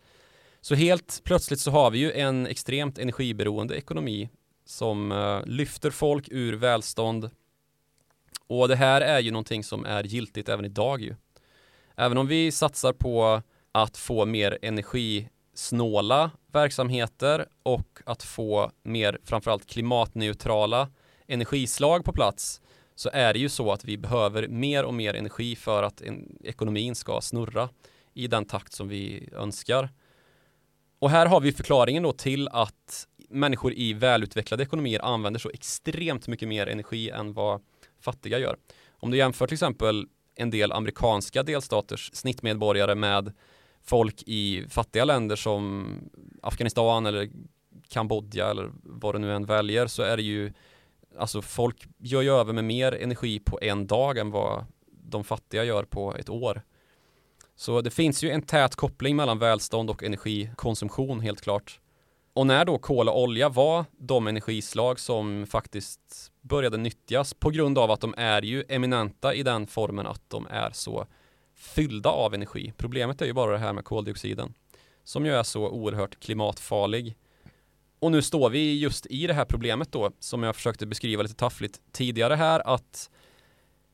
Så 0.67 0.75
helt 0.75 1.21
plötsligt 1.25 1.61
så 1.61 1.71
har 1.71 1.91
vi 1.91 1.99
ju 1.99 2.13
en 2.13 2.47
extremt 2.47 2.99
energiberoende 2.99 3.77
ekonomi 3.77 4.29
som 4.65 5.13
uh, 5.13 5.47
lyfter 5.47 5.91
folk 5.91 6.29
ur 6.31 6.53
välstånd. 6.53 7.31
Och 8.47 8.69
det 8.69 8.77
här 8.77 9.01
är 9.01 9.21
ju 9.21 9.31
någonting 9.31 9.65
som 9.65 9.85
är 9.85 10.05
giltigt 10.05 10.49
även 10.49 10.65
idag 10.65 11.01
ju. 11.01 11.15
Även 11.97 12.19
om 12.19 12.27
vi 12.27 12.53
satsar 12.53 12.93
på 12.93 13.43
att 13.73 13.97
få 13.97 14.25
mer 14.25 14.59
energisnåla 14.63 16.31
verksamheter 16.53 17.47
och 17.63 17.99
att 18.07 18.23
få 18.23 18.71
mer 18.83 19.19
framförallt 19.25 19.67
klimatneutrala 19.67 20.89
energislag 21.27 22.05
på 22.05 22.13
plats 22.13 22.61
så 22.95 23.11
är 23.13 23.33
det 23.33 23.39
ju 23.39 23.49
så 23.49 23.73
att 23.73 23.85
vi 23.85 23.97
behöver 23.97 24.49
mer 24.49 24.85
och 24.85 24.95
mer 24.95 25.15
energi 25.15 25.57
för 25.57 25.83
att 25.83 26.01
en, 26.01 26.39
ekonomin 26.45 26.95
ska 26.95 27.21
snurra 27.21 27.69
i 28.15 28.27
den 28.27 28.45
takt 28.45 28.73
som 28.73 28.89
vi 28.89 29.29
önskar. 29.33 29.89
Och 30.99 31.11
här 31.11 31.27
har 31.27 31.41
vi 31.41 31.53
förklaringen 31.53 32.03
då 32.03 32.13
till 32.13 32.49
att 32.49 33.07
människor 33.29 33.73
i 33.73 33.93
välutvecklade 33.93 34.63
ekonomier 34.63 35.05
använder 35.05 35.41
så 35.41 35.51
extremt 35.51 36.29
mycket 36.29 36.49
mer 36.49 36.67
energi 36.67 37.11
än 37.11 37.33
vad 37.33 37.61
fattiga 38.01 38.39
gör. 38.39 38.57
Om 38.91 39.11
du 39.11 39.17
jämför 39.17 39.47
till 39.47 39.55
exempel 39.55 40.07
en 40.35 40.51
del 40.51 40.73
amerikanska 40.73 41.43
delstaters 41.43 42.11
snittmedborgare 42.15 42.95
med 42.95 43.33
folk 43.83 44.23
i 44.27 44.65
fattiga 44.69 45.05
länder 45.05 45.37
som 45.37 45.87
Afghanistan 46.43 47.07
eller 47.07 47.31
Kambodja 47.89 48.51
eller 48.51 48.71
vad 48.83 49.15
du 49.15 49.19
nu 49.19 49.35
än 49.35 49.47
väljer 49.47 49.87
så 49.87 50.03
är 50.03 50.17
det 50.17 50.23
ju 50.23 50.53
alltså 51.19 51.43
folk 51.43 51.87
gör 51.99 52.23
ju 52.23 52.31
över 52.31 52.53
med 52.53 52.65
mer 52.65 52.93
energi 52.93 53.39
på 53.39 53.59
en 53.63 53.87
dag 53.87 54.19
än 54.19 54.31
vad 54.31 54.65
de 54.87 55.25
fattiga 55.25 55.65
gör 55.65 55.85
på 55.85 56.17
ett 56.17 56.29
år. 56.29 56.63
Så 57.57 57.81
det 57.81 57.91
finns 57.91 58.25
ju 58.25 58.31
en 58.31 58.43
tät 58.43 58.77
koppling 58.77 59.17
mellan 59.17 59.39
välstånd 59.39 59.91
och 59.91 60.03
energikonsumtion 60.03 61.21
helt 61.21 61.41
klart. 61.41 61.81
Och 62.33 62.47
när 62.47 62.65
då 62.65 62.79
kol 62.79 63.09
och 63.09 63.23
olja 63.23 63.49
var 63.49 63.85
de 63.99 64.27
energislag 64.27 65.01
som 65.01 65.47
faktiskt 65.47 66.33
började 66.41 66.77
nyttjas 66.77 67.35
på 67.35 67.51
grund 67.51 67.79
av 67.79 67.91
att 67.91 68.01
de 68.01 68.15
är 68.17 68.43
ju 68.43 68.65
eminenta 68.69 69.35
i 69.35 69.43
den 69.43 69.67
formen 69.67 70.07
att 70.07 70.23
de 70.29 70.47
är 70.47 70.71
så 70.71 71.07
fyllda 71.55 72.11
av 72.11 72.35
energi. 72.35 72.73
Problemet 72.77 73.23
är 73.23 73.27
ju 73.27 73.33
bara 73.33 73.53
det 73.53 73.59
här 73.59 73.73
med 73.73 73.85
koldioxiden 73.85 74.55
som 75.05 75.27
ju 75.27 75.33
är 75.33 75.43
så 75.43 75.69
oerhört 75.69 76.21
klimatfarlig. 76.21 77.17
Och 77.99 78.13
nu 78.13 78.23
står 78.23 78.51
vi 78.51 78.79
just 78.79 79.07
i 79.07 79.27
det 79.27 79.35
här 79.35 79.45
problemet 79.45 79.93
då 79.93 80.11
som 80.19 80.43
jag 80.43 80.57
försökte 80.57 80.87
beskriva 80.87 81.23
lite 81.23 81.35
taffligt 81.35 81.81
tidigare 81.93 82.35
här 82.35 82.61
att 82.75 83.11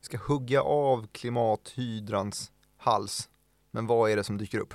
Vi 0.01 0.05
ska 0.05 0.19
hugga 0.19 0.63
av 0.63 1.07
klimathydrans 1.13 2.53
hals. 2.77 3.29
Men 3.73 3.87
vad 3.87 4.11
är 4.11 4.17
det 4.17 4.25
som 4.25 4.39
dyker 4.39 4.59
upp? 4.59 4.75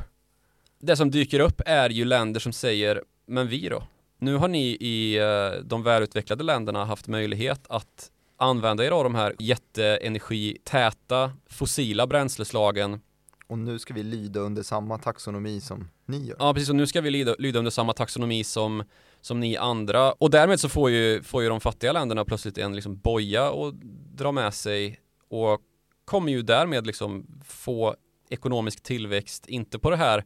det 0.80 0.96
som 0.96 1.12
dyker 1.12 1.40
upp 1.40 1.62
är 1.66 1.90
ju 1.90 2.06
länder 2.06 2.40
som 2.40 2.54
säger 2.54 3.04
men 3.26 3.48
vi 3.48 3.70
då? 3.70 3.84
Nu 4.20 4.36
har 4.36 4.48
ni 4.48 4.68
i 4.68 5.18
eh, 5.18 5.64
de 5.64 5.84
välutvecklade 5.84 6.44
länderna 6.44 6.86
haft 6.86 7.08
möjlighet 7.08 7.62
att 7.70 8.12
använda 8.38 8.86
er 8.86 8.92
av 8.92 9.04
de 9.04 9.16
här 9.16 9.36
jätteenergitäta 9.40 11.32
fossila 11.50 12.08
bränsleslagen. 12.08 13.02
Och 13.48 13.58
nu 13.58 13.80
ska 13.80 13.94
vi 13.94 14.04
lyda 14.04 14.40
under 14.40 14.64
samma 14.64 14.98
taxonomi 14.98 15.62
som 15.62 15.88
ni 16.06 16.26
gör. 16.26 16.36
Ja, 16.40 16.54
precis. 16.54 16.70
Och 16.70 16.76
nu 16.76 16.88
ska 16.88 17.02
vi 17.02 17.12
lyda, 17.12 17.36
lyda 17.40 17.60
under 17.60 17.72
samma 17.72 17.94
taxonomi 17.94 18.44
som, 18.44 18.84
som 19.22 19.40
ni 19.40 19.58
andra. 19.58 20.12
Och 20.12 20.30
därmed 20.30 20.60
så 20.60 20.70
får 20.70 20.90
ju, 20.90 21.24
får 21.24 21.44
ju 21.44 21.50
de 21.50 21.62
fattiga 21.62 21.92
länderna 21.92 22.26
plötsligt 22.26 22.58
en 22.58 22.76
liksom 22.76 22.98
boja 22.98 23.52
och 23.52 23.74
dra 24.16 24.32
med 24.32 24.54
sig 24.54 25.00
och 25.30 25.62
kommer 26.06 26.32
ju 26.32 26.42
därmed 26.42 26.88
liksom 26.88 27.26
få 27.46 27.96
ekonomisk 28.30 28.84
tillväxt, 28.84 29.48
inte 29.48 29.80
på 29.80 29.90
det 29.90 29.98
här 29.98 30.24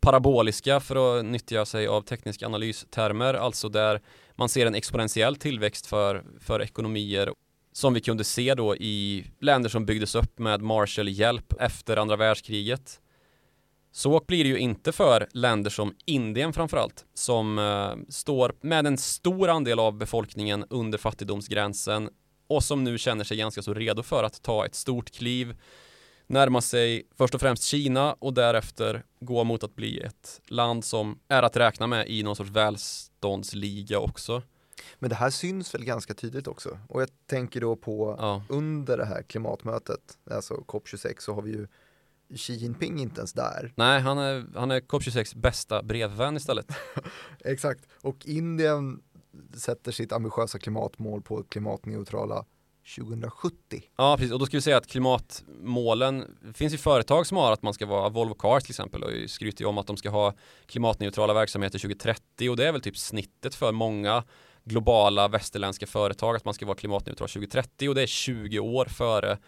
paraboliska 0.00 0.80
för 0.80 1.18
att 1.18 1.24
nyttja 1.24 1.66
sig 1.66 1.86
av 1.86 2.02
tekniska 2.02 2.46
analystermer, 2.46 3.34
alltså 3.34 3.68
där 3.68 4.00
man 4.34 4.48
ser 4.48 4.66
en 4.66 4.74
exponentiell 4.74 5.36
tillväxt 5.36 5.86
för, 5.86 6.24
för 6.40 6.62
ekonomier 6.62 7.32
som 7.72 7.94
vi 7.94 8.00
kunde 8.00 8.24
se 8.24 8.54
då 8.54 8.76
i 8.76 9.26
länder 9.40 9.70
som 9.70 9.86
byggdes 9.86 10.14
upp 10.14 10.38
med 10.38 10.62
Marshall-hjälp 10.62 11.52
efter 11.60 11.96
andra 11.96 12.16
världskriget. 12.16 13.00
Så 13.92 14.24
blir 14.28 14.44
det 14.44 14.50
ju 14.50 14.58
inte 14.58 14.92
för 14.92 15.28
länder 15.32 15.70
som 15.70 15.94
Indien 16.04 16.52
framförallt, 16.52 17.04
som 17.14 17.58
eh, 17.58 18.12
står 18.12 18.54
med 18.60 18.86
en 18.86 18.98
stor 18.98 19.48
andel 19.48 19.78
av 19.78 19.98
befolkningen 19.98 20.64
under 20.70 20.98
fattigdomsgränsen 20.98 22.10
och 22.48 22.64
som 22.64 22.84
nu 22.84 22.98
känner 22.98 23.24
sig 23.24 23.36
ganska 23.36 23.62
så 23.62 23.74
redo 23.74 24.02
för 24.02 24.24
att 24.24 24.42
ta 24.42 24.66
ett 24.66 24.74
stort 24.74 25.10
kliv, 25.10 25.56
närma 26.26 26.60
sig 26.60 27.02
först 27.16 27.34
och 27.34 27.40
främst 27.40 27.62
Kina 27.62 28.12
och 28.12 28.34
därefter 28.34 29.04
gå 29.20 29.44
mot 29.44 29.64
att 29.64 29.74
bli 29.76 30.00
ett 30.00 30.40
land 30.48 30.84
som 30.84 31.18
är 31.28 31.42
att 31.42 31.56
räkna 31.56 31.86
med 31.86 32.08
i 32.08 32.22
någon 32.22 32.36
sorts 32.36 32.50
välståndsliga 32.50 33.98
också. 33.98 34.42
Men 34.98 35.10
det 35.10 35.16
här 35.16 35.30
syns 35.30 35.74
väl 35.74 35.84
ganska 35.84 36.14
tydligt 36.14 36.46
också. 36.46 36.78
Och 36.88 37.02
jag 37.02 37.08
tänker 37.26 37.60
då 37.60 37.76
på 37.76 38.16
Ja. 38.18 38.42
under 38.48 38.96
det 38.96 39.04
här 39.04 39.22
klimatmötet, 39.22 40.18
alltså 40.30 40.54
COP26, 40.54 41.14
så 41.18 41.34
har 41.34 41.42
vi 41.42 41.50
ju 41.50 41.66
Xi 42.36 42.54
Jinping 42.54 43.00
inte 43.00 43.20
ens 43.20 43.32
där. 43.32 43.72
Nej, 43.76 44.00
han 44.00 44.18
är, 44.18 44.46
han 44.54 44.70
är 44.70 44.80
COP26 44.80 45.38
bästa 45.38 45.82
brevvän 45.82 46.36
istället. 46.36 46.66
Exakt, 47.44 47.86
och 48.02 48.26
Indien 48.26 49.02
sätter 49.54 49.92
sitt 49.92 50.12
ambitiösa 50.12 50.58
klimatmål 50.58 51.22
på 51.22 51.42
klimatneutrala 51.42 52.44
2070. 52.94 53.82
Ja, 53.96 54.16
precis. 54.16 54.32
Och 54.32 54.38
då 54.38 54.46
ska 54.46 54.56
vi 54.56 54.60
säga 54.60 54.76
att 54.76 54.86
klimatmålen, 54.86 56.36
det 56.42 56.52
finns 56.52 56.74
ju 56.74 56.78
företag 56.78 57.26
som 57.26 57.36
har 57.36 57.52
att 57.52 57.62
man 57.62 57.74
ska 57.74 57.86
vara, 57.86 58.08
Volvo 58.08 58.34
Cars 58.34 58.64
till 58.64 58.72
exempel, 58.72 59.02
och 59.02 59.10
skryter 59.30 59.62
ju 59.62 59.68
om 59.68 59.78
att 59.78 59.86
de 59.86 59.96
ska 59.96 60.10
ha 60.10 60.34
klimatneutrala 60.66 61.34
verksamheter 61.34 61.78
2030 61.78 62.50
och 62.50 62.56
det 62.56 62.68
är 62.68 62.72
väl 62.72 62.80
typ 62.80 62.96
snittet 62.96 63.54
för 63.54 63.72
många 63.72 64.24
globala 64.64 65.28
västerländska 65.28 65.86
företag 65.86 66.36
att 66.36 66.44
man 66.44 66.54
ska 66.54 66.66
vara 66.66 66.76
klimatneutral 66.76 67.28
2030 67.28 67.88
och 67.88 67.94
det 67.94 68.02
är 68.02 68.06
20 68.06 68.58
år 68.58 68.84
före 68.84 69.38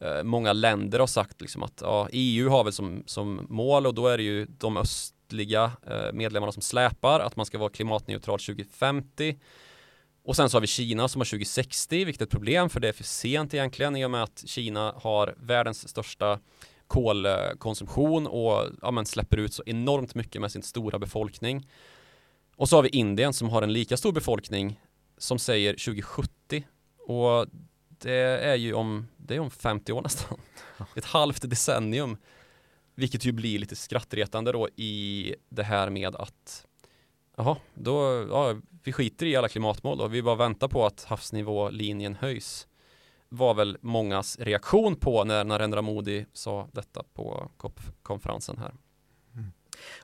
eh, 0.00 0.22
många 0.22 0.52
länder 0.52 0.98
har 0.98 1.06
sagt 1.06 1.40
liksom 1.40 1.62
att 1.62 1.80
ja, 1.80 2.08
EU 2.12 2.48
har 2.48 2.64
väl 2.64 2.72
som, 2.72 3.02
som 3.06 3.46
mål 3.48 3.86
och 3.86 3.94
då 3.94 4.06
är 4.06 4.16
det 4.16 4.22
ju 4.22 4.46
de 4.46 4.76
östliga 4.76 5.72
eh, 5.86 6.12
medlemmarna 6.12 6.52
som 6.52 6.62
släpar 6.62 7.20
att 7.20 7.36
man 7.36 7.46
ska 7.46 7.58
vara 7.58 7.70
klimatneutral 7.70 8.38
2050 8.38 9.38
och 10.28 10.36
sen 10.36 10.50
så 10.50 10.56
har 10.56 10.60
vi 10.60 10.66
Kina 10.66 11.08
som 11.08 11.20
har 11.20 11.24
2060, 11.24 12.04
vilket 12.04 12.20
är 12.20 12.24
ett 12.26 12.30
problem 12.30 12.70
för 12.70 12.80
det 12.80 12.88
är 12.88 12.92
för 12.92 13.04
sent 13.04 13.54
egentligen 13.54 13.96
i 13.96 14.04
och 14.04 14.10
med 14.10 14.22
att 14.22 14.42
Kina 14.46 14.94
har 14.96 15.34
världens 15.38 15.88
största 15.88 16.40
kolkonsumtion 16.86 18.26
och 18.26 18.66
ja, 18.82 18.90
men 18.90 19.06
släpper 19.06 19.36
ut 19.36 19.54
så 19.54 19.62
enormt 19.66 20.14
mycket 20.14 20.40
med 20.40 20.52
sin 20.52 20.62
stora 20.62 20.98
befolkning. 20.98 21.68
Och 22.56 22.68
så 22.68 22.76
har 22.76 22.82
vi 22.82 22.88
Indien 22.88 23.32
som 23.32 23.48
har 23.48 23.62
en 23.62 23.72
lika 23.72 23.96
stor 23.96 24.12
befolkning 24.12 24.80
som 25.18 25.38
säger 25.38 25.72
2070 25.72 26.64
och 27.06 27.46
det 27.88 28.20
är 28.44 28.56
ju 28.56 28.74
om, 28.74 29.08
det 29.16 29.34
är 29.34 29.40
om 29.40 29.50
50 29.50 29.92
år 29.92 30.02
nästan. 30.02 30.40
Ett 30.96 31.04
halvt 31.04 31.50
decennium. 31.50 32.16
Vilket 32.94 33.24
ju 33.24 33.32
blir 33.32 33.58
lite 33.58 33.76
skrattretande 33.76 34.52
då 34.52 34.68
i 34.76 35.34
det 35.48 35.62
här 35.62 35.90
med 35.90 36.16
att 36.16 36.64
Jaha, 37.38 37.56
då, 37.74 38.26
ja, 38.30 38.56
vi 38.88 38.92
skiter 38.92 39.26
i 39.26 39.36
alla 39.36 39.48
klimatmål 39.48 40.00
och 40.00 40.14
vi 40.14 40.22
bara 40.22 40.34
väntar 40.34 40.68
på 40.68 40.86
att 40.86 41.04
havsnivålinjen 41.04 42.14
höjs. 42.14 42.66
Var 43.28 43.54
väl 43.54 43.78
mångas 43.80 44.38
reaktion 44.38 44.96
på 44.96 45.24
när 45.24 45.44
Narendra 45.44 45.82
Modi 45.82 46.26
sa 46.32 46.68
detta 46.72 47.02
på 47.14 47.50
COP-konferensen 47.56 48.58
här. 48.58 48.74
Mm. 49.34 49.52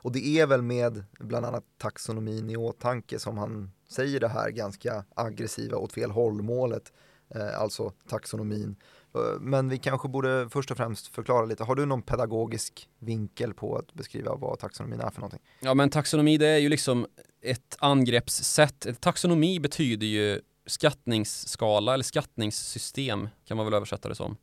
Och 0.01 0.11
det 0.11 0.27
är 0.27 0.47
väl 0.47 0.61
med 0.61 1.03
bland 1.19 1.45
annat 1.45 1.63
taxonomin 1.77 2.49
i 2.49 2.57
åtanke 2.57 3.19
som 3.19 3.37
han 3.37 3.71
säger 3.89 4.19
det 4.19 4.27
här 4.27 4.49
ganska 4.49 5.05
aggressiva 5.15 5.77
åt 5.77 5.93
fel 5.93 6.11
håll-målet, 6.11 6.93
eh, 7.29 7.61
alltså 7.61 7.91
taxonomin. 8.07 8.75
Eh, 9.15 9.39
men 9.39 9.69
vi 9.69 9.77
kanske 9.77 10.07
borde 10.07 10.49
först 10.49 10.71
och 10.71 10.77
främst 10.77 11.07
förklara 11.07 11.45
lite, 11.45 11.63
har 11.63 11.75
du 11.75 11.85
någon 11.85 12.01
pedagogisk 12.01 12.89
vinkel 12.99 13.53
på 13.53 13.77
att 13.77 13.93
beskriva 13.93 14.35
vad 14.35 14.59
taxonomin 14.59 14.99
är 14.99 15.09
för 15.09 15.21
någonting? 15.21 15.41
Ja 15.59 15.73
men 15.73 15.89
taxonomi 15.89 16.37
det 16.37 16.47
är 16.47 16.57
ju 16.57 16.69
liksom 16.69 17.07
ett 17.41 17.77
angreppssätt. 17.79 18.87
Taxonomi 18.99 19.59
betyder 19.59 20.07
ju 20.07 20.41
skattningsskala 20.65 21.93
eller 21.93 22.03
skattningssystem 22.03 23.29
kan 23.47 23.57
man 23.57 23.65
väl 23.65 23.73
översätta 23.73 24.09
det 24.09 24.15
som. 24.15 24.37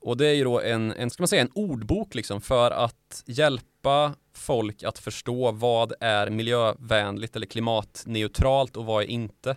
Och 0.00 0.16
det 0.16 0.26
är 0.26 0.34
ju 0.34 0.44
då 0.44 0.60
en, 0.60 0.92
en, 0.92 1.10
ska 1.10 1.22
man 1.22 1.28
säga, 1.28 1.42
en 1.42 1.50
ordbok 1.54 2.14
liksom 2.14 2.40
för 2.40 2.70
att 2.70 3.22
hjälpa 3.26 4.14
folk 4.34 4.82
att 4.82 4.98
förstå 4.98 5.52
vad 5.52 5.92
är 6.00 6.30
miljövänligt 6.30 7.36
eller 7.36 7.46
klimatneutralt 7.46 8.76
och 8.76 8.84
vad 8.84 9.02
är 9.02 9.06
inte. 9.06 9.56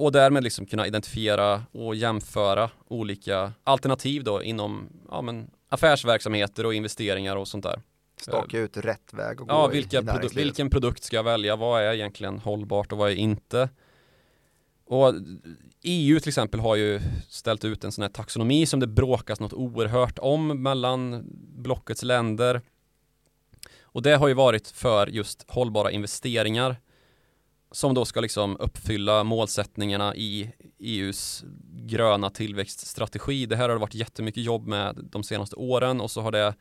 Och 0.00 0.12
därmed 0.12 0.44
liksom 0.44 0.66
kunna 0.66 0.86
identifiera 0.86 1.62
och 1.72 1.94
jämföra 1.94 2.70
olika 2.88 3.52
alternativ 3.64 4.24
då 4.24 4.42
inom 4.42 4.88
ja, 5.10 5.22
men, 5.22 5.50
affärsverksamheter 5.68 6.66
och 6.66 6.74
investeringar 6.74 7.36
och 7.36 7.48
sånt 7.48 7.64
där. 7.64 7.82
Staka 8.16 8.58
ut 8.58 8.76
rätt 8.76 9.14
väg 9.14 9.36
gå 9.36 9.44
Ja, 9.48 9.70
i, 9.70 9.74
vilka 9.74 9.98
i 9.98 10.00
produ- 10.00 10.36
vilken 10.36 10.70
produkt 10.70 11.04
ska 11.04 11.16
jag 11.16 11.22
välja? 11.22 11.56
Vad 11.56 11.82
är 11.82 11.92
egentligen 11.92 12.38
hållbart 12.38 12.92
och 12.92 12.98
vad 12.98 13.10
är 13.10 13.14
inte? 13.14 13.68
Och 14.86 15.14
EU 15.82 16.20
till 16.20 16.28
exempel 16.28 16.60
har 16.60 16.76
ju 16.76 17.00
ställt 17.28 17.64
ut 17.64 17.84
en 17.84 17.92
sån 17.92 18.02
här 18.02 18.08
taxonomi 18.08 18.66
som 18.66 18.80
det 18.80 18.86
bråkas 18.86 19.40
något 19.40 19.52
oerhört 19.52 20.18
om 20.18 20.62
mellan 20.62 21.24
blockets 21.56 22.02
länder. 22.02 22.60
Och 23.82 24.02
det 24.02 24.16
har 24.16 24.28
ju 24.28 24.34
varit 24.34 24.68
för 24.68 25.06
just 25.06 25.44
hållbara 25.48 25.90
investeringar 25.90 26.76
som 27.72 27.94
då 27.94 28.04
ska 28.04 28.20
liksom 28.20 28.56
uppfylla 28.60 29.24
målsättningarna 29.24 30.14
i 30.14 30.50
EUs 30.78 31.44
gröna 31.72 32.30
tillväxtstrategi. 32.30 33.46
Det 33.46 33.56
här 33.56 33.68
har 33.68 33.76
det 33.76 33.80
varit 33.80 33.94
jättemycket 33.94 34.42
jobb 34.42 34.66
med 34.66 34.98
de 35.12 35.22
senaste 35.22 35.56
åren 35.56 36.00
och 36.00 36.10
så 36.10 36.20
har 36.20 36.32
det 36.32 36.54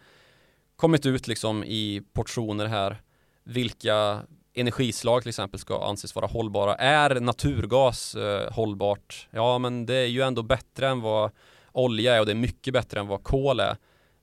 kommit 0.75 1.05
ut 1.05 1.27
liksom 1.27 1.63
i 1.63 2.01
portioner 2.13 2.65
här 2.65 3.01
vilka 3.43 4.21
energislag 4.53 5.21
till 5.21 5.29
exempel 5.29 5.59
ska 5.59 5.85
anses 5.85 6.15
vara 6.15 6.27
hållbara. 6.27 6.75
Är 6.75 7.19
naturgas 7.19 8.15
eh, 8.15 8.51
hållbart? 8.51 9.27
Ja, 9.31 9.57
men 9.57 9.85
det 9.85 9.95
är 9.95 10.07
ju 10.07 10.21
ändå 10.21 10.43
bättre 10.43 10.87
än 10.87 11.01
vad 11.01 11.31
olja 11.71 12.15
är 12.15 12.19
och 12.19 12.25
det 12.25 12.31
är 12.31 12.35
mycket 12.35 12.73
bättre 12.73 12.99
än 12.99 13.07
vad 13.07 13.23
kol 13.23 13.59
är. 13.59 13.77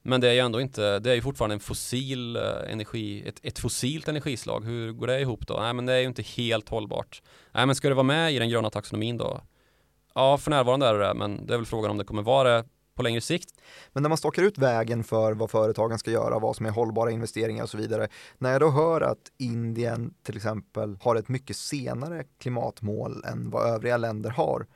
Men 0.06 0.20
det 0.20 0.28
är 0.28 0.32
ju 0.32 0.38
ändå 0.38 0.60
inte, 0.60 0.98
det 0.98 1.10
är 1.10 1.14
ju 1.14 1.22
fortfarande 1.22 1.54
en 1.54 1.60
fossil 1.60 2.36
eh, 2.36 2.42
energi, 2.72 3.28
ett, 3.28 3.40
ett 3.42 3.58
fossilt 3.58 4.08
energislag. 4.08 4.64
Hur 4.64 4.92
går 4.92 5.06
det 5.06 5.20
ihop 5.20 5.46
då? 5.46 5.56
Nej, 5.60 5.74
men 5.74 5.86
det 5.86 5.92
är 5.92 5.98
ju 5.98 6.06
inte 6.06 6.22
helt 6.22 6.68
hållbart. 6.68 7.22
Nej, 7.52 7.66
men 7.66 7.74
ska 7.74 7.88
det 7.88 7.94
vara 7.94 8.02
med 8.02 8.32
i 8.32 8.38
den 8.38 8.48
gröna 8.48 8.70
taxonomin 8.70 9.16
då? 9.16 9.40
Ja, 10.14 10.38
för 10.38 10.50
närvarande 10.50 10.86
är 10.86 10.94
det 10.94 11.06
det, 11.06 11.14
men 11.14 11.46
det 11.46 11.54
är 11.54 11.58
väl 11.58 11.66
frågan 11.66 11.90
om 11.90 11.98
det 11.98 12.04
kommer 12.04 12.22
vara 12.22 12.56
det 12.56 12.64
på 12.94 13.02
längre 13.02 13.20
sikt. 13.20 13.50
Men 13.92 14.02
när 14.02 14.08
man 14.08 14.18
stakar 14.18 14.42
ut 14.42 14.58
vägen 14.58 15.04
för 15.04 15.32
vad 15.32 15.50
företagen 15.50 15.98
ska 15.98 16.10
göra, 16.10 16.38
vad 16.38 16.56
som 16.56 16.66
är 16.66 16.70
hållbara 16.70 17.10
investeringar 17.10 17.62
och 17.62 17.70
så 17.70 17.76
vidare. 17.76 18.08
När 18.38 18.52
jag 18.52 18.60
då 18.60 18.70
hör 18.70 19.00
att 19.00 19.32
Indien 19.38 20.14
till 20.22 20.36
exempel 20.36 20.98
har 21.02 21.16
ett 21.16 21.28
mycket 21.28 21.56
senare 21.56 22.24
klimatmål 22.40 23.24
än 23.24 23.50
vad 23.50 23.68
övriga 23.68 23.96
länder 23.96 24.30
har. 24.30 24.66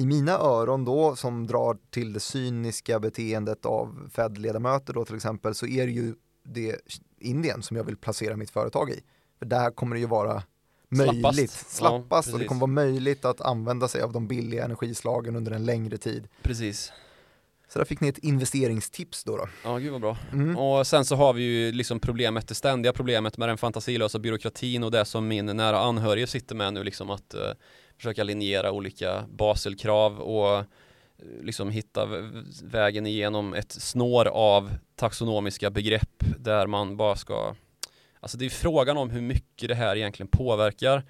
I 0.00 0.06
mina 0.06 0.32
öron 0.32 0.84
då 0.84 1.16
som 1.16 1.46
drar 1.46 1.78
till 1.90 2.12
det 2.12 2.20
cyniska 2.20 3.00
beteendet 3.00 3.66
av 3.66 4.10
Fed-ledamöter 4.12 4.92
då 4.92 5.04
till 5.04 5.16
exempel 5.16 5.54
så 5.54 5.66
är 5.66 5.86
det 5.86 5.92
ju 5.92 6.14
det 6.44 6.76
Indien 7.18 7.62
som 7.62 7.76
jag 7.76 7.84
vill 7.84 7.96
placera 7.96 8.36
mitt 8.36 8.50
företag 8.50 8.90
i. 8.90 9.00
För 9.38 9.46
där 9.46 9.70
kommer 9.70 9.96
det 9.96 10.00
ju 10.00 10.06
vara 10.06 10.42
Slappast. 10.94 11.22
möjligt, 11.22 11.52
Ja, 11.52 11.64
slappast 11.68 12.32
och 12.32 12.38
det 12.38 12.44
kommer 12.44 12.60
vara 12.60 12.70
möjligt 12.70 13.24
att 13.24 13.40
använda 13.40 13.88
sig 13.88 14.02
av 14.02 14.12
de 14.12 14.26
billiga 14.28 14.64
energislagen 14.64 15.36
under 15.36 15.52
en 15.52 15.64
längre 15.64 15.96
tid. 15.98 16.28
Precis. 16.42 16.92
Så 17.72 17.78
där 17.78 17.86
fick 17.86 18.00
ni 18.00 18.08
ett 18.08 18.18
investeringstips 18.18 19.24
då. 19.24 19.36
då. 19.36 19.48
Ja, 19.64 19.78
gud 19.78 19.92
vad 19.92 20.00
bra. 20.00 20.16
Mm. 20.32 20.56
Och 20.56 20.86
sen 20.86 21.04
så 21.04 21.16
har 21.16 21.32
vi 21.32 21.42
ju 21.42 21.72
liksom 21.72 22.00
problemet, 22.00 22.48
det 22.48 22.54
ständiga 22.54 22.92
problemet 22.92 23.36
med 23.38 23.48
den 23.48 23.58
fantasilösa 23.58 24.18
byråkratin 24.18 24.84
och 24.84 24.90
det 24.90 25.04
som 25.04 25.28
min 25.28 25.46
nära 25.46 25.78
anhörige 25.80 26.26
sitter 26.26 26.54
med 26.54 26.74
nu 26.74 26.84
liksom 26.84 27.10
att 27.10 27.34
eh, 27.34 27.40
försöka 28.00 28.24
linjera 28.24 28.72
olika 28.72 29.24
Baselkrav 29.28 30.20
och 30.20 30.58
eh, 30.58 30.64
liksom 31.42 31.70
hitta 31.70 32.08
vägen 32.62 33.06
igenom 33.06 33.54
ett 33.54 33.72
snår 33.72 34.28
av 34.28 34.70
taxonomiska 34.96 35.70
begrepp 35.70 36.24
där 36.38 36.66
man 36.66 36.96
bara 36.96 37.16
ska 37.16 37.54
Alltså 38.20 38.38
det 38.38 38.44
är 38.44 38.50
frågan 38.50 38.96
om 38.96 39.10
hur 39.10 39.20
mycket 39.20 39.68
det 39.68 39.74
här 39.74 39.96
egentligen 39.96 40.28
påverkar. 40.28 41.04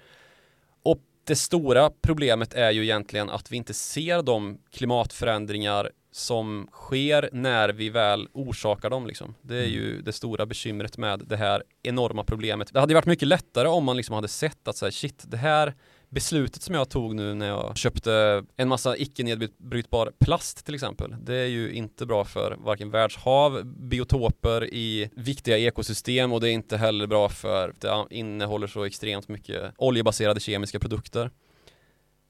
Och 0.83 0.99
det 1.23 1.35
stora 1.35 1.91
problemet 2.01 2.53
är 2.53 2.71
ju 2.71 2.83
egentligen 2.83 3.29
att 3.29 3.51
vi 3.51 3.57
inte 3.57 3.73
ser 3.73 4.23
de 4.23 4.57
klimatförändringar 4.71 5.91
som 6.11 6.67
sker 6.71 7.29
när 7.33 7.69
vi 7.69 7.89
väl 7.89 8.27
orsakar 8.33 8.89
dem 8.89 9.07
liksom. 9.07 9.35
Det 9.41 9.57
är 9.57 9.67
ju 9.67 10.01
det 10.01 10.13
stora 10.13 10.45
bekymret 10.45 10.97
med 10.97 11.19
det 11.19 11.37
här 11.37 11.63
enorma 11.83 12.23
problemet. 12.23 12.73
Det 12.73 12.79
hade 12.79 12.93
varit 12.93 13.05
mycket 13.05 13.27
lättare 13.27 13.67
om 13.67 13.83
man 13.83 13.97
liksom 13.97 14.15
hade 14.15 14.27
sett 14.27 14.67
att 14.67 14.77
så 14.77 14.85
här, 14.85 14.91
shit, 14.91 15.23
det 15.27 15.37
här 15.37 15.73
beslutet 16.11 16.61
som 16.61 16.75
jag 16.75 16.89
tog 16.89 17.15
nu 17.15 17.33
när 17.33 17.47
jag 17.47 17.77
köpte 17.77 18.43
en 18.57 18.67
massa 18.67 18.97
icke 18.97 19.23
nedbrytbar 19.23 20.11
plast 20.19 20.65
till 20.65 20.75
exempel. 20.75 21.15
Det 21.21 21.35
är 21.35 21.47
ju 21.47 21.73
inte 21.73 22.05
bra 22.05 22.25
för 22.25 22.57
varken 22.59 22.91
världshav, 22.91 23.63
biotoper 23.65 24.73
i 24.73 25.09
viktiga 25.15 25.57
ekosystem 25.57 26.33
och 26.33 26.41
det 26.41 26.49
är 26.49 26.53
inte 26.53 26.77
heller 26.77 27.07
bra 27.07 27.29
för 27.29 27.73
det 27.79 28.05
innehåller 28.09 28.67
så 28.67 28.83
extremt 28.83 29.27
mycket 29.27 29.73
oljebaserade 29.77 30.39
kemiska 30.39 30.79
produkter. 30.79 31.31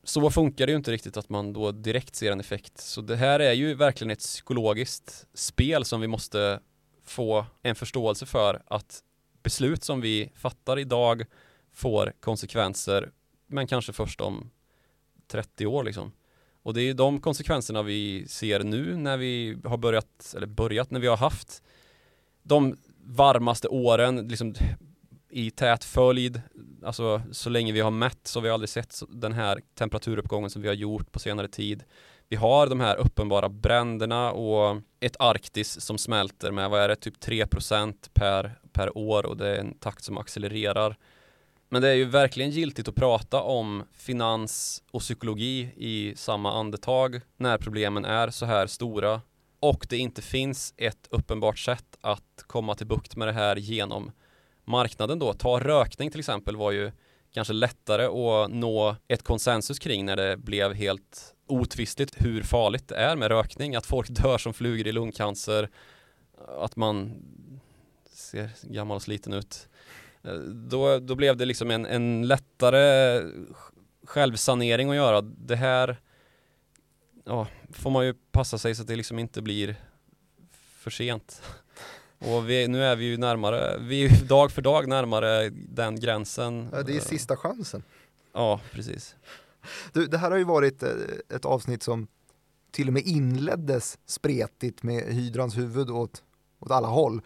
så 0.03 0.29
funkar 0.29 0.65
det 0.65 0.71
ju 0.71 0.77
inte 0.77 0.91
riktigt 0.91 1.17
att 1.17 1.29
man 1.29 1.53
då 1.53 1.71
direkt 1.71 2.15
ser 2.15 2.32
en 2.32 2.39
effekt. 2.39 2.77
Så 2.77 3.01
det 3.01 3.15
här 3.15 3.39
är 3.39 3.53
ju 3.53 3.73
verkligen 3.73 4.11
ett 4.11 4.19
psykologiskt 4.19 5.27
spel 5.34 5.86
som 5.86 6.01
vi 6.01 6.07
måste 6.07 6.59
få 7.05 7.45
en 7.61 7.75
förståelse 7.75 8.25
för 8.25 8.61
att 8.67 8.99
beslut 9.43 9.84
som 9.84 10.01
vi 10.01 10.32
fattar 10.36 10.79
idag 10.79 11.23
får 11.73 12.13
konsekvenser 12.19 13.11
men 13.52 13.68
kanske 13.68 13.93
först 13.93 14.22
om 14.22 14.49
30 15.28 15.66
år 15.66 15.84
liksom. 15.84 16.12
Och 16.64 16.74
det 16.74 16.82
är 16.82 16.93
de 16.93 17.20
konsekvenserna 17.20 17.84
vi 17.84 18.26
ser 18.28 18.64
nu 18.64 18.97
när 18.97 19.18
vi 19.18 19.58
har 19.64 19.78
börjat, 19.78 20.34
eller 20.38 20.47
börjat, 20.47 20.91
när 20.91 20.99
vi 20.99 21.08
har 21.08 21.18
haft 21.18 21.64
de 22.43 22.78
varmaste 23.04 23.68
åren 23.68 24.28
liksom 24.28 24.54
i 25.30 25.52
tät 25.52 25.84
följd, 25.84 26.41
alltså 26.86 27.22
så 27.32 27.49
länge 27.49 27.72
vi 27.72 27.80
har 27.80 27.91
mätt 27.91 28.20
så 28.24 28.39
har 28.39 28.43
vi 28.43 28.49
aldrig 28.49 28.70
sett 28.70 29.02
den 29.10 29.34
här 29.34 29.62
temperaturuppgången 29.76 30.49
som 30.49 30.62
vi 30.62 30.68
har 30.68 30.76
gjort 30.76 31.12
på 31.12 31.20
senare 31.20 31.47
tid. 31.47 31.84
Vi 32.30 32.36
har 32.36 32.68
de 32.68 32.80
här 32.80 32.95
uppenbara 32.95 33.49
bränderna 33.49 34.32
och 34.32 34.82
ett 34.99 35.16
Arktis 35.20 35.82
som 35.82 35.97
smälter 35.97 36.52
med, 36.52 36.70
vad 36.70 36.82
är 36.82 36.88
det, 36.88 36.95
typ 36.95 37.24
3% 37.24 37.95
per, 38.14 38.60
per 38.74 38.97
år 38.97 39.26
och 39.26 39.38
det 39.38 39.56
är 39.56 39.60
en 39.60 39.78
takt 39.78 40.04
som 40.04 40.18
accelererar. 40.18 40.97
Men 41.74 41.82
det 41.82 41.89
är 41.89 41.93
ju 41.93 42.05
verkligen 42.05 42.51
giltigt 42.51 42.88
att 42.88 42.95
prata 42.95 43.41
om 43.41 43.84
finans 43.93 44.84
och 44.91 45.01
psykologi 45.01 45.69
i 45.76 46.13
samma 46.15 46.53
andetag 46.59 47.22
när 47.38 47.57
problemen 47.57 48.05
är 48.05 48.30
så 48.30 48.45
här 48.45 48.67
stora 48.67 49.22
och 49.59 49.86
det 49.89 49.97
inte 49.97 50.22
finns 50.22 50.74
ett 50.78 51.07
uppenbart 51.09 51.59
sätt 51.59 51.97
att 52.01 52.43
komma 52.47 52.76
till 52.76 52.88
bukt 52.88 53.15
med 53.15 53.28
det 53.28 53.32
här 53.32 53.55
genom 53.55 54.11
marknaden 54.65 55.19
då. 55.19 55.34
Ta 55.34 55.59
rökning 55.59 56.11
till 56.11 56.19
exempel 56.19 56.55
var 56.55 56.72
ju 56.72 56.91
kanske 57.34 57.53
lättare 57.53 58.05
att 58.05 58.51
nå 58.51 58.95
ett 59.07 59.24
konsensus 59.24 59.80
kring 59.80 60.05
när 60.05 60.15
det 60.15 60.38
blev 60.38 60.74
helt 60.74 61.36
otvistligt 61.47 62.15
hur 62.17 62.43
farligt 62.43 62.88
det 62.88 62.95
är 62.95 63.15
med 63.15 63.28
rökning, 63.28 63.76
att 63.76 63.86
folk 63.86 64.09
dör 64.09 64.38
som 64.38 64.53
flugor 64.53 64.88
i 64.88 64.91
lungcancer, 64.91 65.69
att 66.59 66.76
man 66.76 67.13
ser 68.09 68.49
gammal 68.63 68.95
och 68.95 69.01
sliten 69.01 69.34
ut. 69.34 69.67
Då, 70.69 70.99
då 70.99 71.15
blev 71.15 71.38
det 71.38 71.45
liksom 71.45 71.72
en, 71.72 71.86
en 71.86 72.28
lättare 72.28 73.22
självsanering 74.03 74.89
att 74.89 74.95
göra. 74.95 75.22
Det 75.22 75.55
här 75.55 76.01
ja, 77.26 77.47
får 77.72 77.89
man 77.91 78.05
ju 78.05 78.13
passa 78.32 78.57
sig 78.57 78.76
så 78.76 78.82
att 78.82 78.88
det 78.88 78.95
liksom 78.95 79.19
inte 79.19 79.41
blir 79.41 79.76
för 80.51 80.91
sent. 80.91 81.41
Och 82.19 82.49
vi, 82.49 82.67
nu 82.67 82.84
är 82.84 82.95
vi 82.95 83.05
ju 83.05 83.17
närmare, 83.17 83.78
vi 83.80 84.05
är 84.05 84.26
dag 84.28 84.51
för 84.51 84.61
dag 84.61 84.88
närmare 84.88 85.49
den 85.49 85.99
gränsen. 85.99 86.69
Ja, 86.72 86.84
det 86.84 86.95
är 86.97 86.99
sista 86.99 87.38
chansen. 87.38 87.84
Ja, 88.34 88.61
precis. 88.72 89.15
Du, 89.93 90.05
det 90.07 90.17
här 90.17 90.32
har 90.32 90.38
ju 90.38 90.43
varit 90.43 90.84
eh, 90.84 90.89
ett 91.30 91.45
avsnitt 91.45 91.84
som 91.84 92.07
till 92.72 92.88
och 92.88 92.93
med 92.93 93.03
inleddes 93.03 93.97
spretigt 94.05 94.84
med 94.84 95.03
hydrans 95.03 95.57
huvud 95.57 95.89
åt, 95.89 96.24
åt 96.59 96.72
alla 96.72 96.88
håll. 96.88 97.22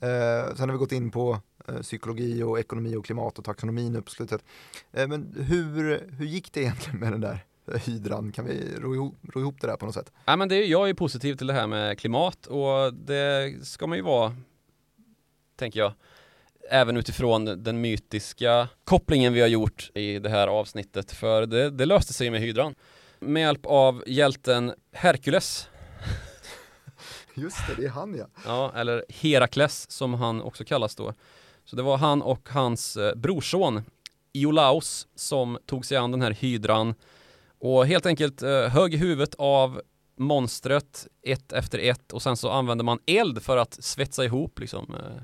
Eh, 0.00 0.54
sen 0.56 0.68
har 0.68 0.72
vi 0.72 0.78
gått 0.78 0.92
in 0.92 1.10
på 1.10 1.32
eh, 1.32 1.38
psykologi 1.82 2.42
och 2.42 2.58
ekonomi 2.58 2.96
och 2.96 3.04
klimat 3.04 3.38
och 3.38 3.44
taxonomi 3.44 3.90
nu 3.90 4.02
på 4.02 4.10
slutet. 4.10 4.44
Eh, 4.92 5.08
men 5.08 5.34
hur, 5.48 6.06
hur 6.18 6.26
gick 6.26 6.52
det 6.52 6.60
egentligen 6.60 7.00
med 7.00 7.12
den 7.12 7.20
där 7.20 7.44
hydran? 7.76 8.32
Kan 8.32 8.44
vi 8.44 8.76
ro 8.78 8.94
ihop, 8.94 9.14
ro 9.34 9.40
ihop 9.40 9.60
det 9.60 9.66
där 9.66 9.76
på 9.76 9.86
något 9.86 9.94
sätt? 9.94 10.12
Ja, 10.24 10.36
men 10.36 10.48
det 10.48 10.56
är, 10.56 10.66
jag 10.66 10.88
är 10.88 10.94
positiv 10.94 11.34
till 11.34 11.46
det 11.46 11.52
här 11.52 11.66
med 11.66 11.98
klimat 11.98 12.46
och 12.46 12.94
det 12.94 13.54
ska 13.66 13.86
man 13.86 13.98
ju 13.98 14.04
vara, 14.04 14.36
tänker 15.56 15.80
jag. 15.80 15.92
Även 16.70 16.96
utifrån 16.96 17.44
den 17.44 17.80
mytiska 17.80 18.68
kopplingen 18.84 19.32
vi 19.32 19.40
har 19.40 19.48
gjort 19.48 19.90
i 19.94 20.18
det 20.18 20.28
här 20.28 20.48
avsnittet, 20.48 21.12
för 21.12 21.46
det, 21.46 21.70
det 21.70 21.86
löste 21.86 22.12
sig 22.12 22.30
med 22.30 22.40
hydran. 22.40 22.74
Med 23.20 23.40
hjälp 23.42 23.66
av 23.66 24.04
hjälten 24.06 24.74
Herkules. 24.92 25.68
Just 27.34 27.56
det, 27.66 27.74
det 27.82 27.86
är 27.86 27.90
han 27.90 28.14
ja. 28.14 28.26
Ja, 28.44 28.72
eller 28.74 29.04
Herakles 29.08 29.90
som 29.90 30.14
han 30.14 30.42
också 30.42 30.64
kallas 30.64 30.94
då. 30.94 31.14
Så 31.70 31.76
det 31.76 31.82
var 31.82 31.96
han 31.96 32.22
och 32.22 32.48
hans 32.48 32.96
eh, 32.96 33.14
brorson 33.14 33.82
Iolaus 34.32 35.08
som 35.14 35.58
tog 35.66 35.86
sig 35.86 35.96
an 35.96 36.10
den 36.10 36.22
här 36.22 36.30
hydran 36.30 36.94
och 37.58 37.86
helt 37.86 38.06
enkelt 38.06 38.42
eh, 38.42 38.60
högg 38.60 38.94
huvudet 38.94 39.34
av 39.38 39.82
monstret 40.16 41.06
ett 41.22 41.52
efter 41.52 41.78
ett 41.78 42.12
och 42.12 42.22
sen 42.22 42.36
så 42.36 42.50
använde 42.50 42.84
man 42.84 42.98
eld 43.06 43.42
för 43.42 43.56
att 43.56 43.84
svetsa 43.84 44.24
ihop 44.24 44.58
liksom 44.58 44.94
eh, 44.94 45.22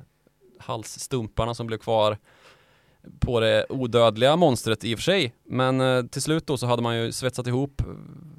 halsstumparna 0.58 1.54
som 1.54 1.66
blev 1.66 1.78
kvar 1.78 2.18
på 3.20 3.40
det 3.40 3.66
odödliga 3.68 4.36
monstret 4.36 4.84
i 4.84 4.94
och 4.94 4.98
för 4.98 5.02
sig. 5.02 5.34
Men 5.44 6.08
till 6.08 6.22
slut 6.22 6.46
då 6.46 6.56
så 6.56 6.66
hade 6.66 6.82
man 6.82 6.96
ju 6.96 7.12
svetsat 7.12 7.46
ihop 7.46 7.82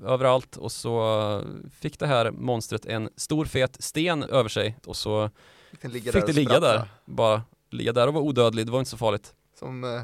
överallt 0.06 0.58
och 0.58 0.72
så 0.72 1.43
fick 1.80 1.99
det 1.99 2.08
här 2.08 2.32
monstret 2.32 2.86
en 2.86 3.10
stor 3.16 3.45
fet 3.45 3.78
sten 3.84 4.24
över 4.24 4.49
sig 4.49 4.78
och 4.86 4.95
så 4.95 5.30
Fick, 5.72 5.82
den 5.82 5.91
ligga 5.91 6.12
fick 6.12 6.22
där 6.22 6.28
det 6.28 6.34
ligga 6.34 6.60
där. 6.60 6.88
Bara 7.06 7.41
ligga 7.76 7.93
där 7.93 8.07
och 8.07 8.13
vara 8.13 8.23
odödlig, 8.23 8.65
det 8.65 8.71
var 8.71 8.80
inte 8.80 8.91
så 8.91 8.97
farligt. 8.97 9.34
Som, 9.59 9.84
eh, 9.84 10.01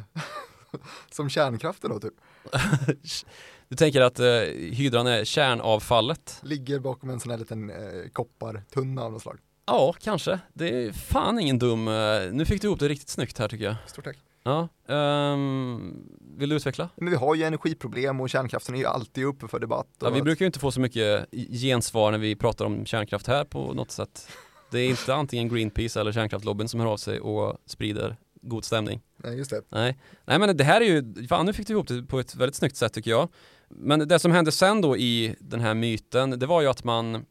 som 1.12 1.30
kärnkraften 1.30 1.90
då 1.90 2.00
typ. 2.00 2.14
Du 3.70 3.76
tänker 3.78 4.02
att 4.02 4.20
eh, 4.20 4.26
hydran 4.72 5.08
är 5.08 5.26
kärnavfallet? 5.26 6.40
Ligger 6.44 6.80
bakom 6.80 7.10
en 7.10 7.20
sån 7.20 7.32
här 7.32 7.38
liten 7.38 7.70
eh, 7.70 8.10
koppartunna 8.14 9.04
av 9.04 9.12
något 9.12 9.22
slag. 9.22 9.38
Ja, 9.66 9.94
kanske. 10.02 10.40
Det 10.54 10.86
är 10.86 10.92
fan 10.92 11.40
ingen 11.40 11.60
dum. 11.60 11.88
eh, 11.88 11.94
Nu 12.32 12.46
fick 12.46 12.62
du 12.62 12.68
ihop 12.68 12.80
det 12.80 12.88
riktigt 12.88 13.10
snyggt 13.10 13.38
här 13.38 13.48
tycker 13.48 13.66
jag. 13.66 13.76
Stort 13.88 14.04
tack. 14.06 14.18
Ja, 14.44 14.68
ehm, 14.88 15.94
vill 16.38 16.50
du 16.50 16.56
utveckla? 16.56 16.90
Men 16.96 17.10
vi 17.10 17.16
har 17.16 17.36
ju 17.36 17.44
energiproblem 17.44 18.22
och 18.22 18.30
kärnkraften 18.30 18.76
är 18.76 18.80
ju 18.80 18.86
alltid 18.86 19.26
uppe 19.26 19.48
för 19.48 19.60
debatt. 19.60 19.88
Ja, 20.00 20.10
vi 20.10 20.22
brukar 20.22 20.44
ju 20.46 20.48
inte 20.48 20.60
få 20.60 20.72
så 20.72 20.80
mycket 20.80 21.26
gensvar 21.62 22.12
när 22.12 22.18
vi 22.20 22.36
pratar 22.36 22.66
om 22.66 22.86
kärnkraft 22.86 23.28
här 23.28 23.44
på 23.46 23.74
något 23.74 23.92
sätt. 23.92 24.28
Det 24.72 24.80
är 24.80 24.90
inte 24.90 25.16
antingen 25.16 25.50
Greenpeace 25.50 26.00
eller 26.00 26.12
kärnkraftlobbyn 26.12 26.68
som 26.68 26.80
hör 26.80 26.88
av 26.88 26.98
sig 26.98 27.20
och 27.20 27.58
sprider 27.66 28.18
god 28.42 28.66
stämning. 28.66 29.02
Nej, 29.18 29.38
just 29.38 29.50
det. 29.50 29.62
Nej, 29.70 29.98
Nej 30.26 30.40
men 30.40 30.58
det 30.58 30.64
här 30.64 30.82
är 30.82 30.86
ju, 30.86 31.28
fan 31.28 31.46
nu 31.46 31.54
fick 31.54 31.68
du 31.68 31.74
ihop 31.74 31.88
det 31.88 32.04
på 32.04 32.20
ett 32.20 32.36
väldigt 32.36 32.56
snyggt 32.56 32.76
sätt 32.76 32.94
tycker 32.94 33.12
jag. 33.12 33.30
Men 33.70 34.08
det 34.08 34.20
som 34.20 34.32
hände 34.32 34.52
sen 34.52 34.82
då 34.82 34.98
i 34.98 35.36
den 35.40 35.60
här 35.60 35.74
myten, 35.74 36.40
det 36.40 36.46
var 36.46 36.62
ju 36.62 36.68
att 36.68 36.84
man 36.84 37.26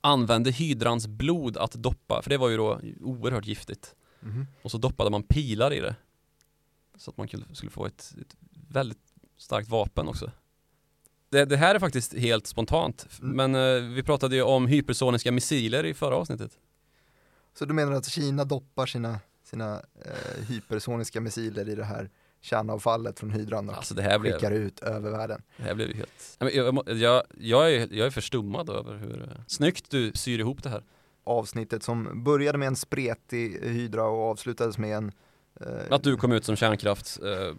använde 0.00 0.50
hydrans 0.50 1.06
blod 1.06 1.56
att 1.56 1.72
doppa, 1.72 2.22
för 2.22 2.30
det 2.30 2.36
var 2.36 2.48
ju 2.48 2.56
då 2.56 2.80
oerhört 3.00 3.46
giftigt. 3.46 3.94
Mhm. 4.20 4.46
Och 4.62 4.70
så 4.70 4.78
doppade 4.78 5.10
man 5.10 5.22
pilar 5.22 5.72
i 5.72 5.80
det. 5.80 5.96
Så 6.96 7.10
att 7.10 7.16
man 7.16 7.28
skulle 7.52 7.70
få 7.70 7.86
ett, 7.86 8.14
ett 8.20 8.36
väldigt 8.68 8.98
starkt 9.36 9.68
vapen 9.68 10.08
också. 10.08 10.30
Det, 11.30 11.44
det 11.44 11.56
här 11.56 11.74
är 11.74 11.78
faktiskt 11.78 12.14
helt 12.14 12.46
spontant, 12.46 13.06
Mm. 13.22 13.36
men 13.50 13.76
eh, 13.76 13.94
vi 13.94 14.02
pratade 14.02 14.36
ju 14.36 14.42
om 14.42 14.66
hypersoniska 14.66 15.32
missiler 15.32 15.86
i 15.86 15.94
förra 15.94 16.16
avsnittet. 16.16 16.50
Så 17.58 17.64
du 17.64 17.74
menar 17.74 17.92
att 17.92 18.08
Kina 18.10 18.44
doppar 18.44 18.86
sina, 18.86 19.20
sina 19.44 19.82
eh, 20.04 20.44
hypersoniska 20.48 21.20
missiler 21.20 21.68
i 21.68 21.74
det 21.74 21.84
här 21.84 22.10
kärnavfallet 22.40 23.18
från 23.20 23.30
hydran 23.30 23.68
och 23.68 23.76
Alltså 23.76 23.94
det 23.94 24.02
här 24.02 24.18
blev, 24.18 24.32
skickar 24.32 24.50
ut 24.52 24.80
över 24.80 25.10
världen? 25.10 25.42
det 25.56 25.62
här 25.62 25.74
blev 25.74 25.88
ju 25.88 25.94
helt... 25.94 26.36
Jag, 26.54 26.88
jag, 26.98 27.22
jag, 27.38 27.74
är, 27.74 27.88
jag 27.92 28.06
är 28.06 28.10
förstummad 28.10 28.70
över 28.70 28.94
hur 28.96 29.22
eh, 29.22 29.40
snyggt 29.46 29.90
du 29.90 30.12
syr 30.14 30.38
ihop 30.38 30.62
det 30.62 30.68
här. 30.68 30.82
Avsnittet 31.24 31.82
som 31.82 32.24
började 32.24 32.58
med 32.58 32.68
en 32.68 32.76
spretig 32.76 33.58
hydra 33.62 34.02
och 34.04 34.30
avslutades 34.30 34.78
med 34.78 34.96
en 34.96 35.12
Att 35.90 36.02
du 36.02 36.16
kom 36.16 36.32
ut 36.32 36.44
som 36.44 36.56
kärnkraft. 36.56 37.18
Eh, 37.22 37.56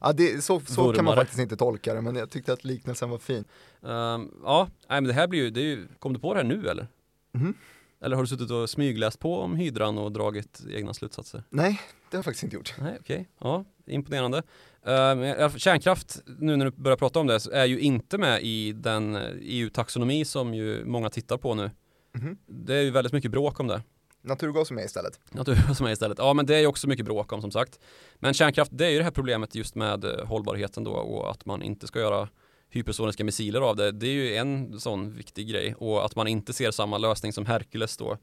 Ja, 0.00 0.12
det, 0.12 0.44
så, 0.44 0.60
så 0.60 0.92
kan 0.92 1.04
man 1.04 1.16
faktiskt 1.16 1.38
inte 1.40 1.56
tolka 1.56 1.94
det, 1.94 2.00
men 2.02 2.16
jag 2.16 2.30
tyckte 2.30 2.52
att 2.52 2.64
liknelsen 2.64 3.10
var 3.10 3.18
fin. 3.18 3.44
ehm, 3.82 4.30
ja, 4.44 4.68
nej 4.88 5.00
men 5.00 5.04
det 5.04 5.12
här 5.12 5.26
blir 5.28 5.40
ju, 5.42 5.50
det 5.50 5.60
ju, 5.60 5.88
kom 5.98 6.12
du 6.12 6.18
på 6.20 6.34
det 6.34 6.40
här 6.40 6.46
nu 6.46 6.68
eller? 6.68 6.88
Mhm. 7.32 7.54
Eller 8.00 8.16
har 8.16 8.22
du 8.22 8.26
suttit 8.26 8.50
och 8.50 8.70
smygläst 8.70 9.18
på 9.18 9.38
om 9.40 9.56
hydran 9.56 9.98
och 9.98 10.12
dragit 10.12 10.60
egna 10.70 10.94
slutsatser? 10.94 11.42
Nej, 11.50 11.80
det 12.10 12.16
har 12.16 12.18
jag 12.18 12.24
faktiskt 12.24 12.44
inte 12.44 12.56
gjort. 12.56 12.74
Nej, 12.78 12.96
okej. 13.00 13.28
Ja, 13.40 13.64
imponerande. 13.86 14.42
Fall, 14.84 15.58
kärnkraft, 15.58 16.22
nu 16.38 16.56
när 16.56 16.64
du 16.64 16.70
börjar 16.70 16.96
prata 16.96 17.20
om 17.20 17.26
det, 17.26 17.46
är 17.52 17.64
ju 17.64 17.80
inte 17.80 18.18
med 18.18 18.42
i 18.42 18.72
den 18.72 19.16
eh, 19.16 19.22
EU-taxonomi 19.40 20.24
som 20.24 20.54
ju 20.54 20.84
många 20.84 21.10
tittar 21.10 21.36
på 21.36 21.54
nu. 21.54 21.70
Mhm. 22.12 22.38
Det 22.46 22.74
är 22.76 22.82
ju 22.82 22.90
väldigt 22.90 23.12
mycket 23.12 23.30
bråk 23.30 23.60
om 23.60 23.66
det. 23.66 23.82
Naturgas 24.28 24.70
är 24.70 24.74
med 24.74 24.84
istället. 24.84 25.20
Naturgas 25.30 25.76
som 25.78 25.86
är 25.86 25.90
istället. 25.90 26.18
Ja, 26.18 26.34
men 26.34 26.46
det 26.46 26.56
är 26.56 26.60
ju 26.60 26.66
också 26.66 26.88
mycket 26.88 27.04
bråk 27.04 27.32
om 27.32 27.40
som 27.40 27.50
sagt. 27.50 27.78
Men 28.14 28.34
kärnkraft, 28.34 28.70
det 28.74 28.86
är 28.86 28.90
ju 28.90 28.98
det 28.98 29.04
här 29.04 29.10
problemet 29.10 29.54
just 29.54 29.74
med 29.74 30.04
eh, 30.04 30.26
hållbarheten 30.26 30.84
då 30.84 30.92
och 30.92 31.30
att 31.30 31.46
man 31.46 31.62
inte 31.62 31.86
ska 31.86 32.00
göra 32.00 32.28
hypersoniska 32.70 33.24
missiler 33.24 33.60
av 33.60 33.76
det. 33.76 33.92
Det 33.92 34.06
är 34.06 34.12
ju 34.12 34.36
en 34.36 34.80
sån 34.80 35.14
viktig 35.14 35.48
grej 35.48 35.74
och 35.74 36.04
att 36.04 36.16
man 36.16 36.28
inte 36.28 36.52
ser 36.52 36.70
samma 36.70 36.98
lösning 36.98 37.32
som 37.32 37.46
Hercules 37.46 37.96
då. 37.96 38.18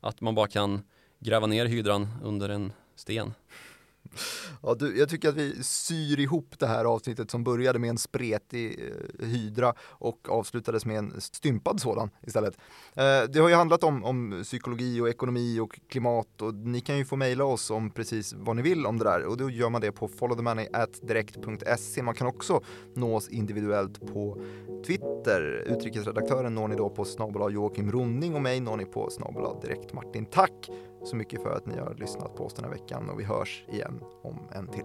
Att 0.00 0.20
man 0.20 0.34
bara 0.34 0.48
kan 0.48 0.82
gräva 1.18 1.46
ner 1.46 1.66
hydran 1.66 2.08
under 2.22 2.48
en 2.48 2.72
sten. 2.96 3.34
Ja, 4.62 4.74
du, 4.74 4.98
jag 4.98 5.08
tycker 5.08 5.28
att 5.28 5.34
vi 5.34 5.62
syr 5.62 6.20
ihop 6.20 6.54
det 6.58 6.66
här 6.66 6.84
avsnittet 6.84 7.30
som 7.30 7.44
började 7.44 7.78
med 7.78 7.90
en 7.90 7.98
spretig 7.98 8.80
eh, 9.20 9.26
hydra 9.26 9.74
och 9.80 10.28
avslutades 10.28 10.86
med 10.86 10.98
en 10.98 11.20
stympad 11.20 11.80
sådan 11.80 12.10
istället. 12.26 12.58
Eh, 12.94 13.22
det 13.28 13.38
har 13.38 13.48
ju 13.48 13.54
handlat 13.54 13.84
om, 13.84 14.04
om 14.04 14.40
psykologi 14.42 15.00
och 15.00 15.08
ekonomi 15.08 15.60
och 15.60 15.80
klimat 15.88 16.42
och 16.42 16.54
ni 16.54 16.80
kan 16.80 16.98
ju 16.98 17.04
få 17.04 17.16
mejla 17.16 17.44
oss 17.44 17.70
om 17.70 17.90
precis 17.90 18.34
vad 18.36 18.56
ni 18.56 18.62
vill 18.62 18.86
om 18.86 18.98
det 18.98 19.04
där 19.04 19.24
och 19.24 19.36
då 19.36 19.50
gör 19.50 19.70
man 19.70 19.80
det 19.80 19.92
på 19.92 20.08
followthemoney.direkt.se. 20.08 22.02
Man 22.02 22.14
kan 22.14 22.26
också 22.26 22.60
nå 22.94 23.16
oss 23.16 23.28
individuellt 23.28 24.00
på 24.12 24.42
Twitter. 24.86 25.64
Utrikesredaktören 25.66 26.54
når 26.54 26.68
ni 26.68 26.76
då 26.76 26.90
på 26.90 27.04
snabel 27.04 27.54
Joakim 27.54 27.92
Ronning 27.92 28.34
och 28.34 28.42
mig 28.42 28.60
når 28.60 28.76
ni 28.76 28.84
på 28.84 29.10
snabel 29.10 29.60
direkt 29.62 29.92
Martin. 29.92 30.26
Tack 30.26 30.70
så 31.06 31.16
mycket 31.16 31.42
för 31.42 31.50
att 31.50 31.66
ni 31.66 31.78
har 31.78 31.94
lyssnat 31.94 32.34
på 32.34 32.44
oss 32.44 32.54
den 32.54 32.64
här 32.64 32.72
veckan 32.72 33.10
och 33.10 33.20
vi 33.20 33.24
hörs 33.24 33.64
igen 33.68 34.00
om 34.22 34.38
en 34.52 34.68
till. 34.68 34.84